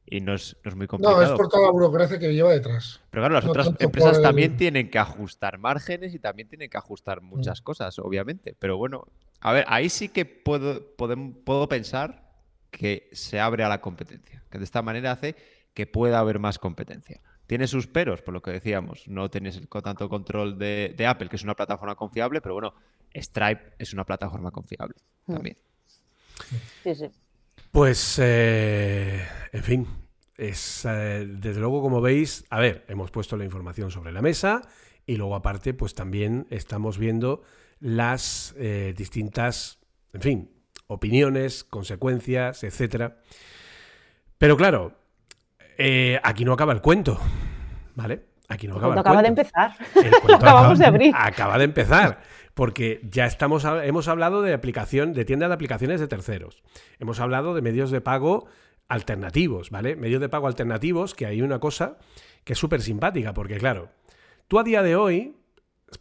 [0.05, 1.19] y no, es, no es muy complicado.
[1.19, 3.01] No, es por toda la burocracia que lleva detrás.
[3.09, 6.47] Pero claro, las No otras empresas por el- también tienen que ajustar márgenes y también
[6.47, 8.55] tienen que ajustar muchas cosas, obviamente.
[8.59, 9.05] Pero bueno,
[9.41, 12.30] a ver, ahí sí que puedo, podem- puedo pensar
[12.71, 15.35] que se abre a la competencia, que de esta manera hace
[15.73, 17.21] que pueda haber más competencia.
[17.47, 21.27] Tiene sus peros, por lo que decíamos, no tienes el tanto control de, de Apple,
[21.29, 22.73] que es una plataforma confiable, pero bueno,
[23.13, 24.95] Stripe es una plataforma confiable
[25.27, 25.33] Mm.
[25.33, 25.57] también.
[26.83, 27.05] Sí, sí.
[27.71, 29.87] Pues, eh, en fin,
[30.37, 34.61] es eh, desde luego como veis, a ver, hemos puesto la información sobre la mesa
[35.05, 37.43] y luego aparte, pues también estamos viendo
[37.79, 39.79] las eh, distintas,
[40.13, 40.51] en fin,
[40.93, 43.17] opiniones, consecuencias, etcétera.
[44.37, 44.93] Pero claro,
[45.77, 47.19] eh, aquí no acaba el cuento,
[47.95, 48.25] ¿vale?
[48.49, 49.71] Aquí no El acaba cuento el acaba de empezar.
[49.95, 51.13] El cuento Acabamos de acaba- abrir.
[51.17, 52.21] Acaba de empezar.
[52.53, 56.61] Porque ya estamos, hemos hablado de aplicación, de tienda de aplicaciones de terceros.
[56.99, 58.47] Hemos hablado de medios de pago
[58.89, 59.95] alternativos, ¿vale?
[59.95, 61.97] Medios de pago alternativos, que hay una cosa
[62.43, 63.89] que es súper simpática, porque claro,
[64.49, 65.37] tú a día de hoy,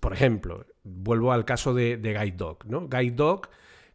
[0.00, 2.88] por ejemplo, vuelvo al caso de, de GuideDog, ¿no?
[2.88, 3.48] GuideDog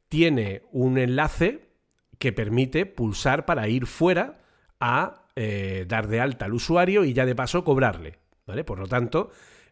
[0.09, 1.69] tiene un enlace
[2.19, 4.41] que permite pulsar para ir fuera
[4.79, 8.63] a eh, dar de alta al usuario y ya de paso cobrarle, ¿vale?
[8.63, 9.31] Por lo tanto,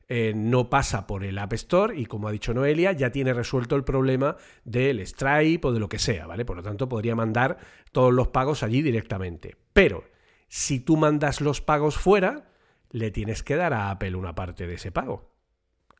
[0.09, 3.75] eh, no pasa por el App Store y como ha dicho Noelia, ya tiene resuelto
[3.75, 4.35] el problema
[4.65, 6.43] del Stripe o de lo que sea, ¿vale?
[6.45, 7.57] Por lo tanto, podría mandar
[7.91, 9.55] todos los pagos allí directamente.
[9.71, 10.03] Pero
[10.49, 12.51] si tú mandas los pagos fuera,
[12.91, 15.33] le tienes que dar a Apple una parte de ese pago.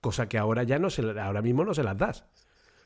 [0.02, 2.26] Cosa que ahora ya no se, ahora mismo no se las das.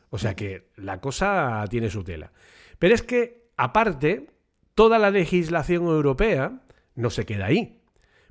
[0.09, 2.31] O sea que la cosa tiene su tela.
[2.79, 4.27] Pero es que, aparte,
[4.73, 6.61] toda la legislación europea
[6.95, 7.81] no se queda ahí.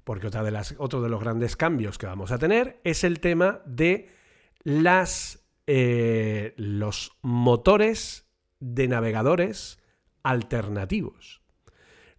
[0.05, 3.20] Porque otra de las, otro de los grandes cambios que vamos a tener es el
[3.20, 4.09] tema de
[4.62, 8.31] las, eh, los motores
[8.61, 9.78] de navegadores
[10.23, 11.43] alternativos.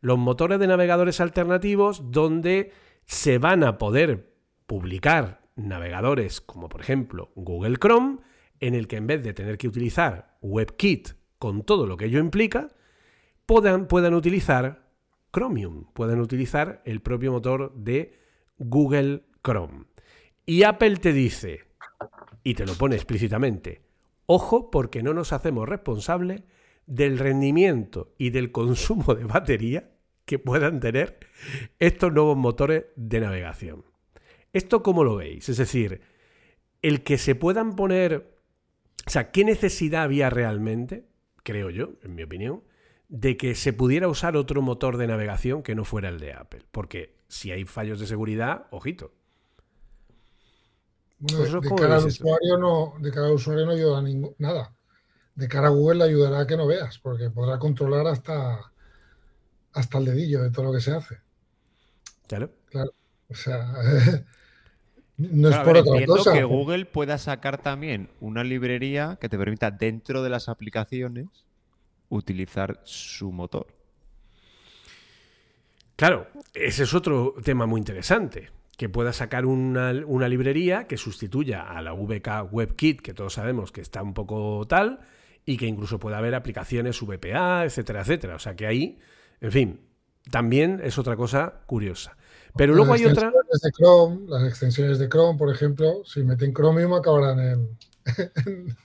[0.02, 2.72] Los motores de navegadores alternativos donde
[3.06, 4.34] se van a poder
[4.66, 8.20] publicar navegadores como por ejemplo Google Chrome,
[8.60, 11.10] en el que en vez de tener que utilizar WebKit
[11.40, 12.70] con todo lo que ello implica,
[13.46, 14.88] puedan, puedan utilizar
[15.32, 18.18] Chromium, puedan utilizar el propio motor de
[18.58, 19.86] Google Chrome.
[20.46, 21.66] Y Apple te dice,
[22.44, 23.82] y te lo pone explícitamente,
[24.26, 26.44] ojo porque no nos hacemos responsables
[26.86, 29.92] del rendimiento y del consumo de batería
[30.26, 31.20] que puedan tener
[31.80, 33.86] estos nuevos motores de navegación.
[34.54, 35.50] ¿Esto cómo lo veis?
[35.50, 36.02] Es decir,
[36.82, 38.37] el que se puedan poner,
[39.08, 41.08] o sea, ¿qué necesidad había realmente,
[41.44, 42.64] creo yo, en mi opinión,
[43.08, 46.66] de que se pudiera usar otro motor de navegación que no fuera el de Apple?
[46.72, 49.14] Porque si hay fallos de seguridad, ojito.
[51.20, 54.04] Bueno, de, cara al usuario no, de cara al usuario no ayuda a
[54.40, 54.76] nada.
[55.36, 58.74] De cara a Google le ayudará a que no veas, porque podrá controlar hasta,
[59.72, 61.18] hasta el dedillo de todo lo que se hace.
[62.28, 62.52] Claro.
[62.66, 62.92] Claro.
[63.30, 63.74] O sea,
[65.18, 66.34] no es por otra cosa.
[66.34, 71.28] que Google pueda sacar también una librería que te permita dentro de las aplicaciones
[72.10, 73.68] utilizar su motor.
[75.96, 78.52] Claro, ese es otro tema muy interesante.
[78.78, 83.72] Que pueda sacar una, una, librería que sustituya a la VK WebKit, que todos sabemos
[83.72, 85.00] que está un poco tal,
[85.48, 88.36] y que incluso pueda haber aplicaciones VPA, etcétera, etcétera.
[88.36, 89.00] O sea que ahí,
[89.42, 89.80] en fin,
[90.30, 92.18] también es otra cosa curiosa.
[92.58, 93.32] Pero luego hay otra.
[93.32, 97.78] De Chrome, las extensiones de Chrome, por ejemplo, si meten Chromium acabarán en.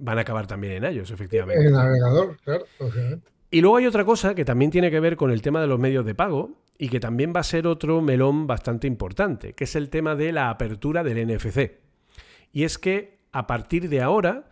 [0.00, 1.60] Van a acabar también en iOS, efectivamente.
[1.60, 3.28] En el navegador, claro, obviamente.
[3.50, 5.78] Y luego hay otra cosa que también tiene que ver con el tema de los
[5.78, 9.74] medios de pago y que también va a ser otro melón bastante importante, que es
[9.74, 11.78] el tema de la apertura del NFC.
[12.52, 14.50] Y es que a partir de ahora,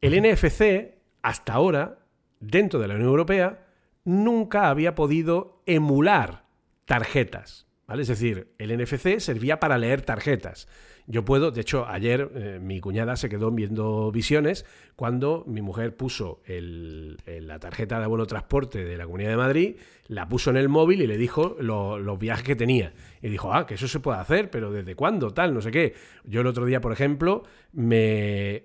[0.00, 1.98] el NFC, hasta ahora,
[2.40, 3.66] dentro de la Unión Europea,
[4.04, 6.44] nunca había podido emular
[6.86, 7.67] tarjetas.
[7.96, 10.68] Es decir, el NFC servía para leer tarjetas.
[11.06, 15.96] Yo puedo, de hecho, ayer eh, mi cuñada se quedó viendo visiones cuando mi mujer
[15.96, 20.68] puso la tarjeta de abono transporte de la Comunidad de Madrid, la puso en el
[20.68, 22.92] móvil y le dijo los viajes que tenía.
[23.22, 25.30] Y dijo, ah, que eso se puede hacer, pero ¿desde cuándo?
[25.30, 25.94] Tal, no sé qué.
[26.24, 28.64] Yo el otro día, por ejemplo, me,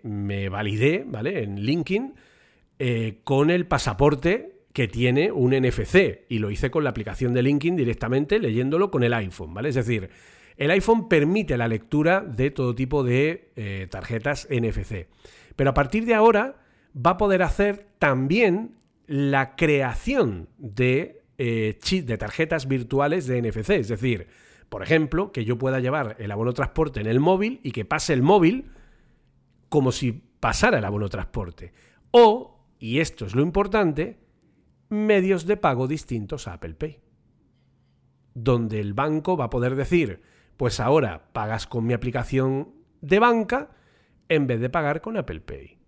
[0.49, 1.43] validé, ¿vale?
[1.43, 2.13] En LinkedIn
[2.77, 7.43] eh, con el pasaporte que tiene un NFC y lo hice con la aplicación de
[7.43, 9.69] LinkedIn directamente leyéndolo con el iPhone, ¿vale?
[9.69, 10.09] Es decir,
[10.57, 15.07] el iPhone permite la lectura de todo tipo de eh, tarjetas NFC,
[15.55, 16.57] pero a partir de ahora
[16.95, 18.75] va a poder hacer también
[19.05, 24.27] la creación de eh, de tarjetas virtuales de NFC, es decir,
[24.69, 28.13] por ejemplo, que yo pueda llevar el abono transporte en el móvil y que pase
[28.13, 28.71] el móvil
[29.69, 31.73] como si pasara el abono transporte.
[32.11, 34.17] O, y esto es lo importante,
[34.93, 36.99] medios de pago distintos a Apple Pay.
[38.33, 40.21] Donde el banco va a poder decir,
[40.57, 43.71] pues ahora pagas con mi aplicación de banca
[44.29, 45.79] en vez de pagar con Apple Pay.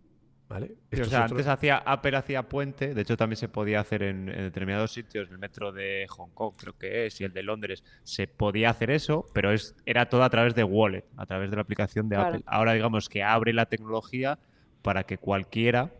[0.47, 0.75] ¿Vale?
[0.91, 4.91] o sea, antes hacía Apple hacía puente, de hecho también se podía hacer en, determinados
[4.91, 8.69] sitios, el metro de Hong Kong creo que es, y el de Londres, se podía
[8.69, 12.09] hacer eso, pero es, era todo a través de Wallet, a través de la aplicación
[12.09, 12.43] de Apple.
[12.45, 14.37] Ahora digamos que abre la tecnología
[14.83, 15.91] para que cualquiera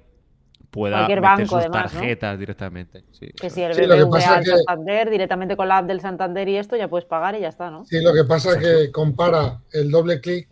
[0.76, 1.99] pueda Cualquier meter banco, sus además, ¿no?
[1.99, 3.03] tarjetas directamente.
[3.11, 5.77] Sí, Que si el Sí, lo que BBVA pasa al que- Santander, directamente con la
[5.80, 7.85] app del Santander y esto ya puedes pagar y ya está, ¿no?
[7.85, 10.47] Sí, lo que pasa es que compara el doble clic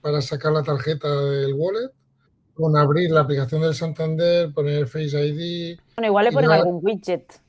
[0.00, 1.90] para sacar la tarjeta del wallet
[2.54, 5.78] con abrir la aplicación del Santander, poner Face ID.
[5.96, 7.40] Bueno, igual le ponen algún widget,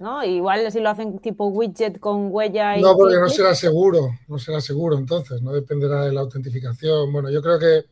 [0.00, 0.24] ¿no?
[0.24, 2.82] Igual si lo hacen tipo widget con huella y...
[2.82, 7.12] No, porque no será seguro, no será seguro entonces, no dependerá de la autentificación.
[7.12, 7.84] Bueno, yo creo que,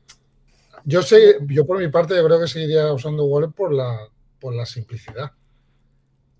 [0.85, 4.09] yo sé, yo por mi parte yo creo que seguiría usando wallet por la,
[4.41, 5.33] por la simplicidad.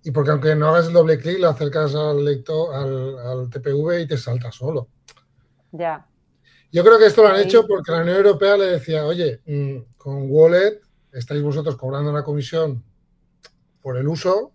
[0.03, 4.01] Y porque aunque no hagas el doble clic, lo acercas al lector, al, al TPV
[4.01, 4.87] y te salta solo.
[5.71, 6.05] Ya.
[6.71, 7.43] Yo creo que esto lo han Sí.
[7.43, 10.79] hecho porque la Unión Europea le decía, oye, mm, con Wallet
[11.11, 12.83] estáis vosotros cobrando una comisión
[13.81, 14.51] por el uso.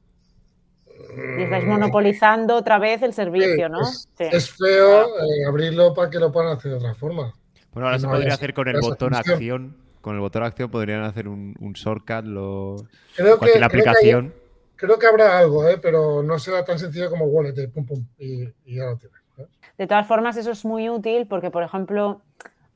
[1.38, 3.82] Y estáis monopolizando otra vez el servicio, ¿no?
[3.82, 4.24] Es, Sí.
[4.30, 7.34] es feo eh, abrirlo para que lo puedan hacer de otra forma.
[7.74, 9.34] Bueno, ahora se podría hacer con el botón función.
[9.34, 9.76] acción.
[10.00, 12.76] Con el botón acción podrían hacer un, un shortcut, lo...
[13.16, 14.34] Creo que, cualquier creo que hay- aplicación.
[14.76, 18.04] creo que habrá algo, eh, pero no será tan sencillo como Wallet, de pum pum,
[18.18, 19.18] y, y ya lo tienes.
[19.38, 19.46] ¿eh?
[19.78, 22.20] De todas formas, eso es muy útil porque, por ejemplo,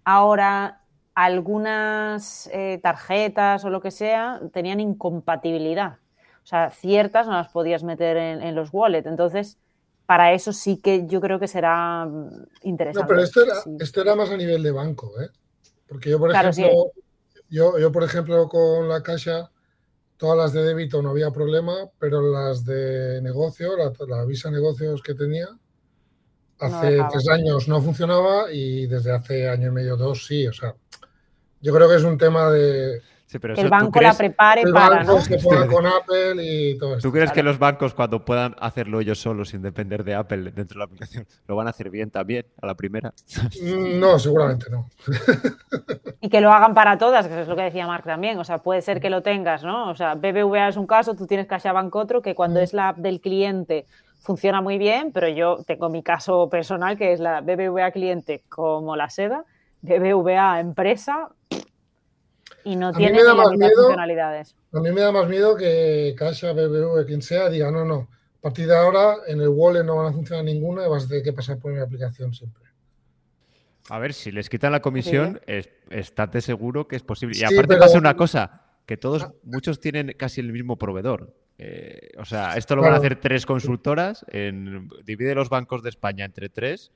[0.04, 0.80] ahora
[1.14, 5.98] algunas eh, tarjetas o lo que sea tenían incompatibilidad.
[6.42, 9.06] O sea, ciertas no las podías meter en, los wallets.
[9.06, 9.58] Entonces,
[10.08, 13.02] para eso sí que yo creo que será mm, interesante.
[13.02, 15.28] No, pero esto era, esto era más a nivel de banco, ¿eh?
[15.86, 16.92] Porque yo, por ejemplo,
[17.50, 19.50] yo, yo, por ejemplo, con la Caixa,
[20.16, 25.02] todas las de débito no había problema, pero las de negocio, la, la Visa Negocios
[25.02, 25.48] que tenía,
[26.58, 30.46] hace tres años no funcionaba y desde hace año y medio, dos sí.
[30.46, 30.74] O sea,
[31.60, 35.18] yo creo que es un tema de, que el banco la prepare para, ¿no?
[35.70, 39.60] con Apple y todo ¿Tú crees que los bancos cuando puedan hacerlo ellos solos sin
[39.60, 42.74] depender de Apple dentro de la aplicación lo van a hacer bien también a la
[42.74, 43.12] primera?
[43.62, 44.88] Mm, no, seguramente no.
[46.20, 48.38] y que lo hagan para todas, que es lo que decía Mark también.
[48.38, 49.90] O sea, puede ser que lo tengas, ¿no?
[49.90, 52.62] O sea, BBVA es un caso, tú tienes CaixaBank otro, que cuando mm.
[52.62, 53.86] es la app del cliente
[54.20, 58.96] funciona muy bien, pero yo tengo mi caso personal que es la BBVA cliente como
[58.96, 59.44] la seda,
[59.82, 61.28] BBVA empresa
[62.64, 64.54] y no tiene funcionalidades.
[64.72, 68.08] A mí me da más miedo que Caixa, BBV, quien sea, diga, no, no,
[68.38, 71.08] a partir de ahora en el wallet no van a funcionar ninguna y vas a
[71.08, 72.62] tener que pasar por mi aplicación siempre.
[73.88, 75.40] A ver, si les quitan la comisión,
[75.90, 77.36] estate seguro que es posible.
[77.38, 79.32] Y aparte pasa una cosa, que todos, ah.
[79.44, 81.34] muchos tienen casi el mismo proveedor.
[81.58, 85.88] Eh, o sea, esto lo van a hacer tres consultoras, en, divide los bancos de
[85.88, 86.92] España entre tres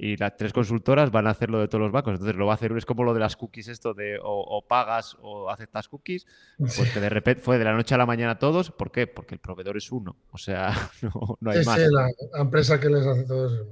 [0.00, 2.12] y las tres consultoras van a hacerlo de todos los bancos.
[2.12, 5.16] Entonces lo va a hacer, es como lo de las cookies, esto de o, pagas
[5.20, 6.24] o aceptas cookies,
[6.56, 8.70] pues que de repente fue de la noche a la mañana todos.
[8.70, 9.08] ¿Por qué?
[9.08, 10.16] Porque el proveedor es uno.
[10.30, 10.72] O sea,
[11.40, 11.80] no, hay más.
[11.80, 12.08] Sí, la,
[12.40, 13.66] empresa que les hace todo eso.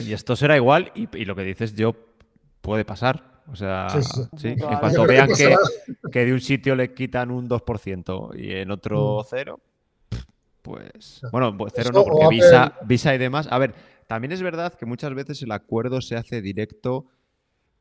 [0.00, 1.94] Y esto será igual, y, lo que dices yo
[2.60, 3.42] puede pasar.
[3.46, 3.88] O sea,
[4.36, 5.54] sí, en cuanto vean que,
[6.10, 9.26] que, de un sitio le quitan un 2% y en otro mm.
[9.28, 9.60] cero,
[10.62, 11.20] pues.
[11.30, 13.46] Bueno, pues cero no, porque Visa, Visa y demás.
[13.50, 13.74] A ver,
[14.06, 17.06] también es verdad que muchas veces el acuerdo se hace directo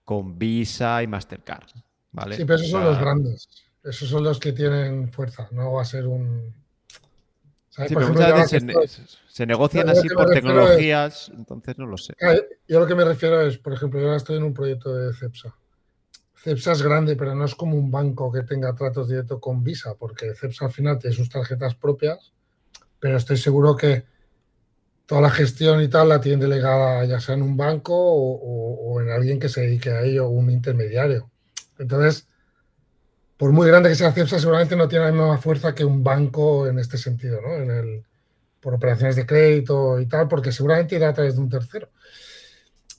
[0.03, 1.69] con Visa y Mastercard.
[2.13, 2.37] ¿vale?
[2.37, 3.49] Sí, pero esos son los grandes.
[3.83, 5.49] Esos son los que tienen fuerza.
[5.51, 6.53] No va a ser un.
[7.69, 12.13] Sí, pero muchas veces se, negocian así por tecnologías, entonces no lo sé.
[12.67, 15.11] Yo lo que me refiero es, por ejemplo, yo ahora estoy en un proyecto de
[15.11, 15.55] CEPSA.
[16.35, 19.95] CEPSA es grande, pero no es como un banco que tenga tratos directos con Visa,
[19.95, 22.31] porque CEPSA al final tiene sus tarjetas propias,
[22.99, 24.05] pero estoy seguro que
[25.13, 29.11] toda la gestión y tal la tienen delegada ya sea en un banco o, en
[29.11, 31.29] alguien que se dedique a ello, un intermediario.
[31.77, 32.27] Entonces,
[33.37, 36.65] por muy grande que sea CEPSA, seguramente no tiene la misma fuerza que un banco
[36.65, 37.53] en este sentido, ¿no?
[37.53, 38.03] En el,
[38.59, 41.89] por operaciones de crédito y tal, porque seguramente irá a través de un tercero.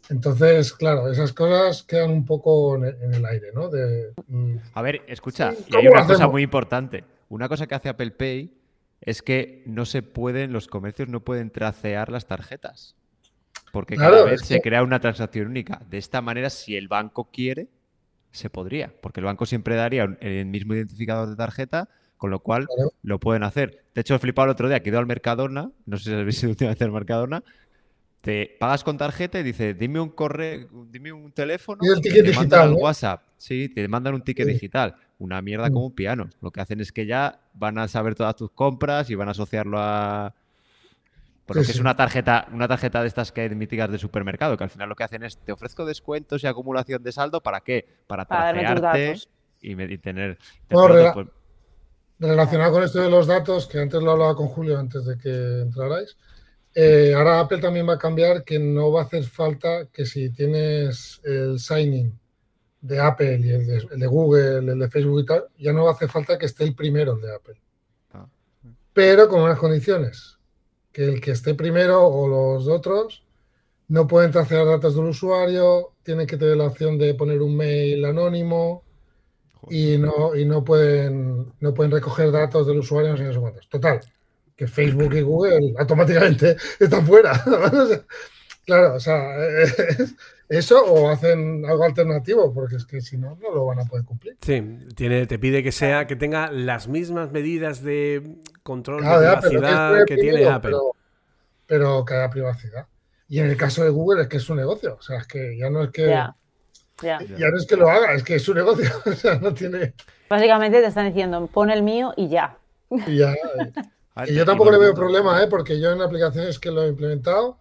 [0.09, 3.71] Entonces, claro, esas cosas quedan un poco en el, aire, ¿no?
[4.29, 7.03] Mm, a ver, escucha, y hay una cosa muy importante.
[7.29, 8.64] Una cosa que hace Apple Pay
[9.05, 12.97] es que no se pueden, los comercios no pueden tracear las tarjetas.
[13.73, 15.83] Porque cada vez se crea una transacción única.
[15.91, 17.69] De esta manera, si el banco quiere,
[18.31, 18.93] se podría.
[19.01, 22.67] Porque el banco siempre daría el mismo identificador de tarjeta, con lo cual
[23.03, 23.85] lo pueden hacer.
[23.95, 26.13] De hecho, he flipado el otro día que he ido al Mercadona, no sé si
[26.13, 27.43] habéis ido últimamente al Mercadona,
[28.25, 31.79] te pagas con tarjeta y dice, dime un correo, dime un teléfono.
[31.83, 32.73] Y el ticket digital.
[32.73, 33.23] WhatsApp.
[33.37, 35.73] Sí, te mandan un ticket digital una mierda mm.
[35.73, 36.31] como un piano.
[36.41, 39.33] Lo que hacen es que ya van a saber todas tus compras y van a
[39.33, 40.35] asociarlo a.
[41.47, 44.71] Porque es una tarjeta, una tarjeta de estas que hay míticas de supermercado, que al
[44.71, 47.87] final lo que hacen es te ofrezco descuentos y acumulación de saldo, ¿para qué?
[48.07, 49.17] Para tracearte
[49.61, 50.39] y, tener.
[50.69, 51.27] Pues
[52.19, 55.61] relacionado con esto de los datos, que antes lo hablaba con Julio antes de que
[55.61, 56.17] entrarais.
[56.75, 60.31] Eh, ahora Apple también va a cambiar que no va a hacer falta que si
[60.31, 62.13] tienes el signing
[62.81, 63.67] de Apple y el
[63.99, 67.15] de, Google, el de Facebook y tal, ya no hace falta que esté el primero
[67.15, 67.61] el de Apple.
[68.13, 68.27] Ah.
[68.93, 70.39] Pero con unas condiciones.
[70.93, 73.25] Que el que esté primero o los otros
[73.89, 78.05] no pueden tracear datos del usuario, tienen que tener la opción de poner un mail
[78.05, 78.85] anónimo
[79.71, 83.69] y no, y no pueden no pueden recoger datos del usuario no sé cuántos.
[83.69, 84.01] Total,
[84.57, 87.33] que Facebook y Google automáticamente están fuera.
[88.67, 89.37] claro, o sea,
[90.49, 94.05] eso o hacen algo alternativo, porque es que si no, no lo van a poder
[94.05, 94.37] cumplir.
[94.41, 94.63] Sí,
[94.95, 100.17] tiene, te pide que sea, que tenga las mismas medidas de control de privacidad que,
[100.17, 100.77] tiene Apple.
[101.67, 102.87] Pero, que haya privacidad.
[103.29, 104.97] Y en el caso de Google es que es su negocio.
[104.99, 106.07] O sea, es que ya no es que.
[107.03, 108.91] Ya, no es que lo haga, es que es su negocio.
[109.07, 109.95] o sea, no tiene.
[110.29, 112.59] Básicamente te están diciendo, pon el mío y ya.
[112.91, 113.35] Y ya.
[114.27, 115.47] y yo tampoco le veo problema, ¿eh?
[115.49, 117.59] porque yo en aplicaciones que lo he implementado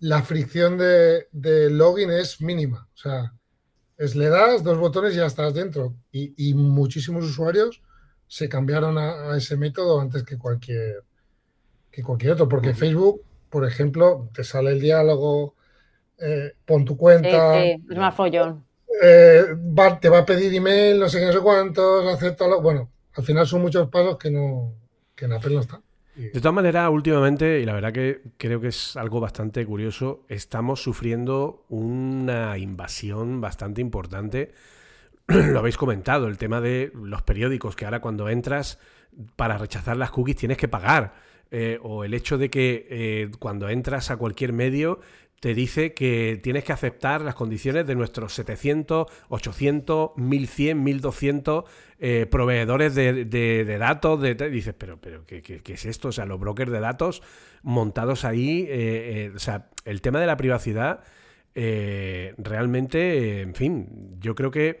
[0.00, 1.26] la fricción de,
[1.70, 2.88] login es mínima.
[2.94, 3.34] O sea,
[3.98, 5.94] es le das dos botones y ya estás dentro.
[6.10, 7.82] Y, muchísimos usuarios
[8.26, 11.04] se cambiaron a, ese método antes que cualquier,
[11.90, 12.48] que cualquier otro.
[12.48, 15.54] Porque Facebook, por ejemplo, te sale el diálogo,
[16.18, 17.62] eh, pon tu cuenta.
[17.62, 18.64] Sí, es más follón.
[19.02, 19.44] eh,
[19.78, 22.62] va- te va a pedir email, no sé qué, no sé cuántos, acéptalo.
[22.62, 24.74] Bueno, al final son muchos pasos que no
[25.14, 25.82] que en Apple no están.
[26.20, 30.82] De todas maneras, últimamente, y la verdad que creo que es algo bastante curioso, estamos
[30.82, 34.52] sufriendo una invasión bastante importante.
[35.26, 38.78] Lo habéis comentado, el tema de los periódicos, que ahora cuando entras
[39.36, 41.14] para rechazar las cookies tienes que pagar.
[41.52, 45.00] Eh, o el hecho de que eh, cuando entras a cualquier medio
[45.40, 51.64] te dice que tienes que aceptar las condiciones de nuestros 700, 800, 1100, 1200
[51.98, 54.20] eh, proveedores de, de- de datos.
[54.20, 56.08] De, dices, pero, pero ¿qué, qué- qué es esto?
[56.08, 57.22] O sea, los brokers de datos
[57.62, 58.66] montados ahí.
[58.68, 61.00] eh, eh, o sea, el tema de la privacidad,
[61.54, 64.80] eh, realmente, en fin, yo creo que,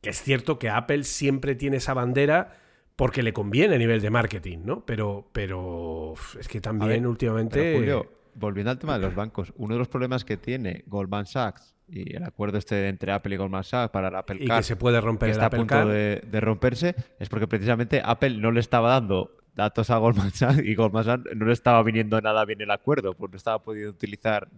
[0.00, 2.56] que es cierto que Apple siempre tiene esa bandera
[2.96, 4.84] porque le conviene a nivel de marketing, ¿no?
[4.84, 7.60] Pero, pero es que también ver, últimamente...
[7.60, 11.26] Pero, Julio, volviendo al tema de los bancos, uno de los problemas que tiene Goldman
[11.26, 14.58] Sachs y el acuerdo este entre Apple y Goldman Sachs para el Apple y Card,
[14.58, 18.52] que se puede romper que está a punto de romperse, es porque precisamente Apple no
[18.52, 22.44] le estaba dando datos a Goldman Sachs y Goldman Sachs no le estaba viniendo nada
[22.46, 24.48] bien el acuerdo, pues no estaba pudiendo utilizar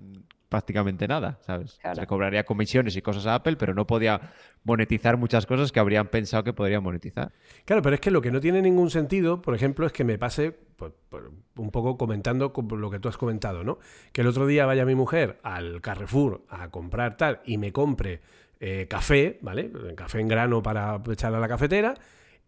[0.48, 1.78] prácticamente nada, ¿sabes?
[1.81, 2.01] Claro.
[2.01, 4.20] Se cobraría comisiones y cosas a Apple, pero no podía
[4.64, 7.32] monetizar muchas cosas que habrían pensado que podrían monetizar.
[7.64, 10.18] Claro, pero es que lo que no tiene ningún sentido, por ejemplo, es que me
[10.18, 13.78] pase pues, por- un poco comentando con lo que tú has comentado, ¿no?
[14.12, 18.20] Que el otro día vaya mi mujer al Carrefour a comprar tal y me compre
[18.59, 19.70] eh, café, ¿vale?
[19.97, 21.94] Café en grano para echar a la cafetera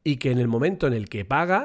[0.05, 1.65] y que en el momento en el que paga,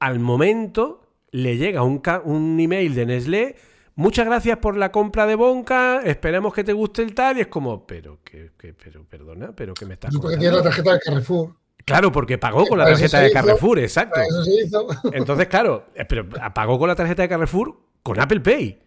[0.00, 3.56] al momento le llega un, un email de Nestlé.
[3.94, 7.38] Muchas gracias por la compra de Bonca, esperemos que te guste el tal.
[7.38, 10.62] Y es como, pero, que, que- pero, perdona, pero que me estás porque tiene la
[10.62, 11.54] tarjeta de Carrefour.
[11.84, 13.34] Claro, porque pagó con la tarjeta de hizo.
[13.34, 14.20] Carrefour, exacto.
[14.20, 14.86] Eso se hizo.
[15.12, 18.78] Entonces, claro, eh, pero pagó con la tarjeta de Carrefour con Apple Pay.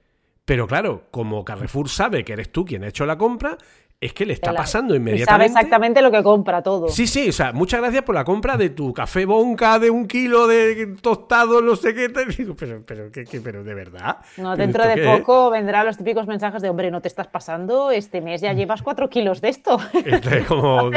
[0.45, 3.57] Pero claro, como Carrefour sabe que eres tú quien ha hecho la compra,
[4.05, 5.45] es que le está pasando Y sabe inmediatamente.
[5.53, 6.89] exactamente lo que compra todo.
[6.89, 10.07] Sí, sí, o sea, muchas gracias por la compra de tu café bonca de un
[10.07, 12.09] kilo de tostado, no sé qué.
[12.09, 14.17] te digo, Pero, pero, ¿qué, qué, pero de verdad.
[14.37, 17.91] No, ¿Pero dentro de poco vendrán los típicos mensajes de, hombre, no te estás pasando,
[17.91, 19.79] este mes ya llevas cuatro kilos de esto.
[20.05, 20.91] Este, como,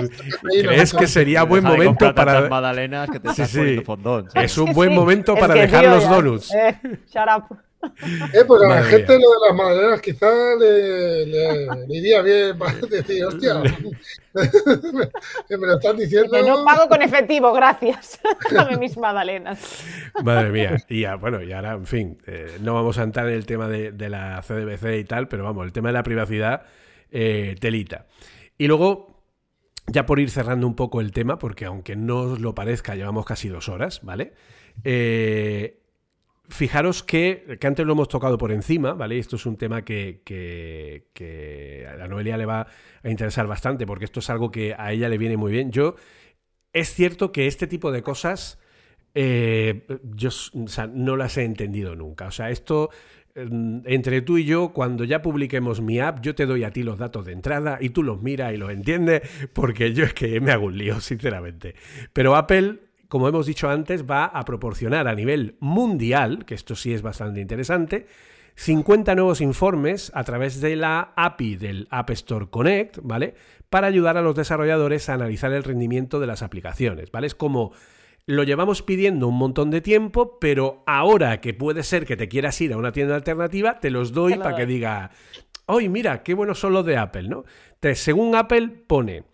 [0.51, 2.49] ¿Crees que sería buen momento para...
[2.49, 3.59] magdalenas que te Sí, estás sí.
[3.59, 4.29] poniendo fondón.
[4.35, 4.95] Es un buen sí.
[4.97, 6.55] momento Es para que, dejar tío, los ya- donuts.
[6.55, 6.79] eh,
[7.13, 7.57] shut up.
[8.33, 9.27] Eh, pues a la gente mía.
[9.27, 13.63] lo de las magdalenas quizá le, le- le iría bien para decir, hostia,
[15.49, 16.31] que me lo están diciendo.
[16.31, 18.21] Que no pago con efectivo, gracias.
[18.53, 19.85] Dame mis magdalenas.
[20.23, 20.77] Madre mía.
[20.89, 23.69] Y ya, bueno, y ahora, en fin, eh, no vamos a entrar en el tema
[23.69, 26.63] de, de la CDBC y tal, pero vamos, el tema de la privacidad,
[27.11, 28.07] eh, telita.
[28.59, 29.23] Y luego,
[29.87, 33.25] ya por ir cerrando un poco el tema, porque aunque no os lo parezca, llevamos
[33.25, 34.33] casi dos horas, ¿vale?
[34.85, 35.81] Eh,
[36.49, 39.19] fijaros que, que antes lo hemos tocado por encima, ¿vale?
[39.19, 40.23] Esto es un tema que,
[41.89, 42.67] a la Noelia le va
[43.03, 45.71] a interesar bastante, porque esto es algo que a ella le viene muy bien.
[45.71, 45.97] Yo,
[46.73, 48.59] es cierto que este tipo de cosas
[49.15, 50.29] eh, yo
[50.93, 52.27] no las he entendido nunca.
[52.27, 52.91] O sea, esto
[53.35, 56.83] mm, entre tú y yo, cuando ya publiquemos mi app, yo te doy a ti
[56.83, 59.23] los datos de entrada y tú los miras y los entiendes,
[59.55, 61.75] porque yo es que me hago un lío, sinceramente.
[62.13, 66.93] Pero Apple, como hemos dicho antes, va a proporcionar a nivel mundial, que esto sí
[66.93, 68.07] es bastante interesante,
[68.57, 73.35] 50 nuevos informes a través de la API del App Store Connect, ¿vale?
[73.69, 77.27] Para ayudar a los desarrolladores a analizar el rendimiento de las aplicaciones, ¿vale?
[77.27, 77.73] Es como
[78.25, 82.61] lo llevamos pidiendo un montón de tiempo, pero ahora que puede ser que te quieras
[82.61, 85.11] ir a una tienda alternativa, te los doy para que diga,
[85.69, 87.29] ¡ay, mira, qué buenos son los de Apple!
[87.29, 87.45] ¿no?
[87.75, 89.25] Entonces, según Apple, pone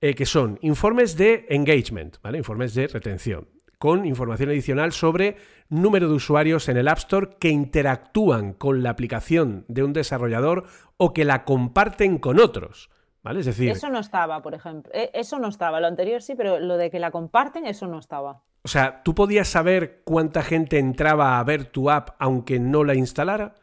[0.00, 2.38] eh, que son informes de engagement, ¿vale?
[2.38, 3.48] Informes de retención,
[3.78, 5.36] con información adicional sobre
[5.68, 10.64] número de usuarios en el App Store que interactúan con la aplicación de un desarrollador
[10.96, 12.90] o que la comparten con otros,
[13.22, 13.40] ¿vale?
[13.40, 14.90] Es decir, Eso no estaba, por ejemplo.
[14.94, 15.80] Eh, Eso no estaba.
[15.80, 18.42] Lo anterior sí, pero lo de que la comparten, eso no estaba.
[18.62, 22.94] o sea, ¿tú podías saber cuánta gente entraba a ver tu app aunque no la
[22.94, 23.54] instalara?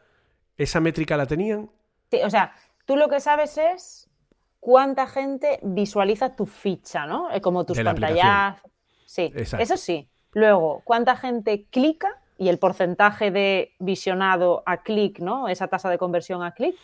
[0.56, 1.70] ¿Esa métrica la tenían?
[2.10, 2.52] Sí, o sea,
[2.84, 4.07] tú lo que sabes es
[4.68, 7.30] cuánta gente visualiza tu ficha, ¿no?
[7.30, 8.60] Eh, Como tus pantallas.
[9.06, 9.62] Sí, Exacto.
[9.62, 10.10] eso sí.
[10.32, 15.48] Luego, cuánta gente clica y el porcentaje de visionado a clic, ¿no?
[15.48, 16.76] Esa tasa de conversión a clic.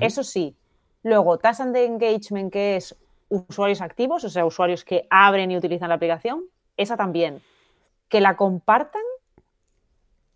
[0.00, 0.54] Eso sí.
[1.02, 2.94] Luego, tasa de engagement, que es
[3.30, 6.44] usuarios activos, o sea, usuarios que abren y utilizan la aplicación.
[6.76, 7.40] Esa también.
[8.10, 9.00] Que la compartan.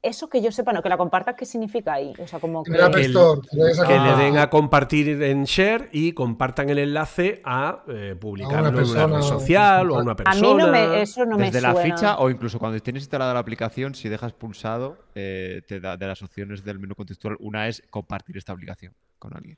[0.04, 2.12] Eso que yo sepa, no, que la compartan, ¿qué significa ahí?
[2.18, 2.72] O sea, como que.
[2.72, 3.56] El Que el- Store, que
[3.98, 8.74] le a den a compartir en share y compartan el enlace a eh, publicarlo en
[8.74, 10.46] una persona red social o a una A persona.
[10.46, 11.74] mí no me, eso no me Desde suena.
[11.74, 15.96] la ficha o incluso cuando tienes instalada la aplicación, si dejas pulsado, eh, te da
[15.96, 19.56] de las opciones del menú contextual, una es compartir esta aplicación con alguien.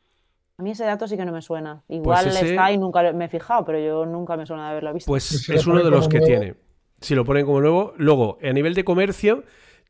[0.59, 1.83] A mí ese dato sí que no me suena.
[1.89, 4.71] Igual Pues ese- está y nunca me he fijado, pero yo nunca me suena de
[4.71, 5.09] haberlo visto.
[5.11, 6.27] Pues si es uno de los que nuevo.
[6.41, 6.55] tiene.
[7.01, 7.93] Si lo ponen como nuevo.
[7.99, 9.45] Luego, a nivel de comercio,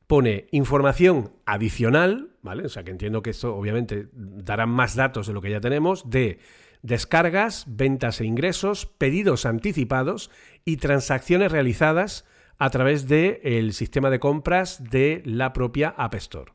[0.06, 2.64] pone información adicional, ¿vale?
[2.64, 6.08] O sea, que entiendo que esto obviamente darán más datos de lo que ya tenemos,
[6.08, 6.38] de
[6.82, 10.30] descargas, ventas e ingresos, pedidos anticipados
[10.64, 12.24] y transacciones realizadas
[12.58, 16.52] a través del sistema de compras de la propia App Store.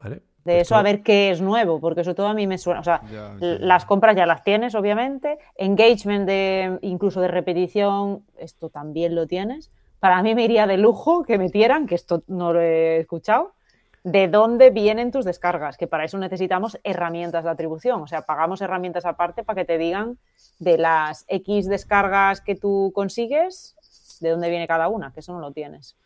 [0.00, 0.22] ¿Vale?
[0.44, 2.80] de Esto- eso a ver qué es nuevo, porque eso todo a mí me suena.
[2.80, 5.38] O sea, Ya, las compras ya las tienes, obviamente.
[5.56, 9.70] Engagement de incluso de repetición, esto también lo tienes.
[10.04, 13.54] Para mí me iría de lujo que metieran, que esto no lo he escuchado,
[14.02, 18.02] de dónde vienen tus descargas, que para eso necesitamos herramientas de atribución.
[18.02, 20.18] O sea, pagamos herramientas aparte para que te digan
[20.58, 23.76] de las X descargas que tú consigues,
[24.20, 25.96] de dónde viene cada una, que eso no lo tienes.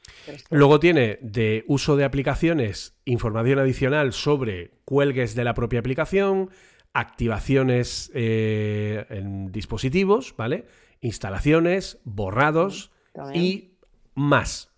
[0.51, 6.51] Luego tiene de uso de aplicaciones información adicional sobre cuelgues de la propia aplicación,
[6.93, 10.67] activaciones eh, en dispositivos, ¿vale?
[11.01, 13.45] Instalaciones, borrados También.
[13.45, 13.78] y
[14.19, 14.71] más.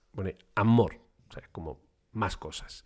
[0.55, 1.81] Amor, o sea, como
[2.13, 2.85] más cosas.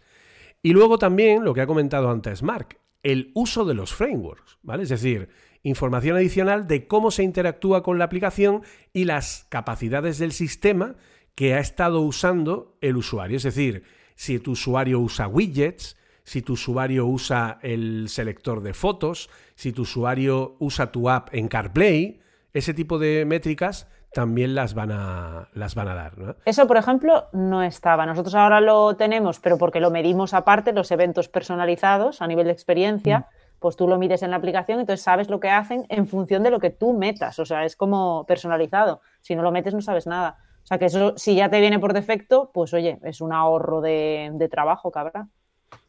[0.63, 4.59] Y luego también lo que ha comentado antes Mark, el uso de los frameworks.
[4.81, 5.29] Es decir,
[5.63, 8.63] información adicional de cómo se interactúa con la aplicación
[8.93, 10.95] y las capacidades del sistema
[11.35, 13.37] que ha estado usando el usuario.
[13.37, 13.83] Es decir,
[14.15, 19.83] si tu usuario usa widgets, si tu usuario usa el selector de fotos, si tu
[19.83, 22.21] usuario usa tu app en CarPlay,
[22.53, 26.16] ese tipo de métricas también las van a, las van a dar.
[26.16, 26.36] ¿no?
[26.45, 28.07] Eso, por ejemplo, no estaba.
[28.07, 32.53] Nosotros ahora lo tenemos, pero porque lo medimos aparte, los eventos personalizados a nivel de
[32.53, 33.27] experiencia,
[33.59, 36.51] pues tú lo mides en la aplicación, entonces sabes lo que hacen en función de
[36.51, 37.39] lo que tú metas.
[37.41, 39.01] O sea, es como personalizado.
[39.20, 40.39] Si no lo metes, no sabes nada.
[40.62, 43.81] O sea, que eso, si ya te viene por defecto, pues oye, es un ahorro
[43.81, 45.28] de, de trabajo que habrá.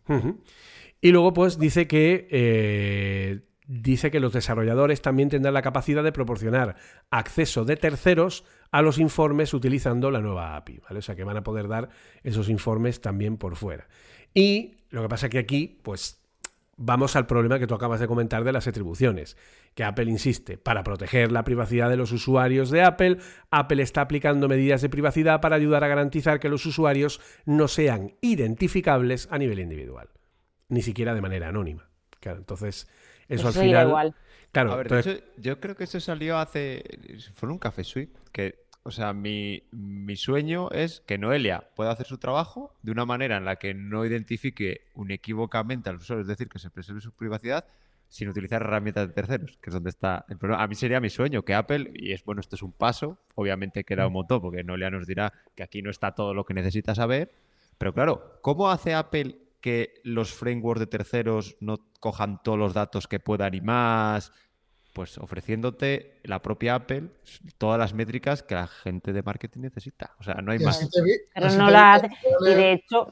[0.09, 0.41] Ujú.
[0.99, 2.27] Y luego, pues, dice que.
[2.31, 6.75] eh, dice que los desarrolladores también tendrán la capacidad de proporcionar
[7.09, 10.99] acceso de terceros a los informes utilizando la nueva API, ¿vale?
[10.99, 11.89] O sea que van a poder dar
[12.23, 13.87] esos informes también por fuera.
[14.33, 16.21] Y lo que pasa que aquí, pues,
[16.77, 19.37] vamos al problema que tú acabas de comentar de las atribuciones,
[19.73, 23.17] que Apple insiste, para proteger la privacidad de los usuarios de Apple,
[23.49, 28.15] Apple está aplicando medidas de privacidad para ayudar a garantizar que los usuarios no sean
[28.21, 30.09] identificables a nivel individual,
[30.69, 31.89] ni siquiera de manera anónima.
[32.19, 32.87] Claro, entonces,
[33.29, 33.87] eso, Eso al final...
[33.87, 34.15] igual.
[34.51, 36.83] Claro, A ver, de entonces- hecho, yo creo que eso salió hace.
[37.33, 38.13] Fue en un café suite.
[38.31, 43.05] Que, o sea, mi, mi sueño es que Noelia pueda hacer su trabajo de una
[43.05, 47.11] manera en la que no identifique unequívocamente al usuario, es decir, que se preserve su
[47.11, 47.65] privacidad
[48.07, 50.61] sin utilizar herramientas de terceros, que es donde está el problema.
[50.63, 53.83] A mí sería mi sueño que Apple, y es bueno, esto es un paso, obviamente
[53.83, 56.93] queda un montón, porque Noelia nos dirá que aquí no está todo lo que necesita
[56.95, 57.31] saber,
[57.77, 59.35] pero claro, ¿cómo hace Apple
[59.65, 64.31] que los frameworks de terceros no cojan todos los datos que puedan y más?
[64.93, 67.09] Pues ofreciéndote la propia Apple
[67.57, 70.13] todas las métricas que la gente de marketing necesita.
[70.19, 70.91] O sea, no hay así más.
[70.91, 72.09] te vi- Pero así no te la hace.
[72.41, 73.09] Y de hecho.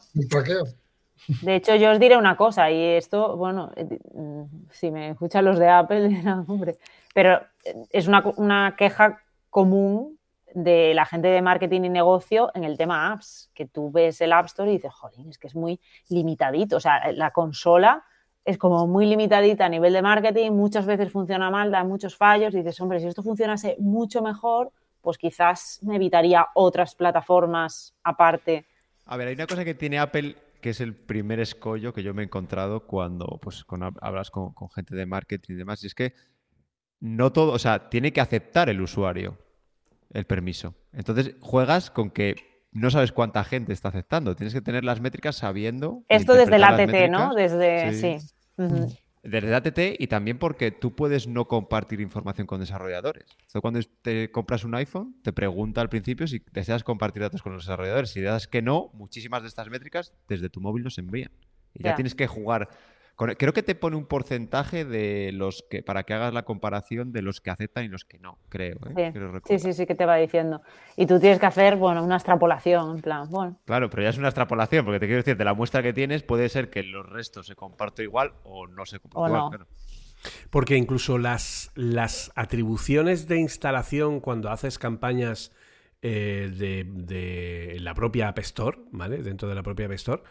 [1.42, 5.44] De hecho, yo os diré una cosa, y esto, bueno, eh, mm, si me escuchan
[5.46, 6.10] los de Apple,
[6.48, 6.78] hombre,
[7.16, 10.20] pero eh, es una, una queja común
[10.54, 14.34] de la gente de marketing y negocio en el tema apps, que tú ves el
[14.34, 18.04] App Store y dices, joder, es que es muy limitadito, o sea, la consola
[18.46, 22.54] es como muy limitadita a nivel de marketing, muchas veces funciona mal, da muchos fallos,
[22.54, 24.72] y dices, hombre, si esto funcionase mucho mejor,
[25.02, 28.66] pues quizás me evitaría otras plataformas aparte.
[29.06, 32.14] A ver, hay una cosa que tiene Apple que es el primer escollo que yo
[32.14, 35.88] me he encontrado cuando pues, con- hablas con, con gente de marketing y demás, y
[35.88, 36.14] es que
[37.02, 39.38] no todo, o sea, tiene que aceptar el usuario
[40.14, 40.76] el permiso.
[40.94, 42.36] Entonces juegas con que
[42.72, 46.04] no sabes cuánta gente está aceptando, tienes que tener las métricas sabiendo.
[46.10, 47.36] Esto desde la interpretar ATT, ¿no?
[47.36, 48.20] Desde, Sí.
[48.20, 49.00] sí.
[49.24, 53.26] Desde ATT y también porque tú puedes no compartir información con desarrolladores.
[53.32, 57.54] Entonces, cuando te compras un iPhone, te pregunta al principio si deseas compartir datos con
[57.54, 58.10] los desarrolladores.
[58.10, 61.32] Si das que no, muchísimas de estas métricas desde tu móvil nos envían.
[61.74, 61.96] Y ya, Ya.
[61.96, 62.70] tienes que jugar.
[63.16, 63.32] Con...
[63.36, 67.22] Creo que te pone un porcentaje de los que para que hagas la comparación de
[67.22, 68.78] los que aceptan y los que no, creo.
[68.98, 69.12] ¿eh?
[69.46, 70.62] Sí, sí, sí, sí, que te va diciendo.
[70.98, 74.18] Y tú tienes que hacer, bueno, una extrapolación, en plan, bueno, Claro, pero ya es
[74.18, 77.08] una extrapolación, porque te quiero decir, de la muestra que tienes puede ser que los
[77.08, 79.42] restos se compartan igual o no se compartan O igual.
[79.44, 79.50] no.
[79.50, 79.68] claro.
[80.50, 85.52] Porque incluso las, las atribuciones de instalación cuando haces campañas
[86.02, 89.22] eh, de, de la propia App Store, ¿vale?
[89.22, 90.24] Dentro de la propia App Store,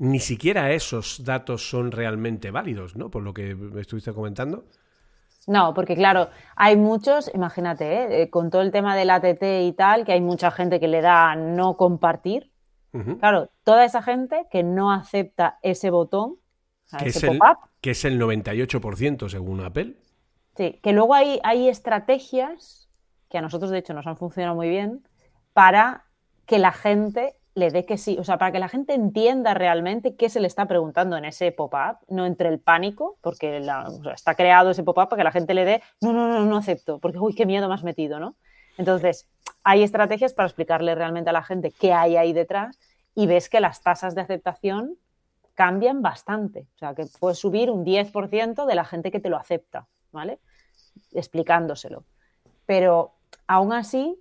[0.00, 3.10] ni siquiera esos datos son realmente válidos, ¿no?
[3.10, 4.64] Por lo que me estuviste comentando.
[5.46, 8.22] No, porque claro, hay muchos, imagínate, ¿eh?
[8.22, 11.00] Eh, con todo el tema del ATT y tal, que hay mucha gente que le
[11.00, 12.50] da a no compartir.
[13.20, 16.36] Claro, toda esa gente que no acepta ese botón,
[16.98, 17.40] Que ese es el-
[17.80, 19.94] que es el 98% según Apple.
[20.56, 22.88] Sí, que luego hay, hay estrategias
[23.28, 25.06] que a nosotros de hecho nos han funcionado muy bien
[25.52, 26.06] para
[26.46, 30.14] que la gente le dé que sí, o sea, para que la gente entienda realmente
[30.14, 33.62] qué se le está preguntando en ese pop-up, no entre el pánico, porque
[34.14, 36.98] está creado ese pop-up para que la gente le dé, no, no, no, no acepto,
[37.00, 38.36] porque uy, qué miedo me has metido, ¿no?
[38.78, 39.28] Entonces,
[39.64, 42.78] hay estrategias para explicarle realmente a la gente qué hay ahí detrás
[43.14, 44.96] y ves que las tasas de aceptación
[45.54, 49.36] cambian bastante, o sea, que puedes subir un 10% de la gente que te lo
[49.36, 50.38] acepta, ¿vale?
[51.12, 52.04] Explicándoselo.
[52.64, 53.12] Pero
[53.46, 54.16] aún así,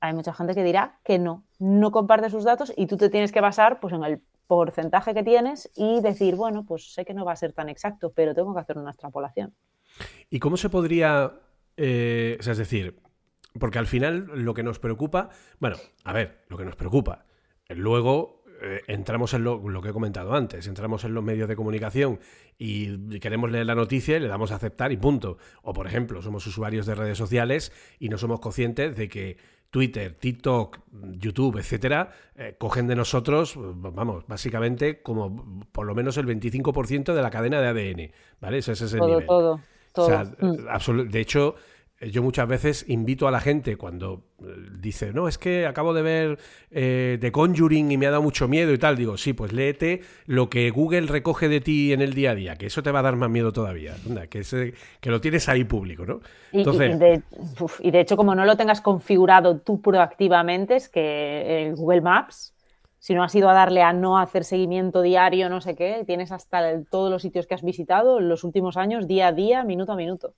[0.00, 3.32] hay mucha gente que dirá que no, no comparte sus datos y tú te tienes
[3.32, 7.24] que basar pues, en el porcentaje que tienes y decir, bueno, pues sé que no
[7.24, 9.54] va a ser tan exacto, pero tengo que hacer una extrapolación.
[10.30, 11.32] ¿Y cómo se podría,
[11.76, 13.00] eh, es decir,
[13.58, 17.26] porque al final lo que nos preocupa, bueno, a ver, lo que nos preocupa,
[17.68, 21.56] luego eh, entramos en lo, lo, que he comentado antes, entramos en los medios de
[21.56, 22.18] comunicación
[22.56, 25.38] y queremos leer la noticia y le damos a aceptar y punto.
[25.62, 29.36] O por ejemplo, somos usuarios de redes sociales y no somos conscientes de que
[29.70, 30.78] Twitter, TikTok,
[31.18, 37.22] YouTube, etcétera, eh, cogen de nosotros, vamos, básicamente como por lo menos el 25% de
[37.22, 38.58] la cadena de ADN, ¿vale?
[38.58, 39.26] Ese, es el todo, nivel.
[39.26, 39.60] Todo,
[39.92, 40.06] todo.
[40.06, 41.08] O sea, mm.
[41.08, 41.56] de hecho,
[42.00, 44.44] yo muchas veces invito a la gente cuando eh,
[44.78, 46.38] dice, no, es que acabo de ver
[46.70, 48.96] eh, The Conjuring y me ha dado mucho miedo y tal.
[48.96, 52.56] Digo, sí, pues léete lo que Google recoge de ti en el día a día,
[52.56, 53.96] que eso te va a dar más miedo todavía.
[54.30, 56.20] que, que lo tienes ahí público, ¿no?
[56.52, 56.94] Entonces...
[56.94, 57.22] Y, de,
[57.80, 62.54] y, de, hecho, como no lo tengas configurado tú proactivamente, es que el Google Maps,
[63.00, 66.30] si no has ido a darle a no hacer seguimiento diario, no sé qué, tienes
[66.30, 69.92] hasta todos los sitios que has visitado en los últimos años, día a día, minuto
[69.92, 70.34] a minuto.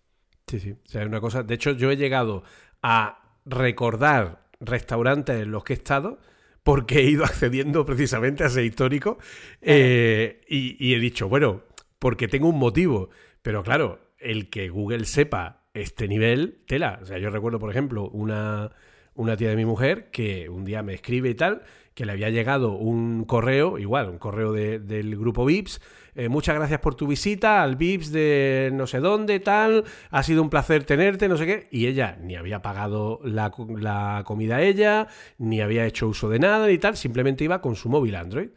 [0.51, 0.73] Sí, sí.
[0.73, 1.45] O sea, una cosa.
[1.45, 2.43] De hecho, yo he llegado
[2.83, 6.19] a recordar restaurantes en los que he estado
[6.65, 9.19] porque he ido accediendo precisamente a ese histórico
[9.61, 11.63] eh, y, he dicho, bueno,
[12.01, 13.11] porque tengo un motivo.
[13.43, 16.99] Pero claro, el que Google sepa este nivel, tela.
[17.01, 18.73] O sea, yo recuerdo, por ejemplo, una,
[19.15, 21.63] una tía de mi mujer que un día me escribe y tal,
[22.01, 25.83] que le había llegado un correo, igual, un correo del grupo VIPS.
[26.15, 29.85] Eh, muchas gracias por tu visita al VIPS de no sé dónde, tal.
[30.11, 31.69] Ha sido un placer tenerte, no sé qué.
[31.71, 36.71] Y ella ni había pagado la, la comida ella, ni había hecho uso de nada
[36.71, 36.97] y tal.
[36.97, 38.49] Simplemente iba con su móvil Android.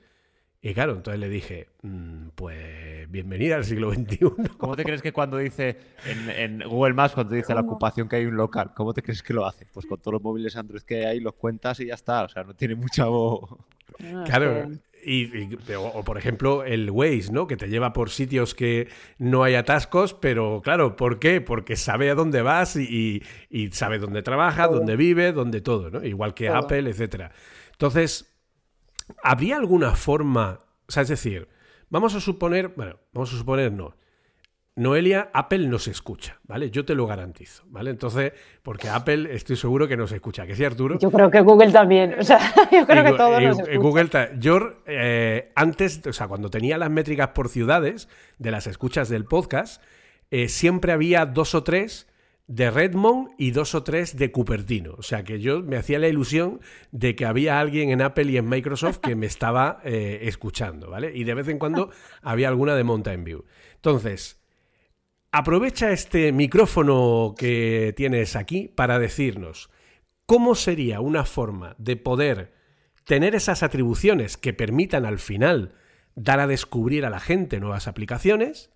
[0.66, 4.18] Y claro, entonces le dije, mm, pues bienvenida al siglo XXI.
[4.58, 5.76] ¿Cómo te crees que cuando dice
[6.06, 9.34] en, Google Maps, cuando dice la ocupación que hay un local, ¿cómo te crees que
[9.34, 9.68] lo hace?
[9.74, 12.24] Pues con todos los móviles Android que hay, los cuentas y ya está.
[12.24, 13.58] O sea, no tiene mucha voz.
[14.24, 14.70] Claro.
[15.06, 17.46] Y, o, por ejemplo el Waze, ¿no?
[17.46, 18.88] Que te lleva por sitios que
[19.18, 21.42] no hay atascos, pero claro, ¿por qué?
[21.42, 23.22] Porque sabe a dónde vas y,
[23.74, 26.06] sabe dónde trabaja, dónde vive, dónde todo, ¿no?
[26.06, 27.34] Igual que Apple, etcétera.
[27.74, 28.33] Entonces,
[29.22, 30.62] ¿Habría alguna forma?
[30.88, 31.50] O sea, es decir,
[31.90, 33.96] vamos a suponer, bueno, vamos a suponer no.
[34.76, 36.72] Noelia, Apple nos escucha, ¿vale?
[36.72, 37.92] Yo te lo garantizo, ¿vale?
[37.92, 38.34] Entonces,
[38.64, 40.98] porque Apple estoy seguro que nos escucha, que sí, Arturo.
[40.98, 42.40] Yo creo que Google también, o sea,
[42.72, 43.82] yo creo que todos nos escuchan.
[43.82, 44.10] Google,
[44.40, 48.10] yo eh, antes, o sea, cuando tenía las métricas por ciudades
[48.40, 49.80] de las escuchas del podcast,
[50.32, 52.08] eh, siempre había dos o tres
[52.48, 54.96] de Redmond y dos o tres de Cupertino.
[54.98, 56.60] O sea que yo me hacía la ilusión
[56.92, 61.12] de que había alguien en Apple y en Microsoft que me estaba eh, escuchando, ¿vale?
[61.16, 61.90] Y de vez en cuando
[62.22, 63.46] había alguna de Mountain View.
[63.76, 64.42] Entonces,
[65.32, 69.70] aprovecha este micrófono que tienes aquí para decirnos
[70.26, 72.54] cómo sería una forma de poder
[73.06, 75.76] tener esas atribuciones que permitan al final
[76.16, 78.72] dar a descubrir a la gente nuevas aplicaciones,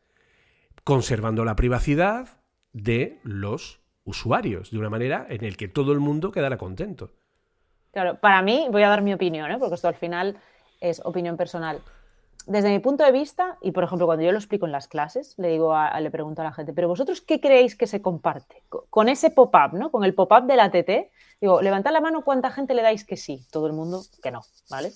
[0.84, 2.37] conservando la privacidad,
[2.84, 7.12] de los usuarios, de una manera en el que todo el mundo quedara contento.
[7.92, 9.58] Claro, para mí, voy a dar mi opinión, ¿eh?
[9.60, 10.38] porque esto al final
[10.80, 11.82] es opinión personal.
[12.46, 15.34] Desde mi punto de vista, y por ejemplo, cuando yo lo explico en las clases,
[15.38, 18.64] le digo le pregunto a la gente, pero vosotros qué creéis que se comparte?
[18.90, 19.92] Con ese pop-up, ¿no?
[19.92, 23.18] Con el pop-up de la TT, digo, levantad la mano cuánta gente le dais que
[23.18, 24.94] sí, todo el mundo que no, ¿vale?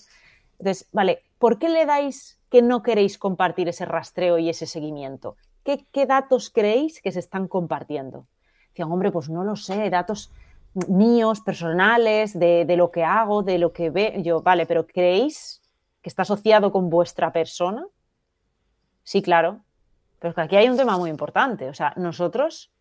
[0.58, 5.36] Entonces, vale, ¿por qué le dais que no queréis compartir ese rastreo y ese seguimiento?
[5.64, 8.26] ¿Qué, datos creéis que se están compartiendo?
[8.68, 10.32] Decían, hombre, pues no lo sé, datos
[10.88, 14.20] míos, personales, de, lo que hago, de lo que ve.
[14.22, 15.62] Yo, vale, pero ¿creéis
[16.00, 17.86] que está asociado con vuestra persona?
[19.04, 19.60] Sí, claro.
[20.18, 21.68] Pero es que aquí hay un tema muy importante.
[21.68, 22.72] O sea, nosotros,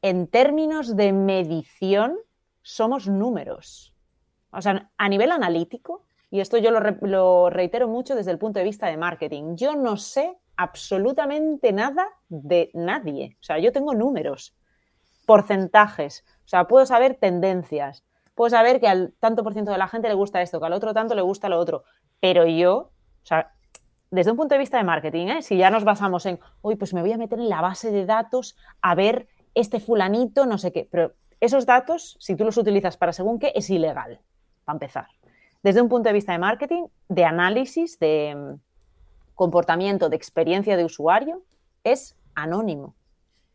[0.00, 2.16] en términos de medición,
[2.62, 3.94] somos números.
[4.50, 8.64] O sea, a nivel analítico, y esto yo lo reitero mucho desde el punto de
[8.64, 13.36] vista de marketing, yo no sé absolutamente nada de nadie.
[13.40, 14.56] O sea, yo tengo números,
[15.26, 18.04] porcentajes, o sea, puedo saber tendencias,
[18.34, 20.72] puedo saber que al tanto por ciento de la gente le gusta esto, que al
[20.72, 21.84] otro tanto le gusta lo otro,
[22.20, 23.52] pero yo, o sea,
[24.10, 25.42] desde un punto de vista de marketing, ¿eh?
[25.42, 28.06] si ya nos basamos en, uy, pues me voy a meter en la base de
[28.06, 32.96] datos a ver este fulanito, no sé qué, pero esos datos, si tú los utilizas
[32.96, 34.20] para según qué, es ilegal,
[34.64, 35.08] para empezar.
[35.62, 38.58] Desde un punto de vista de marketing, de análisis, de
[39.36, 41.44] comportamiento, de experiencia de usuario,
[41.84, 42.96] es anónimo.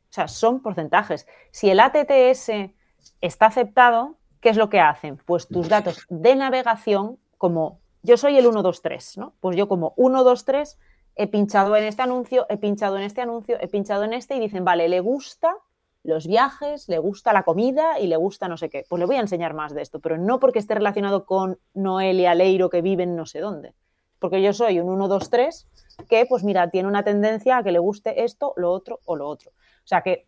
[0.09, 1.27] O sea, son porcentajes.
[1.51, 2.71] Si el ATTS
[3.19, 5.17] está aceptado, ¿qué es lo que hacen?
[5.17, 9.33] Pues tus datos de navegación, como yo soy el 123, ¿no?
[9.41, 10.79] Pues yo como 123
[11.15, 14.39] he pinchado en este anuncio, he pinchado en este anuncio, he pinchado en este y
[14.39, 15.55] dicen, vale, le gusta
[16.03, 18.85] los viajes, le gusta la comida y le gusta no sé qué.
[18.89, 22.33] Pues le voy a enseñar más de esto, pero no porque esté relacionado con Noelia
[22.33, 23.73] Leiro que vive en no sé dónde.
[24.21, 25.67] Porque yo soy un 123
[26.07, 29.27] que, pues mira, tiene una tendencia a que le guste esto, lo otro o lo
[29.27, 29.49] otro.
[29.49, 30.27] O sea que,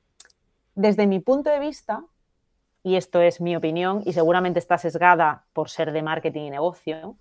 [0.74, 2.04] desde mi punto de vista,
[2.82, 7.18] y esto es mi opinión y seguramente está sesgada por ser de marketing y negocio,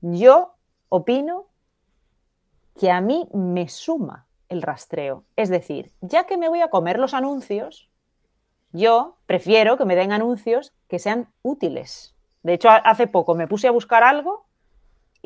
[0.00, 0.54] yo
[0.88, 1.44] opino
[2.80, 5.24] que a mí me suma el rastreo.
[5.36, 7.90] Es decir, ya que me voy a comer los anuncios,
[8.72, 12.14] yo prefiero que me den anuncios que sean útiles.
[12.42, 14.43] De hecho, hace poco me puse a buscar algo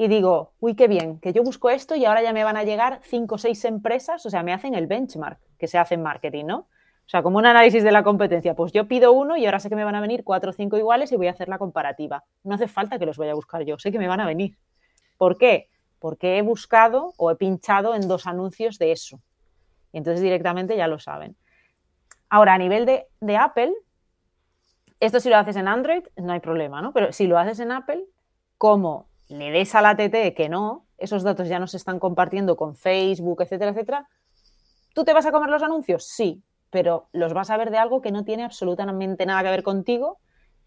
[0.01, 2.62] y digo, uy, qué bien, que yo busco esto y ahora ya me van a
[2.62, 6.05] llegar cinco o seis empresas, o sea, me hacen el benchmark que se hace en
[6.05, 6.59] marketing, ¿no?
[6.59, 9.69] O sea, como un análisis de la competencia, pues yo pido uno y ahora sé
[9.69, 12.23] que me van a venir cuatro o cinco iguales y voy a hacer la comparativa.
[12.45, 14.57] No hace falta que los vaya a buscar yo, sé que me van a venir.
[15.16, 15.69] ¿Por qué?
[15.99, 19.19] Porque he buscado o he pinchado en dos anuncios de eso.
[19.93, 21.35] Entonces directamente ya lo saben.
[22.29, 23.73] Ahora, a nivel de, de Apple,
[25.01, 26.93] esto si lo haces en Android, no hay problema, ¿no?
[26.93, 28.05] Pero si lo haces en Apple,
[28.59, 32.57] como le des a la TT que no, esos datos ya no se están compartiendo
[32.57, 34.09] con Facebook, etcétera, etcétera.
[34.95, 36.07] ¿Tú te vas a comer los anuncios?
[36.07, 39.63] Sí, pero los vas a ver de algo que no tiene absolutamente nada que ver
[39.63, 40.19] contigo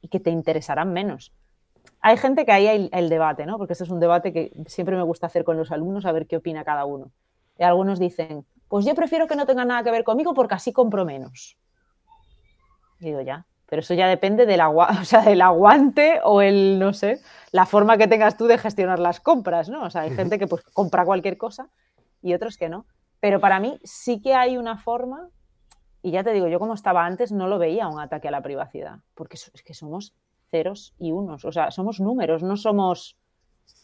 [0.02, 1.34] y que te interesarán menos.
[2.00, 3.58] Hay gente que ahí hay el debate, ¿no?
[3.58, 6.28] Porque este es un debate que siempre me gusta hacer con los alumnos, a ver
[6.28, 7.12] qué opina cada uno.
[7.58, 10.72] Y algunos dicen, pues yo prefiero que no tenga nada que ver conmigo porque así
[10.72, 11.58] compro menos.
[13.00, 16.92] digo, ya, pero eso ya depende del, agua, o sea, del aguante o el, no
[16.92, 17.22] sé,
[17.54, 19.84] la forma que tengas tú de gestionar las compras, ¿no?
[19.84, 21.70] O sea, hay gente que pues compra cualquier cosa
[22.22, 22.86] y otros que no.
[23.22, 25.30] Pero para mí sí que hay una forma,
[26.02, 28.42] y ya te digo, yo como estaba antes no lo veía un ataque a la
[28.42, 30.14] privacidad, porque es que somos
[30.50, 33.18] ceros y unos, o sea, somos números, no somos,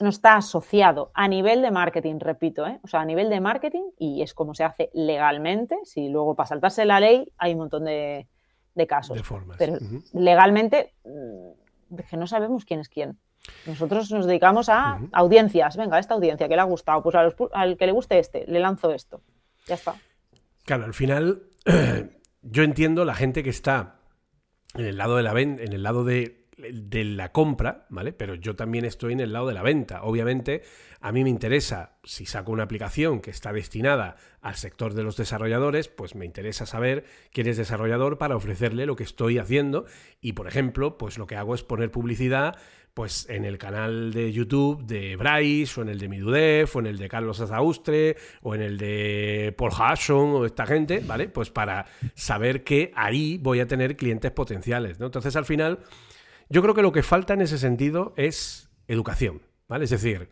[0.02, 2.82] no está asociado a nivel de marketing, repito, ¿eh?
[2.84, 6.48] o sea, a nivel de marketing, y es como se hace legalmente, si luego para
[6.48, 8.28] saltarse la ley hay un montón de,
[8.78, 9.22] de casos.
[9.58, 9.78] Pero
[10.14, 13.18] legalmente mm, que no sabemos quién es quién.
[13.66, 15.78] Nosotros nos dedicamos a audiencias.
[15.78, 17.16] Venga, esta audiencia que le ha gustado, pues
[17.54, 19.22] al que le guste este, le lanzo esto.
[19.66, 19.96] Ya está.
[20.66, 21.44] Claro, al final
[22.42, 24.00] yo entiendo la gente que está
[24.76, 28.14] en el lado de la en el lado de de la compra, ¿vale?
[28.14, 30.04] Pero yo también estoy en el lado de la venta.
[30.04, 30.64] Obviamente,
[31.00, 35.18] a mí me interesa, si saco una aplicación que está destinada al sector de los
[35.18, 39.86] desarrolladores, pues me interesa saber quién es desarrollador para ofrecerle lo que estoy haciendo.
[40.20, 42.58] Y, por ejemplo, pues lo que hago es poner publicidad
[42.96, 46.88] pues en el canal de YouTube de Bryce, o en el de Midudef, o en
[46.88, 51.30] el de Carlos Azaustre, o en el de Paul Hudson, o esta gente, ¿vale?
[51.30, 51.86] Pues para
[52.16, 55.06] saber que ahí voy a tener clientes potenciales, ¿no?
[55.06, 55.78] Entonces, al final
[56.50, 59.86] yo creo que lo que falta en ese sentido es educación, ¿vale?
[59.86, 60.30] Es decir,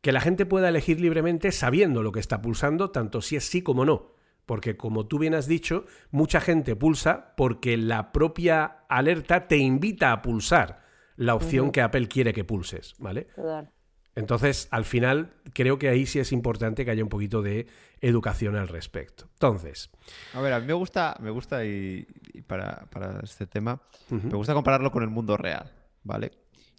[0.00, 3.62] que la gente pueda elegir libremente sabiendo lo que está pulsando, tanto si es sí
[3.62, 4.12] como no.
[4.44, 10.12] Porque como tú bien has dicho, mucha gente pulsa porque la propia alerta te invita
[10.12, 10.84] a pulsar
[11.16, 13.28] la opción que Apple quiere que pulses, ¿vale?
[14.16, 17.66] Entonces, al final, creo que ahí sí es importante que haya un poquito de
[18.00, 19.28] educación al respecto.
[19.34, 19.90] Entonces.
[20.34, 22.06] A ver, a mí me gusta, me gusta y,
[22.46, 22.86] para,
[23.22, 25.72] este tema, me gusta compararlo con el mundo real,
[26.04, 26.30] ¿vale?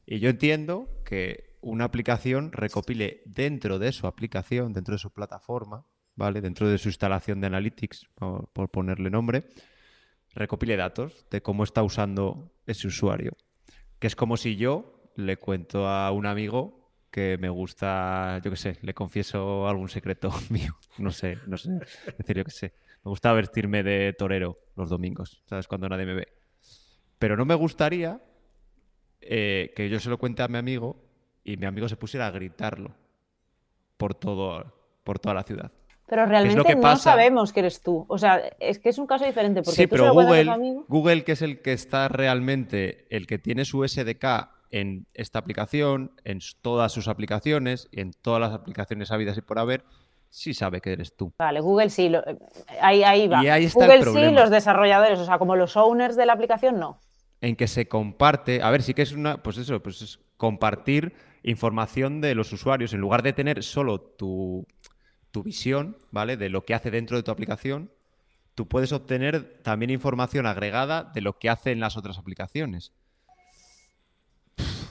[0.06, 5.86] Y yo entiendo que una aplicación recopile dentro de su aplicación, dentro de su plataforma,
[6.16, 6.40] ¿vale?
[6.40, 9.49] Dentro de su instalación de Analytics, por, por ponerle nombre,
[10.36, 13.36] recopile datos de cómo está usando ese usuario.
[13.99, 16.85] Que es como si yo le cuento a un amigo
[17.16, 21.70] que me gusta, yo qué sé, le confieso algún secreto mío, no sé, no sé,
[22.18, 22.74] decir, yo qué sé.
[23.06, 25.66] Me gusta vestirme de torero los domingos, ¿sabes?
[25.66, 26.28] Cuando nadie me ve.
[27.18, 28.20] Pero no me gustaría
[29.22, 30.98] eh, que yo se lo cuente a mi amigo
[31.46, 32.94] y mi amigo se pusiera a gritarlo
[33.96, 34.74] por, todo,
[35.06, 35.72] por toda la ciudad.
[36.08, 38.06] Pero realmente no sabemos que eres tú.
[38.10, 39.62] O sea, es que es un caso diferente.
[39.64, 43.88] Porque sí, pero Google, Google, que es el que está realmente, el que tiene su
[43.88, 49.41] SDK en esta aplicación, en todas sus aplicaciones y en todas las aplicaciones habidas y
[49.41, 49.85] por haber,
[50.30, 51.31] sí sabe que eres tú.
[51.39, 52.11] Vale, Google sí,
[52.81, 53.39] ahí, ahí va.
[53.73, 56.99] Google sí, los desarrolladores, o sea, como los owners de la aplicación, no.
[57.39, 61.14] En que se comparte, a ver, sí que es una, pues eso, pues es compartir
[61.43, 64.68] información de los usuarios, en lugar de tener solo tu,
[65.31, 66.35] tu visión, ¿vale?
[66.35, 67.91] De lo que hace dentro de tu aplicación,
[68.56, 72.91] tú puedes obtener también información agregada de lo que hacen las otras aplicaciones.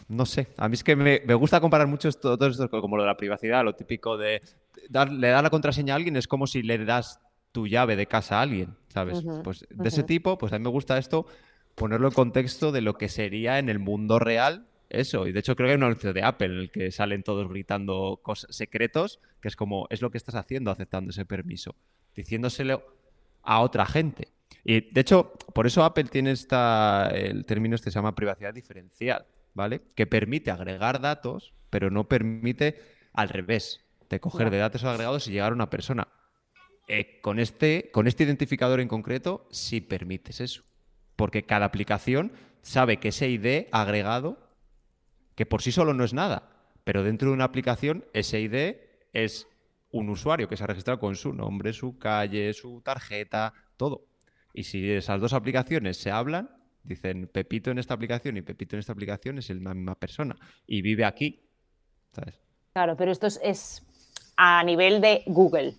[0.09, 3.03] No sé, a mí es que me, gusta comparar mucho esto, todo esto como lo
[3.05, 4.43] de la privacidad, lo típico de
[4.91, 7.21] le dar la contraseña a alguien es como si le das
[7.53, 9.25] tu llave de casa a alguien, ¿sabes?
[9.43, 11.27] pues de ese tipo, pues a mí me gusta esto,
[11.75, 15.27] ponerlo en contexto de lo que sería en el mundo real eso.
[15.27, 17.49] Y de hecho creo que hay un anuncio de Apple en el que salen todos
[17.49, 21.75] gritando cosas, secretos, que es como, es lo que estás haciendo aceptando ese permiso,
[22.15, 22.85] diciéndoselo
[23.43, 24.29] a otra gente.
[24.65, 29.27] Y de hecho, por eso Apple tiene esta, el término este se llama privacidad diferencial,
[29.55, 29.83] ¿vale?
[29.95, 32.83] Que permite agregar datos, pero no permite
[33.13, 36.09] al revés, de coger de datos agregados y llegar a una persona.
[36.87, 40.63] Eh, con, este, con este identificador en concreto, sí permites eso.
[41.17, 44.51] Porque cada aplicación sabe que ese ID agregado,
[45.35, 46.51] que por sí solo no es nada,
[46.85, 48.77] pero dentro de una aplicación, ese ID
[49.13, 49.49] es
[49.91, 54.07] un usuario que se ha registrado con su nombre, su calle, su tarjeta, todo.
[54.53, 56.51] Y si esas dos aplicaciones se hablan,
[56.85, 60.37] dicen Pepito en esta aplicación y Pepito en esta aplicación es la misma persona
[60.67, 61.41] y vive aquí.
[62.73, 63.83] Claro, pero esto es
[64.37, 65.75] a nivel de Google.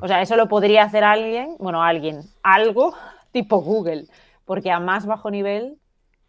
[0.00, 2.94] O sea, eso lo podría hacer alguien, bueno, alguien, algo
[3.32, 4.06] tipo Google,
[4.44, 5.78] porque a más bajo nivel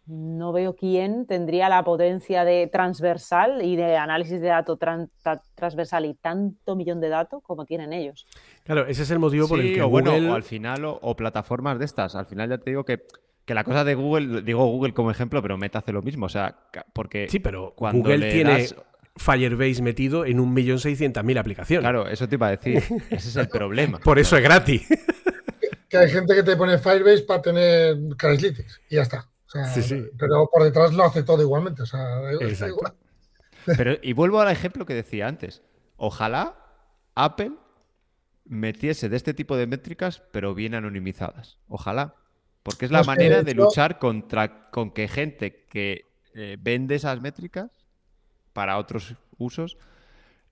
[0.06, 4.78] no veo quién tendría la potencia de transversal y de análisis de datos
[5.54, 8.26] transversal y tanto millón de datos como tienen ellos.
[8.64, 11.78] Claro, ese es el motivo por el que o bueno, o al final, o, plataformas
[11.78, 13.04] de estas, al final ya te digo que,
[13.50, 16.28] que la cosa de Google, digo Google como ejemplo, pero Meta hace lo mismo, o
[16.28, 16.56] sea,
[16.92, 18.68] porque sí, pero cuando Google tiene
[19.16, 21.82] Firebase metido en 1.600.000 aplicaciones.
[21.82, 22.76] Claro, eso te iba a decir.
[23.10, 23.98] Ese es el problema.
[23.98, 24.86] Por eso es gratis.
[25.88, 29.28] Que hay gente que te pone Firebase para tener Crashlytics y ya está.
[29.74, 30.06] sí, sí.
[30.16, 31.82] Pero por detrás lo hace todo igualmente.
[31.82, 32.20] O sea,
[32.68, 32.94] igual.
[33.66, 35.62] Pero, y vuelvo al ejemplo que decía antes.
[35.96, 36.54] Ojalá
[37.16, 37.54] Apple
[38.44, 41.58] metiese de este tipo de métricas, pero bien anonimizadas.
[41.66, 42.14] Ojalá.
[42.70, 47.70] Porque es la manera de luchar contra con que gente que eh, vende esas métricas
[48.52, 49.76] para otros usos,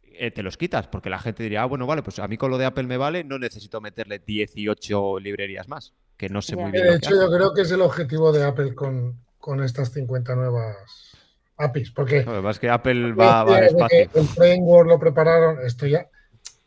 [0.02, 2.50] eh, te los quitas, porque la gente diría, ah, bueno, vale, pues a mí con
[2.50, 6.72] lo de Apple me vale, no necesito meterle 18 librerías más, que no sé muy
[6.72, 6.84] bien.
[6.84, 10.76] De hecho, yo creo que es el objetivo de Apple con, con estas 50 nuevas
[11.56, 12.24] APIs, porque...
[12.24, 14.10] No, que Apple va, va despacio.
[14.12, 16.08] El framework lo prepararon, esto ya...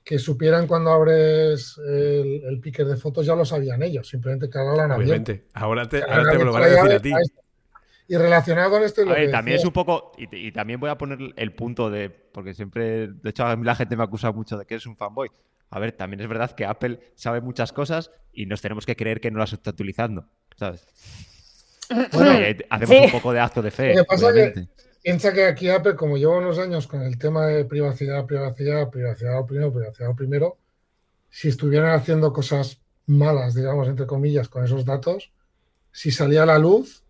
[0.03, 4.57] Que supieran cuando abres el, el picker de fotos ya lo sabían ellos, simplemente que
[4.57, 5.33] ahora lo han abierto.
[5.53, 7.13] Ahora te, ahora te lo van a decir a ti.
[8.11, 9.03] Y relacionado con esto.
[9.31, 10.11] también es un poco.
[10.17, 12.09] Y, también voy a poner el punto de.
[12.09, 13.07] Porque siempre.
[13.07, 15.29] De hecho, a mí la gente me acusa mucho de que eres un fanboy.
[15.69, 19.21] A ver, también es verdad que Apple sabe muchas cosas y nos tenemos que creer
[19.21, 20.27] que no las está utilizando.
[20.57, 20.85] ¿Sabes?
[22.13, 22.31] Bueno,
[22.69, 23.93] hacemos un poco de acto de fe.
[23.93, 24.53] Lo que pasa que
[25.01, 29.45] piensa que aquí Apple, como lleva unos años con el tema de privacidad, privacidad, privacidad
[29.45, 30.57] primero, privacidad primero,
[31.29, 35.31] si estuvieran haciendo cosas malas, digamos, entre comillas, con esos datos,
[35.91, 37.03] si salía a la luz,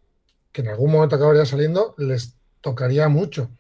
[0.51, 3.51] que en algún momento acabaría saliendo, les tocaría mucho.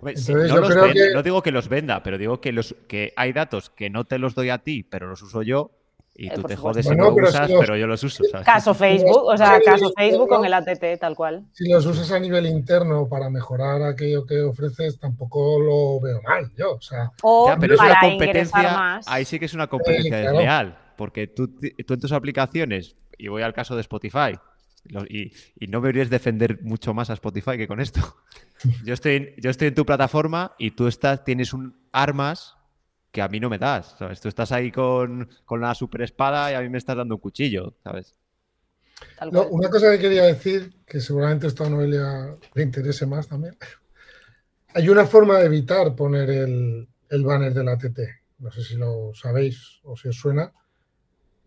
[0.00, 4.18] no, digo que los venda, pero digo que, los, que hay datos que no te
[4.18, 5.77] los doy a ti, pero los uso yo.
[6.20, 8.24] Y eh, tú te jodes si no pero usas, pero yo los uso.
[8.44, 11.44] Caso Facebook, o sea, caso Facebook con el ATT, tal cual.
[11.52, 16.50] Si los usas a nivel interno para mejorar aquello que ofreces, tampoco lo veo mal
[16.56, 16.72] yo.
[16.74, 17.12] O sea,
[17.60, 19.00] pero es una competencia.
[19.06, 20.76] Ahí sí que es una competencia desleal.
[20.96, 24.36] Porque tú, tú en tus aplicaciones, y voy al caso de Spotify,
[25.08, 25.30] y,
[25.68, 28.00] no me deberías defender mucho más a Spotify que con esto.
[28.84, 32.57] Yo estoy, en, yo estoy en tu plataforma y tú estás, tienes un, armas
[33.18, 34.20] que a mí no me das, ¿sabes?
[34.20, 37.74] Tú estás ahí con, la super espada y a mí me estás dando un cuchillo,
[37.82, 38.14] ¿sabes?
[39.50, 43.56] una cosa que quería decir, que seguramente esto a Noelia le interese más también.
[44.74, 47.98] Hay una forma de evitar poner el, el banner del ATT.
[48.38, 50.52] No sé si lo sabéis o si os suena,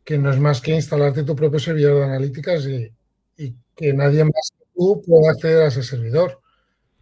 [0.04, 2.92] que no es más que instalarte tu propio servidor de analíticas y,
[3.38, 6.42] y que nadie más que tú pueda acceder a ese servidor.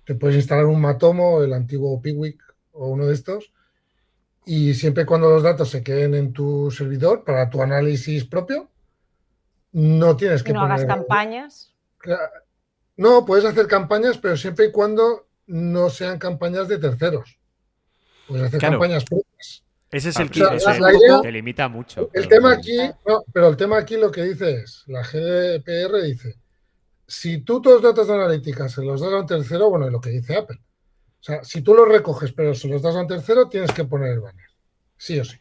[0.06, 2.40] Te puedes instalar un Matomo, el antiguo Piwik
[2.74, 3.52] o uno de estos,
[4.46, 8.70] y siempre cuando los datos se queden en tu servidor para tu análisis propio,
[9.72, 11.74] no tienes que no hagas campañas.
[12.98, 17.40] No, puedes hacer campañas, pero siempre y cuando no sean campañas de terceros.
[18.28, 19.64] Puedes hacer campañas propias.
[19.92, 20.44] Ese es el que
[21.22, 22.10] te limita mucho.
[22.14, 26.36] El tema aquí, no, pero el tema aquí lo que dice es, la GDPR dice,
[27.08, 30.00] si tú tus datos de analítica se los das a un tercero, bueno, es lo
[30.00, 30.60] que dice Apple.
[31.20, 33.84] O sea, si tú los recoges pero se los das a un tercero, tienes que
[33.86, 34.48] poner el banner.
[34.98, 35.38] Sí o sí.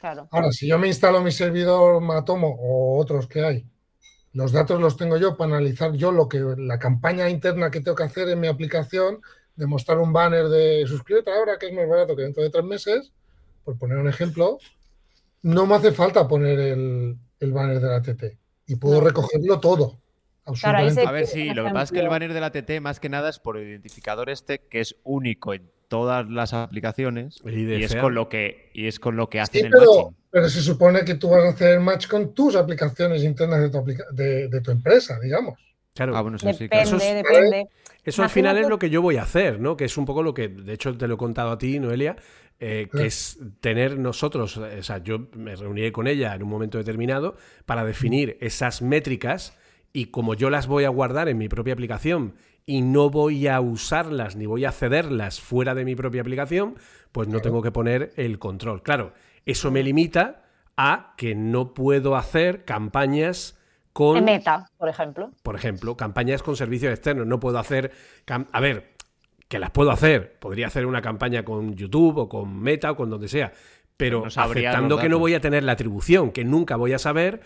[0.00, 0.28] Claro.
[0.30, 3.66] Ahora, si yo me instalo mi servidor Matomo o otros que hay,
[4.32, 7.96] los datos los tengo yo para analizar yo lo que la campaña interna que tengo
[7.96, 9.20] que hacer en mi aplicación,
[9.56, 12.64] de mostrar un banner de suscríbete ahora que es más barato que dentro de tres
[12.64, 13.12] meses
[13.64, 14.58] por poner un ejemplo,
[15.42, 19.06] no me hace falta poner el, el banner de la TT y puedo No.
[19.06, 19.98] recogerlo todo.
[20.60, 22.80] Claro, se- A ver, sí, lo que pasa es que el banner de la TT
[22.80, 27.40] más que nada es por el identificador este que es único en todas las aplicaciones
[27.44, 30.16] y es con lo que y es con lo que Sí, hacen el pero, matching.
[30.30, 33.70] pero se supone que tú vas a hacer el match con tus aplicaciones internas de
[33.70, 35.58] tu, aplica- de, de tu empresa, digamos.
[35.94, 36.16] Claro.
[36.16, 36.86] Ah, bueno, eso sí, Depende, claro.
[36.88, 37.66] Eso es- depende.
[38.04, 39.76] Eso al final es lo que yo voy a hacer, ¿no?
[39.76, 42.14] Que es un poco lo que, de hecho, te lo he contado a ti, Noelia,
[42.60, 43.06] eh, que Ah.
[43.06, 47.36] es tener nosotros, eh, o sea, yo me reuniré con ella en un momento determinado
[47.64, 49.56] para definir esas métricas
[49.92, 52.34] y como yo las voy a guardar en mi propia aplicación
[52.66, 56.74] y no voy a usarlas ni voy a cederlas fuera de mi propia aplicación,
[57.12, 58.82] pues no tengo que poner el control.
[58.82, 59.12] Claro,
[59.46, 60.42] eso me limita
[60.76, 63.58] a que no puedo hacer campañas
[63.92, 65.30] con En meta, por ejemplo.
[65.42, 67.26] por ejemplo, campañas con servicios externos.
[67.26, 67.92] No puedo hacer.
[68.26, 68.92] cam- A ver,
[69.48, 70.38] que las puedo hacer.
[70.38, 73.52] Podría hacer una campaña con YouTube o con Meta o con donde sea.
[73.96, 77.40] Pero No aceptando que no voy a tener la atribución, que nunca voy a saber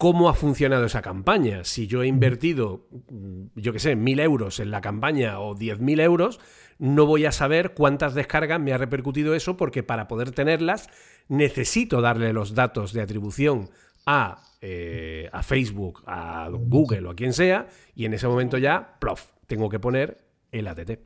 [0.00, 1.62] cómo ha funcionado esa campaña.
[1.62, 5.78] Si yo he invertido, mm, yo qué sé, mil euros en la campaña o diez
[5.78, 6.40] mil euros,
[6.78, 10.88] no voy a saber cuántas descargas me ha repercutido eso, porque para poder tenerlas
[11.28, 13.68] necesito darle los datos de atribución
[14.06, 18.96] a, eh, a Facebook, a Google o a quien sea, y en ese momento ya,
[19.00, 20.16] plof, tengo que poner
[20.50, 20.98] el ATT.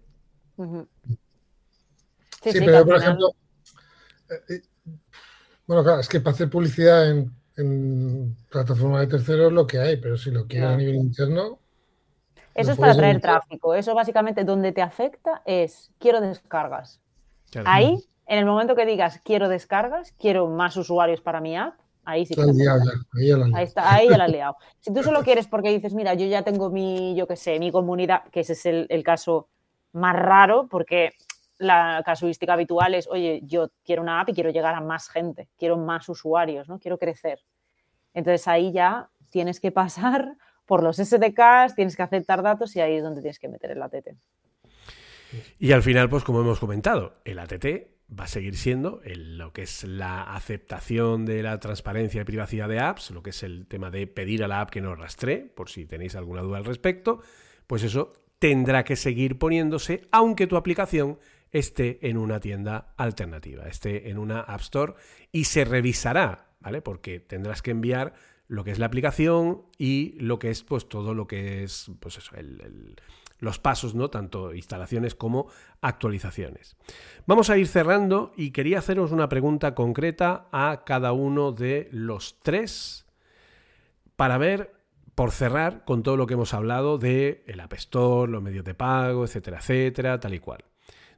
[2.45, 3.35] Sí, pero por ejemplo,
[4.31, 4.63] eh, eh,
[5.67, 9.97] bueno, claro, es que para hacer publicidad en, en plataforma de terceros lo que hay,
[9.97, 11.59] pero si lo quieres a nivel interno,
[12.55, 13.41] Eso es para traer evitar.
[13.41, 13.75] tráfico.
[13.75, 17.01] Eso básicamente donde te afecta es quiero descargas.
[17.51, 17.69] Claro.
[17.71, 21.75] Ahí, en el momento que digas quiero descargas, quiero más usuarios para mi app,
[22.05, 24.57] ahí sí que liado ya, ahí ya Ahí está, ahí ya la has liado.
[24.81, 27.71] Si tú solo quieres porque dices, mira, yo ya tengo mi, yo qué sé, mi
[27.71, 29.49] comunidad, que ese es el, el caso
[29.93, 31.13] más raro, porque
[31.65, 35.49] la casuística habitual es, oye, yo quiero una app y quiero llegar a más gente,
[35.59, 36.79] quiero más usuarios, ¿no?
[36.79, 37.41] Quiero crecer.
[38.13, 40.37] Entonces ahí ya tienes que pasar
[40.67, 43.83] por los SDKs, tienes que aceptar datos y ahí es donde tienes que meter el
[43.83, 44.09] ATT.
[45.59, 47.67] Y al final, pues como hemos comentado, el ATT
[48.19, 52.79] va a seguir siendo lo que es la aceptación de la transparencia y privacidad de
[52.79, 55.69] apps, lo que es el tema de pedir a la app que nos rastree, por
[55.69, 57.21] si tenéis alguna duda al respecto,
[57.67, 61.19] pues eso tendrá que seguir poniéndose, aunque tu aplicación
[61.55, 64.95] esté en una tienda alternativa, esté en una App Store
[65.33, 66.83] y se revisará, ¿vale?
[66.83, 68.13] Porque tendrás que enviar
[68.49, 72.19] lo que es la aplicación y lo que es pues todo lo que es pues
[72.19, 72.97] eso, el- el-
[73.39, 74.11] los pasos, ¿no?
[74.11, 75.49] Tanto instalaciones como
[75.81, 76.77] actualizaciones.
[77.27, 82.39] Vamos a ir cerrando y quería haceros una pregunta concreta a cada uno de los
[82.41, 83.07] tres
[84.17, 84.73] para ver,
[85.15, 88.75] por cerrar con todo lo que hemos hablado de el App Store, los medios de
[88.75, 90.65] pago, etcétera, etcétera, tal y cual.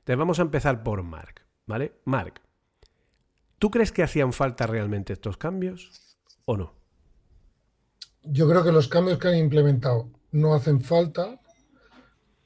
[0.07, 2.01] Entonces vamos a empezar por Mark, ¿vale?
[2.05, 2.41] Mark,
[3.59, 6.75] ¿tú crees que hacían falta realmente estos cambios o no?
[8.23, 11.41] Yo creo que los cambios que han implementado no hacen falta.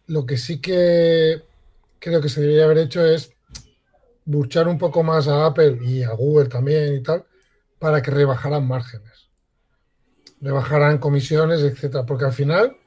[0.07, 1.45] Lo que sí que
[1.99, 3.31] creo que se debería haber hecho es
[4.25, 7.27] buchar un poco más a Apple y a Google también y tal,
[7.79, 9.29] para que rebajaran márgenes,
[10.41, 12.07] rebajaran comisiones, etcétera.
[12.07, 12.80] Porque al final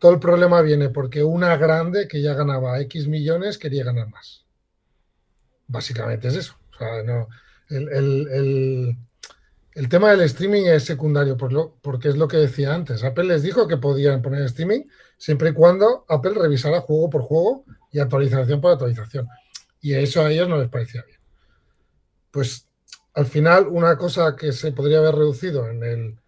[0.00, 4.46] todo el problema viene porque una grande que ya ganaba X millones quería ganar más.
[5.68, 6.56] Básicamente es eso.
[6.74, 7.28] O sea, no,
[7.68, 8.96] el,
[9.88, 13.04] tema del streaming es secundario, porque es lo que decía antes.
[13.04, 14.84] Apple les dijo que podían poner streaming
[15.18, 19.28] siempre y cuando Apple revisara juego por juego y actualización por actualización.
[19.82, 21.20] Y eso a ellos no les parecía bien.
[22.30, 22.66] Pues
[23.12, 26.19] al final, una cosa que se podría haber reducido en el.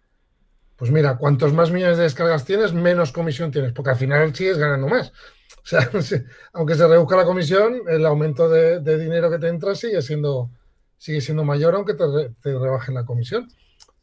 [0.83, 4.57] Pues mira, cuantos más millones de descargas tienes, menos comisión tienes, porque al final sigues
[4.57, 5.13] ganando más.
[5.63, 5.89] O sea,
[6.53, 10.51] aunque se reduzca la comisión, el aumento de, dinero que te entra sigue siendo,
[10.97, 12.03] sigue siendo mayor, aunque te,
[12.41, 13.47] te rebajen la comisión.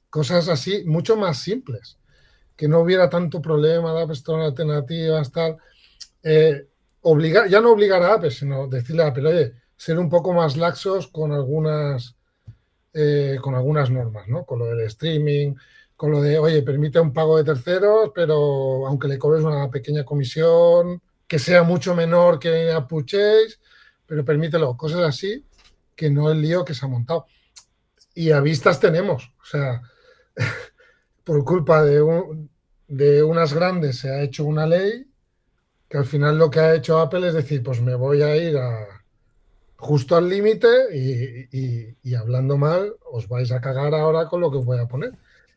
[0.09, 1.99] Cosas así, mucho más simples.
[2.57, 4.13] Que no hubiera tanto problema de App
[4.43, 5.59] alternativas, tal.
[6.23, 6.67] Eh,
[7.03, 10.57] obligar, ya no obligar a Apple, sino decirle a Apple, oye, ser un poco más
[10.57, 12.17] laxos con algunas,
[12.95, 14.47] eh, con algunas normas, ¿no?
[14.47, 15.57] Con lo del streaming,
[16.01, 20.03] con lo de, oye, permite un pago de terceros, pero aunque le cobres una pequeña
[20.03, 23.57] comisión, que sea mucho menor que Apple Chase,
[24.07, 25.45] pero permítelo, cosas así,
[25.95, 27.27] que no el lío que se ha montado.
[28.15, 29.83] Y a vistas tenemos, o sea,
[31.25, 32.51] por culpa de, un-
[32.89, 35.07] de unas grandes se ha hecho una ley
[35.89, 38.57] que al final lo que ha hecho Apple es decir, pues me voy a ir
[38.57, 38.87] a
[39.77, 44.51] justo al límite y, y- y hablando mal os vais a cagar ahora con lo
[44.51, 45.13] que os voy a poner.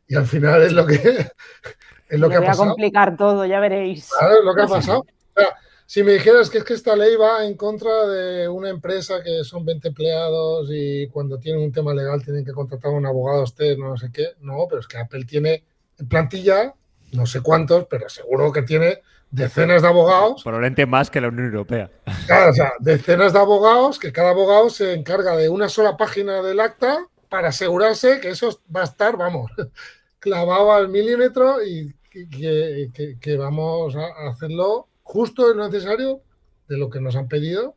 [0.08, 0.96] Y al final es lo que
[2.10, 2.70] es lo Le que ha voy a pasado.
[2.70, 4.10] complicar todo, ya veréis.
[4.18, 5.00] Claro, es lo que ha pasado.
[5.00, 5.56] O sea,
[5.86, 9.44] si me dijeras que es que esta ley va en contra de una empresa que
[9.44, 13.42] son 20 empleados y cuando tienen un tema legal tienen que contratar a un abogado
[13.42, 15.64] a usted, no sé qué, no, pero es que Apple tiene
[16.00, 16.74] en plantilla,
[17.12, 20.44] no sé cuántos, pero seguro que tiene decenas de abogados.
[20.44, 21.90] Probablemente más que la Unión Europea.
[22.28, 26.42] Claro, o sea, decenas de abogados que cada abogado se encarga de una sola página
[26.42, 29.50] del acta para asegurarse que eso va a estar, vamos,
[30.20, 36.22] clavado al milímetro y que, vamos a hacerlo justo y necesario
[36.68, 37.76] de lo que nos han pedido,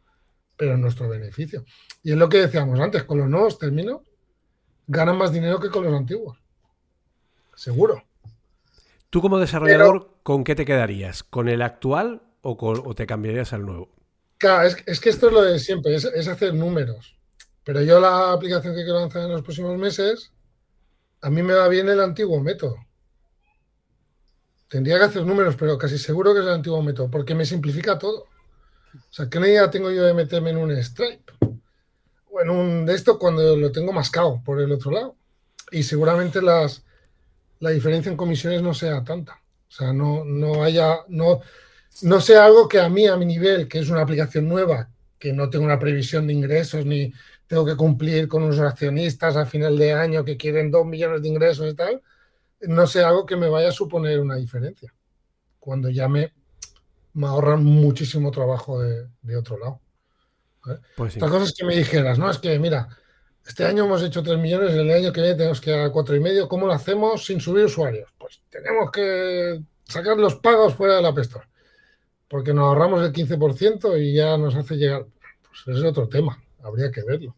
[0.58, 1.64] pero en nuestro beneficio.
[2.02, 4.02] Y es lo que decíamos antes, con los nuevos términos
[4.88, 6.38] ganan más dinero que con los antiguos.
[7.54, 8.04] Seguro.
[9.08, 11.22] Tú como desarrollador, ¿con qué te quedarías?
[11.22, 13.88] ¿Con el actual o, te cambiarías al nuevo?
[14.36, 17.15] Claro, es, que esto es lo de siempre, es, hacer números.
[17.66, 20.30] Pero yo la aplicación que quiero lanzar en los próximos meses,
[21.20, 22.76] a mí me va bien el antiguo método.
[24.68, 27.98] Tendría que hacer números, pero casi seguro que es el antiguo método, porque me simplifica
[27.98, 28.26] todo.
[28.94, 31.32] O sea, ¿qué idea tengo yo de meterme en un Stripe?
[32.30, 35.16] O en un de esto cuando lo tengo mascado por el otro lado.
[35.72, 36.84] Y seguramente las,
[37.59, 39.43] la diferencia en comisiones no sea tanta.
[39.68, 41.40] O sea, no, no haya, no,
[42.02, 44.88] no sea algo que a mí, a mi nivel, que es una aplicación nueva,
[45.18, 47.12] que no tengo una previsión de ingresos, ni
[47.47, 51.28] tengo que cumplir con unos accionistas a final de año que quieren dos millones de
[51.28, 52.02] ingresos y tal,
[52.60, 54.93] no sea algo que me vaya a suponer una diferencia.
[55.59, 56.32] Cuando ya me,
[57.14, 59.81] me ahorran muchísimo trabajo de, otro lado.
[60.97, 62.31] Pues Otra cosa es que me dijeras, ¿no?
[62.31, 62.89] Es que, mira,
[63.47, 66.16] este año hemos hecho 3 millones, el año que viene tenemos que ir a 4
[66.16, 66.48] y medio.
[66.48, 68.12] ¿Cómo lo hacemos sin subir usuarios?
[68.18, 71.18] Pues tenemos que sacar los pagos fuera de la App
[72.28, 75.06] porque nos ahorramos el 15% y ya nos hace llegar.
[75.43, 77.36] Pues es otro tema, habría que verlo.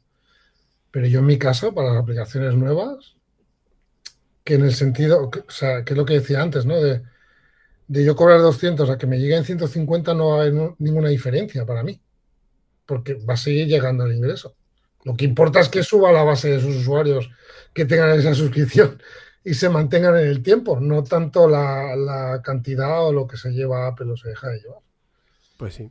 [0.91, 3.17] Pero yo en mi caso, para las aplicaciones nuevas,
[4.45, 6.81] que en el sentido, o sea, que es lo que decía antes, ¿no?
[6.81, 7.03] De,
[7.89, 11.67] de yo cobrar 200 a que me lleguen 150 no va a haber ninguna diferencia
[11.67, 12.01] para mí,
[12.87, 14.55] porque va a seguir llegando el ingreso.
[15.05, 17.31] Lo que importa es que suba la base de sus usuarios
[17.73, 19.01] que tengan esa suscripción
[19.45, 23.87] y se mantengan en el tiempo, no tanto la, cantidad o lo que se lleva
[23.87, 24.81] Apple o se deja de llevar.
[25.57, 25.91] Pues sí.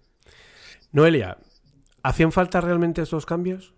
[0.92, 1.38] Noelia,
[2.04, 3.74] ¿hacían falta realmente estos cambios?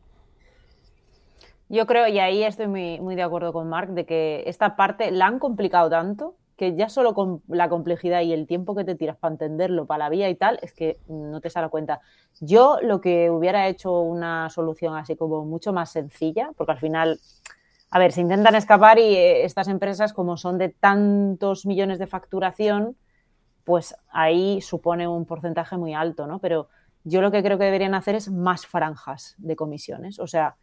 [1.70, 5.12] Yo creo, y ahí estoy muy, muy de acuerdo con Mark, de que esta parte
[5.12, 8.94] la han complicado tanto que ya solo con la complejidad y el tiempo que te
[8.94, 12.02] tiras para entenderlo, para la vía y tal, es que no te sale cuenta.
[12.42, 17.18] Yo lo que hubiera hecho una solución así como mucho más sencilla, porque al final,
[17.92, 22.08] a ver, se intentan escapar y eh, estas empresas como son de tantos millones de
[22.08, 22.98] facturación,
[23.64, 26.40] pues ahí supone un porcentaje muy alto, ¿no?
[26.40, 26.68] Pero
[27.04, 30.56] yo lo que creo que deberían hacer es más franjas de comisiones, o sea,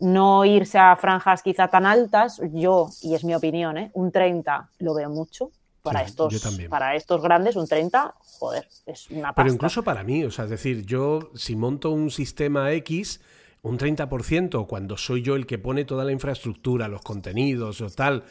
[0.00, 3.90] no irse a franjas quizá tan altas, yo, y es mi opinión, ¿eh?
[3.94, 5.50] un 30 lo veo mucho.
[5.82, 9.42] Para, estos, para estos grandes, un 30, joder, es una pasta.
[9.42, 13.20] Pero incluso para mí, o sea, es decir, yo si monto un sistema X,
[13.60, 18.24] un 30%, cuando soy yo el que pone toda la infraestructura, los contenidos o tal,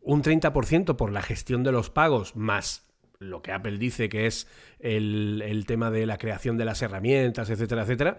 [0.00, 2.85] un 30% por la gestión de los pagos, más
[3.18, 4.46] lo que Apple dice que es
[4.78, 8.18] el, tema de la creación de las herramientas, etcétera, etcétera,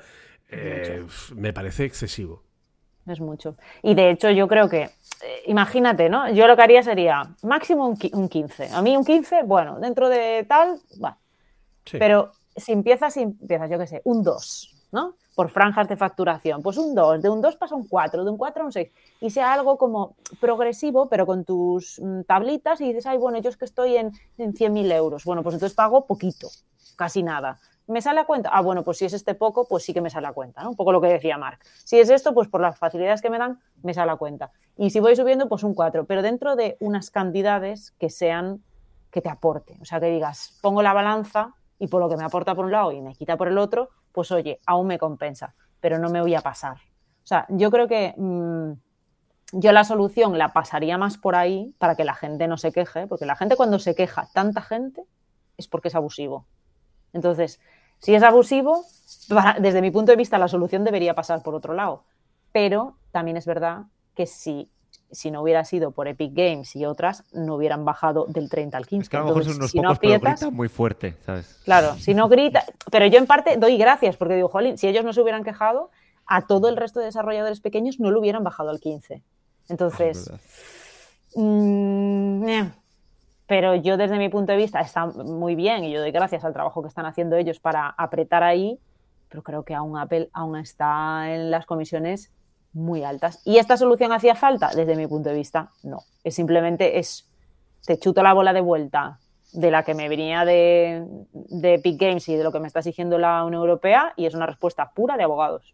[0.49, 1.05] eh,
[1.35, 2.47] me parece excesivo
[3.11, 3.55] es mucho.
[3.81, 4.89] Y de hecho yo creo que, eh,
[5.47, 6.29] imagínate, ¿no?
[6.31, 8.69] Yo lo que haría sería máximo un, un 15.
[8.73, 11.17] A mí un 15, bueno, dentro de tal, va.
[11.91, 15.15] Pero si empiezas, si empiezas, yo qué sé, un 2, ¿no?
[15.37, 16.63] Por franjas de facturación.
[16.63, 18.89] Pues un 2, de un 2 pasa un 4, de un 4 a un 6.
[19.21, 23.49] Y sea algo como progresivo, pero con tus mm, tablitas y dices, ay, bueno, yo
[23.51, 25.25] es que estoy en, en 100.000 euros.
[25.25, 26.47] Bueno, pues entonces pago poquito,
[26.95, 27.59] casi nada.
[27.85, 28.49] ¿Me sale a cuenta?
[28.51, 30.71] Ah, bueno, pues si es este poco, pues sí que me sale a cuenta, ¿no?
[30.71, 31.59] Un poco lo que decía Mark.
[31.85, 34.51] Si es esto, pues por las facilidades que me dan, me sale a cuenta.
[34.75, 38.61] Y si voy subiendo, pues un 4, pero dentro de unas cantidades que sean,
[39.09, 39.77] que te aporte.
[39.81, 42.71] O sea, que digas, pongo la balanza y por lo que me aporta por un
[42.71, 46.21] lado y me quita por el otro, pues oye, aún me compensa, pero no me
[46.21, 46.77] voy a pasar.
[46.77, 48.71] O sea, yo creo que mm,
[49.51, 53.05] yo la solución la pasaría más por ahí para que la gente no se queje,
[53.05, 55.03] porque la gente cuando se queja, tanta gente,
[55.55, 56.47] es porque es abusivo.
[57.13, 57.59] Entonces,
[57.99, 58.85] si es abusivo,
[59.59, 62.03] desde mi punto de vista la solución debería pasar por otro lado.
[62.51, 63.83] Pero también es verdad
[64.15, 64.71] que si,
[65.11, 68.85] si no hubiera sido por Epic Games y otras, no hubieran bajado del 30 al
[68.87, 69.03] 15.
[69.03, 71.61] Es que a lo mejor son unos pocos, no muy fuerte, ¿sabes?
[71.63, 72.63] Claro, si no grita...
[72.91, 75.91] Pero yo en parte doy gracias porque digo, jolín, si ellos no se hubieran quejado,
[76.25, 79.23] a todo el resto de desarrolladores pequeños no lo hubieran bajado al 15.
[79.69, 80.31] Entonces...
[81.35, 82.71] Mm, eh,
[83.47, 86.53] pero yo desde mi punto de vista está muy bien y yo doy gracias al
[86.53, 88.77] trabajo que están haciendo ellos para apretar ahí,
[89.29, 92.31] pero creo que aún Apple aún está en las comisiones
[92.73, 93.41] muy altas.
[93.45, 94.69] ¿Y esta solución hacía falta?
[94.75, 95.99] Desde mi punto de vista, no.
[96.23, 97.25] Es simplemente es,
[97.85, 99.19] te chuto la bola de vuelta
[99.53, 102.79] de la que me venía de, de Epic Games y de lo que me está
[102.79, 105.73] exigiendo la Unión Europea y es una respuesta pura de abogados.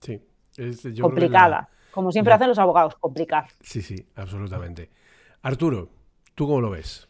[0.00, 0.22] Sí.
[0.56, 1.48] es- yo creo que complicada.
[1.48, 3.46] la- Como siempre la- hacen los abogados, complicar.
[3.62, 4.90] Sí, sí, absolutamente.
[5.42, 5.88] Arturo,
[6.34, 7.08] ¿tú cómo lo ves?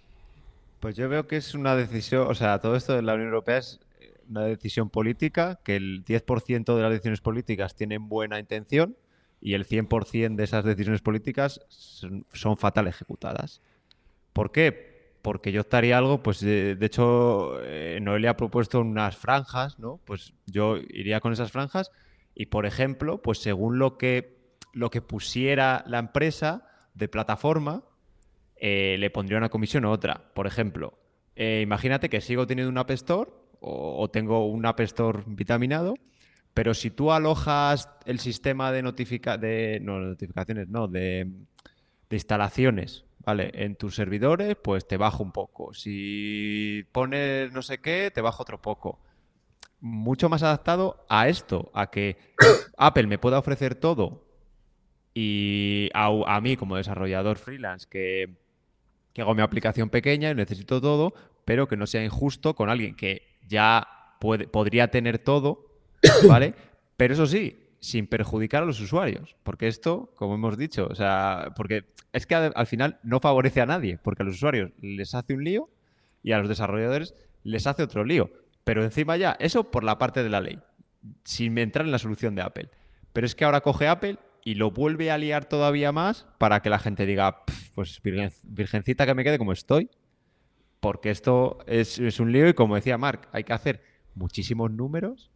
[0.80, 3.58] Pues yo veo que es una decisión, o sea, todo esto de la Unión Europea
[3.58, 3.80] es
[4.28, 8.96] una decisión política, que el 10% de las decisiones políticas tienen buena intención
[9.40, 13.60] y el 100% de esas decisiones políticas son, son fatal ejecutadas.
[14.32, 14.96] ¿Por qué?
[15.22, 20.00] Porque yo estaría algo, pues de, de hecho, eh, Noelia ha propuesto unas franjas, ¿no?
[20.04, 21.90] Pues yo iría con esas franjas
[22.34, 24.36] y, por ejemplo, pues según lo que,
[24.72, 27.84] lo que pusiera la empresa de plataforma,
[28.56, 30.32] eh, le pondría una comisión u otra.
[30.34, 30.98] Por ejemplo,
[31.34, 33.30] eh, imagínate que sigo teniendo un App Store
[33.60, 35.94] o, tengo un App Store vitaminado,
[36.54, 41.30] pero si tú alojas el sistema de, notifica de no, notificaciones, no, de,
[42.10, 43.50] instalaciones, ¿vale?
[43.54, 45.74] En tus servidores, pues te bajo un poco.
[45.74, 49.00] Si pones no sé qué, te bajo otro poco.
[49.80, 52.16] Mucho más adaptado a esto, a que
[52.78, 54.24] Apple me pueda ofrecer todo
[55.12, 58.36] y a, mí como desarrollador freelance que
[59.22, 61.14] hago mi aplicación pequeña y necesito todo,
[61.44, 63.86] pero que no sea injusto con alguien que ya
[64.20, 65.66] puede, podría tener todo,
[66.28, 66.54] ¿vale?
[66.96, 71.52] Pero eso sí, sin perjudicar a los usuarios, porque esto, como hemos dicho, o sea,
[71.56, 75.14] porque es que al, al final no favorece a nadie, porque a los usuarios les
[75.14, 75.68] hace un lío
[76.22, 77.14] y a los desarrolladores
[77.44, 78.30] les hace otro lío.
[78.64, 80.58] Pero encima ya, eso por la parte de la ley,
[81.24, 82.70] sin entrar en la solución de Apple.
[83.12, 86.70] Pero es que ahora coge Apple y lo vuelve a liar todavía más para que
[86.70, 89.88] la gente diga, "Pf, pues virgen- virgencita que me quede como estoy.
[90.80, 93.82] Porque esto es, un lío y como decía Mark, hay que hacer
[94.14, 95.30] muchísimos números.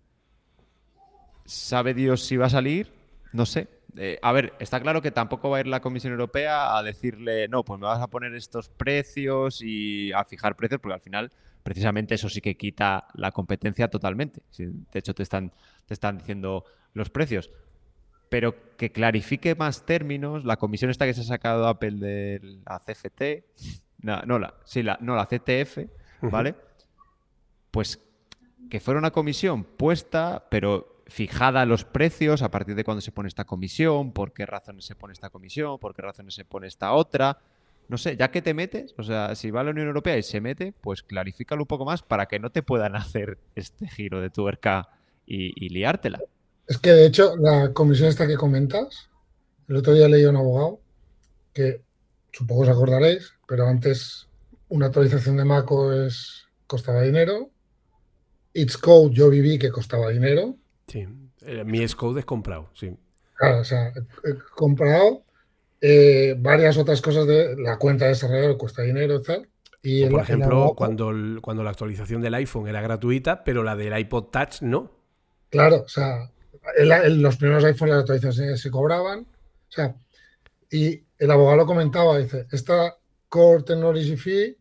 [1.44, 2.92] ¿Sabe Dios si va a salir?
[3.32, 3.68] No sé.
[3.96, 7.48] Eh, a ver, está claro que tampoco va a ir la Comisión Europea a decirle,
[7.48, 11.32] no, pues me vas a poner estos precios y a fijar precios, porque al final,
[11.62, 14.42] precisamente eso sí que quita la competencia totalmente.
[14.56, 15.52] De hecho, te están,
[15.86, 17.50] te están diciendo los precios.
[18.28, 22.78] Pero que clarifique más términos, la comisión esta que se ha sacado Apple de la
[22.78, 23.44] CFT,
[24.02, 25.78] no, no, la, sí, la, no, la CTF,
[26.22, 26.54] ¿vale?
[27.70, 28.00] Pues
[28.68, 33.28] que fuera una comisión puesta, pero fijada los precios a partir de cuándo se pone
[33.28, 36.92] esta comisión, por qué razones se pone esta comisión, por qué razones se pone esta
[36.92, 37.38] otra.
[37.88, 40.22] No sé, ya que te metes, o sea, si va a la Unión Europea y
[40.22, 44.20] se mete, pues clarifícalo un poco más para que no te puedan hacer este giro
[44.20, 44.88] de tuerca
[45.26, 46.20] y, y liártela.
[46.68, 49.10] Es que de hecho, la comisión esta que comentas,
[49.68, 50.80] el otro día leí a un abogado
[51.52, 51.82] que
[52.32, 54.28] supongo os acordaréis, pero antes
[54.68, 57.50] una actualización de macOS costaba dinero.
[58.52, 60.56] It's Code yo viví que costaba dinero.
[60.88, 61.06] Sí.
[61.42, 62.96] Eh, mi Xcode es comprado, sí.
[63.34, 63.88] Claro, o sea,
[64.24, 65.22] he comprado
[65.80, 69.48] eh, varias otras cosas de la cuenta de desarrollador cuesta dinero y tal.
[69.82, 73.76] Y el- por ejemplo, cuando, el- cuando la actualización del iPhone era gratuita, pero la
[73.76, 74.90] del iPod Touch no.
[75.48, 76.30] Claro, o sea,
[76.76, 79.20] el- los primeros iPhones las actualizaciones se cobraban.
[79.20, 79.94] O sea,
[80.70, 82.96] y el abogado comentaba, dice, esta
[83.28, 84.58] Core Technology Fee,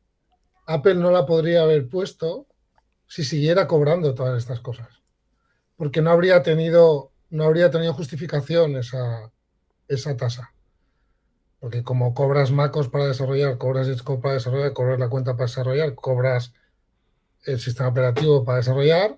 [0.67, 2.47] Apple no la podría haber puesto
[3.07, 5.01] si siguiera cobrando todas estas cosas.
[5.77, 9.31] Porque no habría tenido, no habría tenido justificación esa,
[9.87, 10.53] esa tasa.
[11.61, 15.95] Porque como cobras MacOS para desarrollar, cobras Xcode para desarrollar, cobras la cuenta para desarrollar,
[15.95, 16.53] cobras
[17.45, 19.17] el sistema operativo para desarrollar,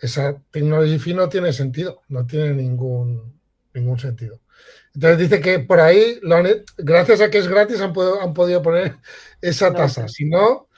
[0.00, 3.40] esa technology fee no tiene sentido, no tiene ningún,
[3.72, 4.40] ningún sentido.
[4.94, 8.32] Entonces dice que por ahí, lo han- gracias a que es gratis, han, podido- han
[8.34, 8.96] podido poner
[9.42, 10.08] esa tasa.
[10.08, 10.68] Si no,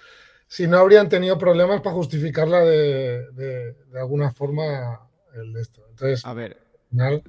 [0.46, 5.00] si no habrían tenido problemas para justificarla de, de- de alguna forma
[5.34, 5.84] el de esto.
[5.90, 7.22] Entonces, A ver, al final,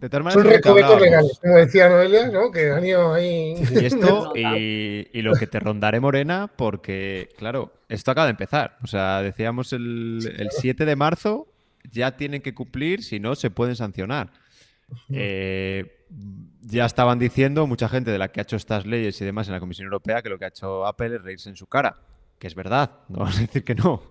[0.00, 1.00] de tal manera son hablábamos.
[1.02, 2.50] legales, como decía Noelia, ¿no?
[2.50, 3.54] que han ido ahí.
[3.70, 8.76] Y esto, y, y lo que te rondaré, Morena, porque, claro, esto acaba de empezar.
[8.82, 11.46] O sea, decíamos el, el 7 de marzo,
[11.92, 14.30] ya tienen que cumplir, si no, se pueden sancionar.
[15.10, 16.06] Eh,
[16.60, 19.54] ya estaban diciendo mucha gente de la que ha hecho estas leyes y demás en
[19.54, 21.96] la Comisión Europea que lo que ha hecho Apple es reírse en su cara.
[22.38, 24.02] Que es verdad, no vamos a decir que no.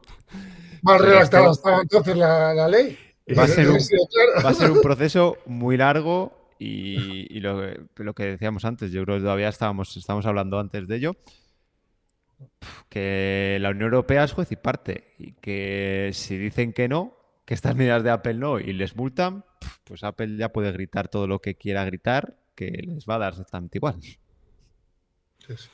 [0.81, 2.97] Mal Pero redactada estaba entonces la, la ley.
[3.37, 3.77] Va a ser un-.
[4.45, 7.61] Va a ser un proceso muy largo y, y lo,
[7.95, 11.15] lo que decíamos antes, yo creo que todavía estábamos, estábamos hablando antes de ello,
[12.89, 17.53] que la Unión Europea es juez y parte y que si dicen que no, que
[17.53, 19.43] estas medidas de Apple no y les multan,
[19.83, 23.33] pues Apple ya puede gritar todo lo que quiera gritar, que les va a dar
[23.33, 24.01] exactamente igual.
[24.01, 24.15] Sí,
[25.47, 25.69] sí.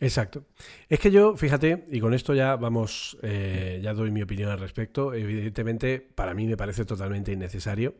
[0.00, 0.44] Exacto.
[0.88, 4.58] Es que yo, fíjate, y con esto ya vamos, eh, ya doy mi opinión al
[4.58, 5.14] respecto.
[5.14, 7.94] Evidentemente, para mí me parece totalmente innecesario.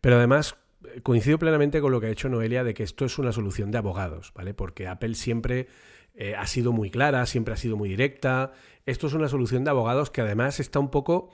[0.00, 3.18] Pero además, eh, coincido plenamente con lo que ha hecho Noelia de que esto es
[3.18, 4.54] una solución de abogados, ¿vale?
[4.54, 5.68] Porque Apple siempre
[6.14, 8.52] eh, ha sido muy clara, siempre ha sido muy directa.
[8.86, 11.30] Esto es una solución de abogados que además está un poco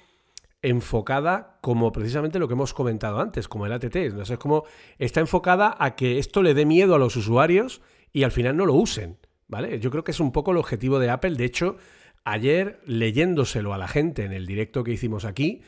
[0.62, 3.96] enfocada como precisamente lo que hemos comentado antes, como el ATT.
[4.98, 8.66] Está enfocada a que esto le dé miedo a los usuarios y al final no
[8.66, 9.18] lo usen.
[9.48, 9.78] ¿Vale?
[9.78, 11.36] Yo creo que es un poco el objetivo de Apple.
[11.36, 11.76] De hecho,
[12.24, 15.62] ayer leyéndoselo a la gente en el directo que hicimos aquí,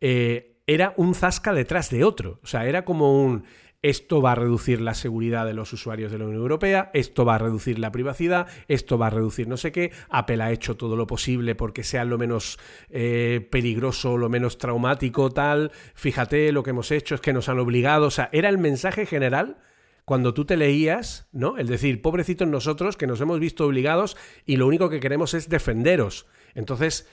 [0.00, 2.38] eh, era un zasca detrás de otro.
[2.42, 3.44] O sea, era como un
[3.84, 7.34] esto va a reducir la seguridad de los usuarios de la Unión Europea, esto va
[7.34, 10.96] a reducir la privacidad, esto va a reducir no sé qué, Apple ha hecho todo
[10.96, 12.58] lo posible porque sea lo menos
[12.88, 17.58] eh, peligroso, lo menos traumático, tal, fíjate, lo que hemos hecho es que nos han
[17.58, 19.58] obligado, o sea, era el mensaje general
[20.06, 21.58] cuando tú te leías, ¿no?
[21.58, 24.16] El decir, pobrecitos nosotros que nos hemos visto obligados
[24.46, 26.26] y lo único que queremos es defenderos.
[26.54, 27.06] Entonces,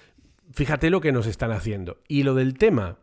[0.53, 1.99] fíjate lo que nos están haciendo.
[2.07, 2.98] Y lo del tema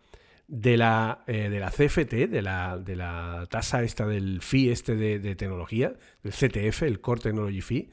[0.49, 4.97] de la, eh, de la CFT, de la, de la tasa esta del fee este
[4.97, 5.93] de, tecnología,
[6.23, 7.91] del CTF, el Core Technology Fee,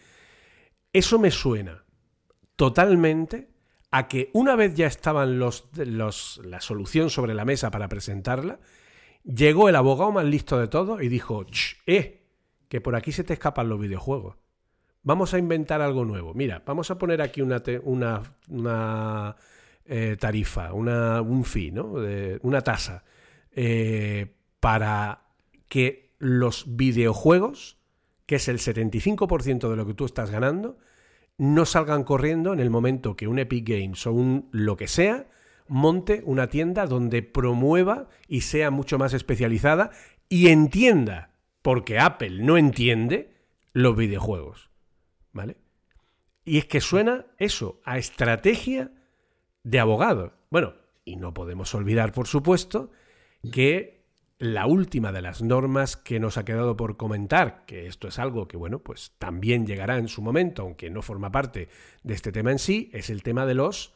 [0.93, 1.83] eso me suena
[2.55, 3.49] totalmente
[3.91, 8.59] a que una vez ya estaban los, los, la solución sobre la mesa para presentarla,
[9.25, 11.45] llegó el abogado más listo de todo y dijo,
[11.85, 12.25] eh,
[12.69, 14.37] que por aquí se te escapan los videojuegos.
[15.03, 16.33] Vamos a inventar algo nuevo.
[16.33, 19.35] Mira, vamos a poner aquí una, una, una
[19.85, 21.95] eh, tarifa, un fee, ¿no?
[22.41, 23.03] una tasa,
[23.51, 25.25] eh, para
[25.67, 27.77] que los videojuegos,
[28.25, 30.77] que es el 75% de lo que tú estás ganando,
[31.37, 35.27] no salgan corriendo en el momento que un Epic Games o un lo que sea
[35.67, 39.91] monte una tienda donde promueva y sea mucho más especializada
[40.29, 41.31] y entienda,
[41.61, 43.33] porque Apple no entiende,
[43.73, 44.69] los videojuegos.
[45.33, 45.57] ¿Vale?
[46.45, 48.91] Y es que suena eso, a estrategia
[49.65, 50.31] de abogado.
[50.49, 52.91] Bueno, y no podemos olvidar, por supuesto,
[53.51, 54.05] que
[54.37, 58.47] la última de las normas que nos ha quedado por comentar, que esto es algo
[58.47, 61.67] que, bueno, pues también llegará en su momento, aunque no forma parte
[62.03, 63.93] de este tema en sí, es el tema de los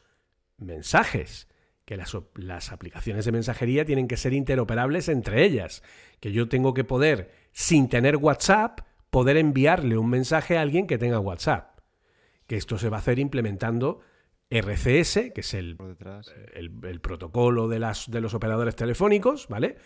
[0.58, 1.48] mensajes
[1.84, 5.82] que las, las, aplicaciones de mensajería tienen que ser interoperables entre ellas,
[6.20, 8.80] que yo tengo que poder, sin tener WhatsApp,
[9.10, 11.78] poder enviarle un mensaje a alguien que tenga WhatsApp.
[12.46, 14.00] Que esto se va a hacer implementando
[14.50, 15.78] RCS, que es el,
[16.54, 19.76] el, protocolo de, las, de los operadores telefónicos, ¿vale?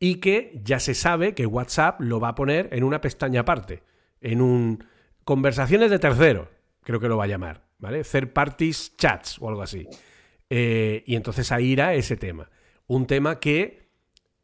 [0.00, 3.84] Y que ya se sabe que WhatsApp lo va a poner en una pestaña aparte,
[4.20, 4.84] en un
[5.24, 6.50] conversaciones de tercero,
[6.82, 8.02] creo que lo va a llamar, ¿vale?
[8.02, 9.86] Third parties chats o algo así.
[10.48, 12.50] Eh, y entonces ahí irá ese tema.
[12.88, 13.90] Un tema que,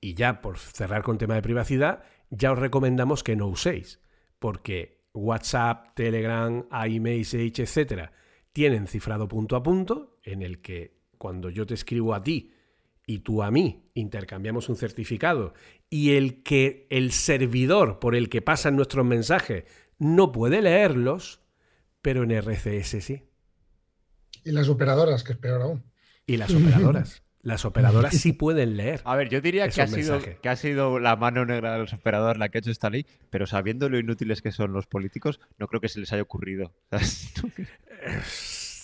[0.00, 4.00] y ya por cerrar con tema de privacidad, ya os recomendamos que no uséis,
[4.38, 8.12] porque WhatsApp, Telegram, iMessage, etcétera,
[8.56, 12.54] tienen cifrado punto a punto, en el que cuando yo te escribo a ti
[13.04, 15.52] y tú a mí intercambiamos un certificado
[15.90, 19.64] y el que el servidor por el que pasan nuestros mensajes
[19.98, 21.42] no puede leerlos,
[22.00, 23.24] pero en RCS sí.
[24.42, 25.84] Y las operadoras, que es peor aún.
[26.24, 27.22] Y las operadoras.
[27.46, 29.00] las operadoras sí pueden leer.
[29.04, 31.92] A ver, yo diría que ha, sido, que ha, sido, la mano negra de los
[31.92, 35.40] operadores la que ha hecho esta ley, pero sabiendo lo inútiles que son los políticos,
[35.56, 36.72] no creo que se les haya ocurrido.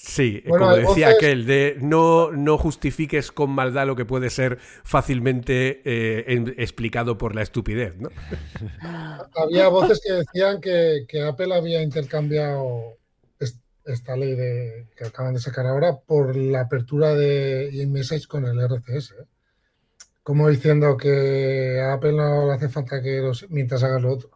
[0.05, 5.81] Sí, como decía aquel, de no, no justifiques con maldad lo que puede ser fácilmente
[5.85, 7.95] eh, explicado por la estupidez.
[7.97, 8.11] ¿no?
[9.37, 12.99] Había voces que decían que, Apple había intercambiado
[13.85, 18.61] esta ley de, que acaban de sacar ahora por la apertura de iMessage con el
[18.61, 19.13] RCS.
[19.13, 19.25] ¿eh?
[20.23, 24.31] Como diciendo que a Apple no le hace falta que los, mientras haga lo otro.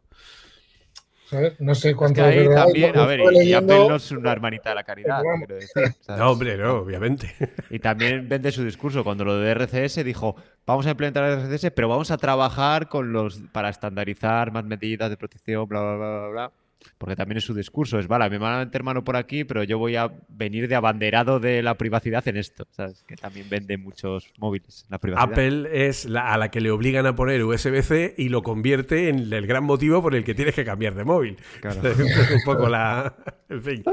[1.58, 2.22] No sé cuánto.
[2.22, 5.92] también, a ver, y, Apple no es una hermanita de la caridad, quiero decir.
[6.08, 7.34] No, hombre, no, obviamente.
[7.70, 9.02] Y también vende su discurso.
[9.02, 13.40] Cuando lo de RCS dijo, vamos a implementar RCS, pero vamos a trabajar con los
[13.50, 16.28] para estandarizar más medidas de protección, bla, bla, bla, bla.
[16.28, 16.52] bla
[16.98, 19.62] porque también es su discurso, es, vale, me van a meter mano por aquí, pero
[19.62, 23.04] yo voy a venir de abanderado de la privacidad en esto, ¿sabes?
[23.06, 25.30] Que también vende muchos móviles, la privacidad.
[25.30, 29.32] Apple es la, a la que le obligan a poner USB-C y lo convierte en
[29.32, 31.36] el gran motivo por el que tienes que cambiar de móvil.
[31.60, 31.82] Claro.
[31.96, 33.14] Es un poco la...
[33.48, 33.84] En fin.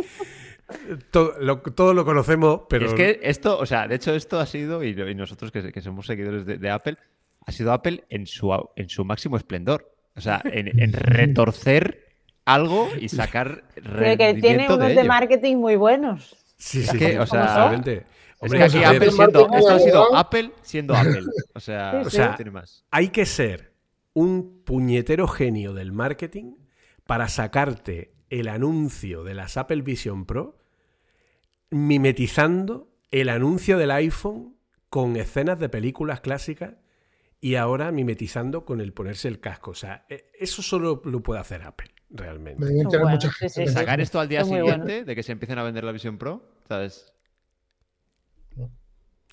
[1.12, 2.86] Todo lo, conocemos, pero...
[2.86, 6.46] Es que esto, o sea, de hecho esto ha sido, y, nosotros que, somos seguidores
[6.46, 6.98] de, Apple,
[7.46, 9.92] ha sido Apple en su, en su máximo esplendor.
[10.16, 12.03] O sea, en, en retorcer
[12.46, 16.36] algo y sacar Pero que tiene unos de, marketing muy buenos.
[16.58, 17.74] Sí, sí, o sea,
[18.40, 21.24] Hombre, aquí Apple siendo, esto ha sido Apple siendo Apple.
[21.54, 22.84] O sea, o sea tiene más.
[22.92, 23.74] hay que ser
[24.14, 26.56] un puñetero genio del marketing
[27.06, 30.58] para sacarte el anuncio de las Apple Vision Pro
[31.70, 34.58] mimetizando el anuncio del iPhone
[34.90, 36.76] con escenas de películas clásicas
[37.40, 39.72] y ahora mimetizando con el ponerse el casco.
[39.72, 41.92] O sea, e, eso solo lo puede hacer Apple.
[42.14, 42.60] Realmente.
[42.62, 43.54] Me deben tener Bueno, mucha sí, gente.
[43.54, 43.74] sí, sí.
[43.74, 44.66] Sacar esto al día bueno.
[44.66, 47.12] siguiente de que se empiecen a vender la Vision Pro, ¿sabes?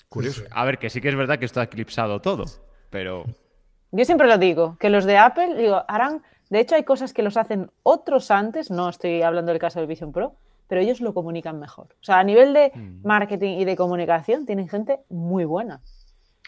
[0.09, 0.43] Curioso.
[0.51, 2.43] A ver, que sí que es verdad que esto ha eclipsado todo,
[2.89, 3.23] pero
[3.91, 7.23] Yo siempre lo digo, que los de Apple, digo, harán, de hecho hay cosas que
[7.23, 10.35] los hacen otros antes, no estoy hablando del caso del Vision Pro,
[10.67, 11.87] pero ellos lo comunican mejor.
[12.01, 13.05] O sea, a nivel de Mm.
[13.07, 15.81] marketing y de comunicación tienen gente muy buena.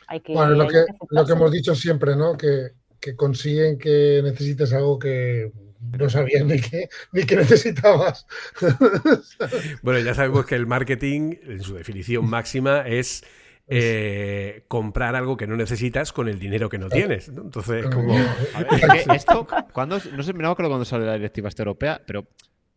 [0.08, 2.36] Hay que, Bueno, lo hay que, lo que hemos dicho siempre, ¿no?
[2.38, 5.52] Que, que consiguen que necesites algo que
[5.92, 8.26] no sabías ni que, ni que necesitabas.
[9.82, 13.24] Bueno, ya sabemos que el marketing, en su definición máxima, es
[13.68, 17.30] eh, comprar algo que no necesitas con el dinero que no tienes.
[17.30, 17.44] ¿no?
[17.44, 18.14] Entonces, como...
[18.14, 21.50] A ver, es que esto, cuando, no sé, no me acuerdo cuando salió la directiva
[21.50, 22.28] esta europea, pero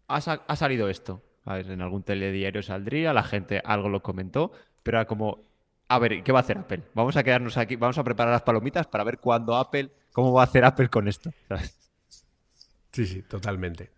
[0.09, 1.23] ha, ha salido esto.
[1.45, 4.51] A ver, en algún telediario saldría, la gente algo lo comentó,
[4.83, 5.41] pero era como,
[5.89, 6.83] a ver, ¿qué va a hacer Apple?
[6.95, 10.43] Vamos a quedarnos aquí, vamos a preparar las palomitas para ver cuándo Apple, cómo va
[10.43, 11.31] a hacer Apple con esto.
[11.49, 11.86] ¿sabes?
[12.97, 13.91] Sí, sí, totalmente.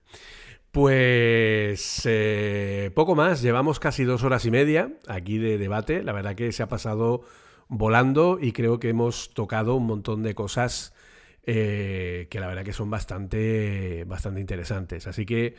[0.73, 6.03] Pues eh, poco más, llevamos casi dos horas y media aquí de debate.
[6.03, 7.23] La verdad que se ha pasado
[7.69, 10.95] volando y creo que hemos tocado un montón de cosas
[11.45, 15.07] eh, que la verdad que son bastante, bastante interesantes.
[15.07, 15.55] Así que,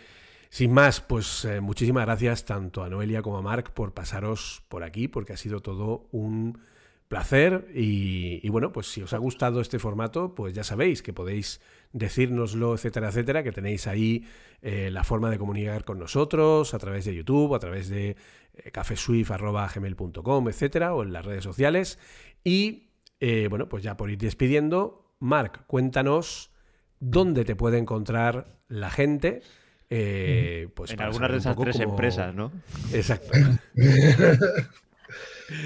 [0.50, 4.84] sin más, pues eh, muchísimas gracias tanto a Noelia como a Marc por pasaros por
[4.84, 6.60] aquí, porque ha sido todo un
[7.08, 11.14] placer y, y bueno, pues si os ha gustado este formato, pues ya sabéis que
[11.14, 11.62] podéis
[11.92, 14.26] decírnoslo, etcétera, etcétera, que tenéis ahí
[14.62, 18.16] eh, la forma de comunicar con nosotros a través de YouTube, a través de
[18.54, 21.98] eh, cafeswift.gmail.com, etcétera, o en las redes sociales.
[22.44, 22.90] Y
[23.20, 26.52] eh, bueno, pues ya por ir despidiendo, Marc, cuéntanos
[27.00, 29.42] dónde te puede encontrar la gente.
[29.90, 32.52] eh, pues en para algunas de esas tres cómo- empresas, ¿no?
[32.94, 33.32] Exacto.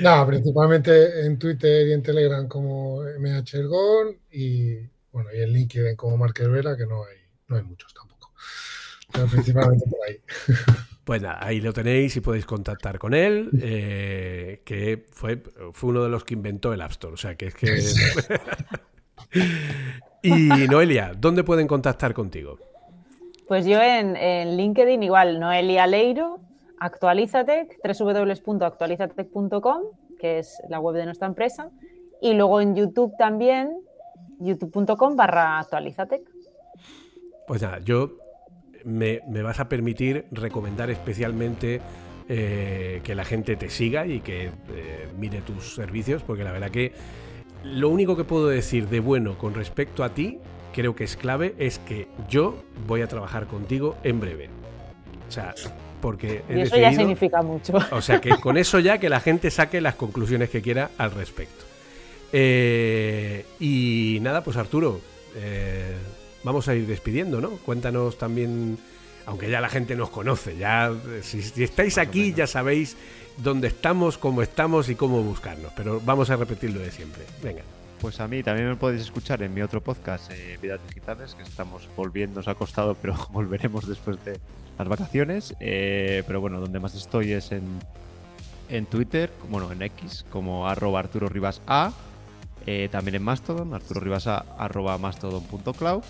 [0.01, 4.77] No, principalmente en Twitter y en Telegram como MH Ergon y
[5.13, 7.17] bueno, y en LinkedIn como Mark Herrera, que no hay,
[7.47, 8.33] no hay muchos tampoco.
[9.13, 10.19] Pero principalmente por ahí.
[11.03, 16.01] Pues nada, ahí lo tenéis y podéis contactar con él, eh, que fue, fue uno
[16.01, 17.15] de los que inventó el App Store.
[17.15, 17.77] O sea, que es que...
[20.23, 22.57] y Noelia, ¿dónde pueden contactar contigo?
[23.49, 26.39] Pues yo en, en LinkedIn igual, Noelia Leiro,
[26.79, 29.81] Actualizatec, www.actualizatec.com,
[30.17, 31.69] que es la web de nuestra empresa,
[32.21, 33.77] y luego en YouTube también,
[34.43, 36.21] youtube.com barra Actualizatec.
[37.47, 38.17] Pues nada, yo
[38.85, 41.81] me, me vas a permitir recomendar especialmente
[42.29, 46.69] eh, que la gente te siga y que eh, mire tus servicios, porque la verdad
[46.69, 46.93] que
[47.63, 50.39] lo único que puedo decir de bueno con respecto a ti,
[50.73, 52.55] creo que es clave, es que yo
[52.87, 54.49] voy a trabajar contigo en breve.
[55.27, 55.53] O sea,
[56.01, 57.73] porque he Y eso ya significa mucho.
[57.91, 61.11] o sea que con eso ya que la gente saque las conclusiones que quiera al
[61.11, 61.65] respecto.
[62.33, 64.99] Eh, y nada, pues Arturo,
[65.35, 65.95] eh,
[66.43, 67.51] vamos a ir despidiendo, ¿no?
[67.51, 68.77] Cuéntanos también,
[69.25, 72.97] aunque ya la gente nos conoce, ya eh, si, si estáis Más aquí ya sabéis
[73.37, 77.23] dónde estamos, cómo estamos y cómo buscarnos, pero vamos a repetirlo de siempre.
[77.41, 77.61] Venga.
[78.03, 81.43] Pues a mí también me podéis escuchar en mi otro podcast, eh, Vidas Digitales, que
[81.43, 84.39] estamos volviendo, nos ha costado, pero volveremos después de
[84.77, 85.55] las vacaciones.
[85.61, 87.63] Eh, pero bueno, donde más estoy es en,
[88.67, 91.93] en Twitter, bueno, en X, como arroba Arturo Rivas A.
[92.65, 96.03] eh, también en Mastodon, Arturo Rivas A, arroba mastodon.cloud.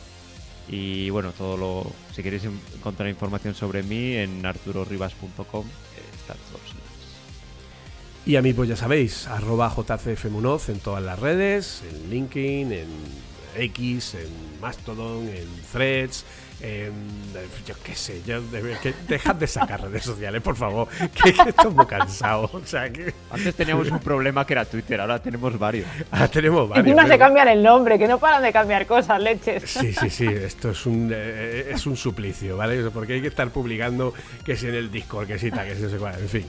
[0.70, 6.38] Y bueno, todo lo, si queréis en- encontrar información sobre mí, en arturorivas.com eh, están
[6.52, 6.62] todos.
[8.26, 12.88] Y a mí, pues ya sabéis, arroba JCFMunoz en todas las redes, en LinkedIn, en
[13.58, 16.24] X, en Mastodon, en Threads,
[16.64, 16.92] en.
[17.68, 18.42] Yo qué sé, yo.
[18.42, 22.50] de- que dejad de sacar redes sociales, por favor, que, que estoy muy cansado.
[22.54, 23.14] O sea, que.
[23.30, 25.86] Antes teníamos un problema que era Twitter, ahora tenemos varios.
[26.10, 26.88] Ahora tenemos varios.
[26.88, 29.64] Encima se pero- cambian el nombre, que no paran de cambiar cosas, leches.
[29.70, 32.82] Sí, sí, sí, esto es un, eh, es un suplicio, ¿vale?
[32.90, 34.14] Porque hay que estar publicando
[34.46, 36.46] que es en el Discord, que sí, tal, que sé cuál, en fin.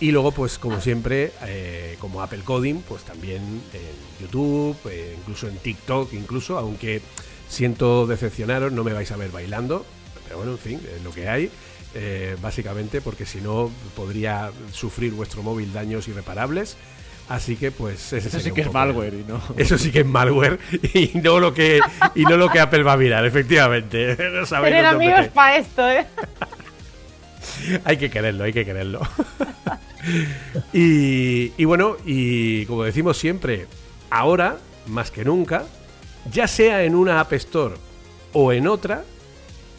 [0.00, 3.42] Y luego, pues como siempre, eh, como Apple Coding, pues también
[3.74, 7.02] en YouTube, eh, incluso en TikTok, incluso, aunque
[7.50, 9.84] siento decepcionaros, no me vais a ver bailando,
[10.24, 11.50] pero bueno, en fin, es lo que hay.
[11.94, 16.76] eh, básicamente porque si no podría sufrir vuestro móvil daños irreparables.
[17.28, 19.40] Así que pues ese Eso sí que es malware y no.
[19.56, 20.58] eso sí que es malware
[20.94, 21.80] y no lo que
[22.16, 24.16] y no lo que Apple va a mirar, efectivamente.
[24.32, 26.06] No sabéis Tener amigos para esto, ¿eh?
[27.84, 29.00] Hay que quererlo, hay que quererlo.
[30.72, 33.66] y, y bueno, y como decimos siempre,
[34.10, 35.64] ahora, más que nunca,
[36.30, 37.74] ya sea en una App Store
[38.32, 39.04] o en otra,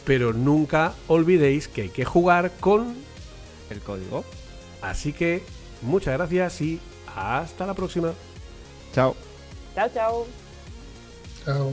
[0.04, 2.96] pero nunca olvidéis que hay que jugar con...
[3.70, 4.24] El código.
[4.82, 5.42] Así que
[5.80, 6.80] muchas gracias y
[7.16, 8.12] hasta la próxima.
[8.92, 9.16] Chao.
[9.74, 10.26] Chao, chao.
[11.44, 11.72] Chao.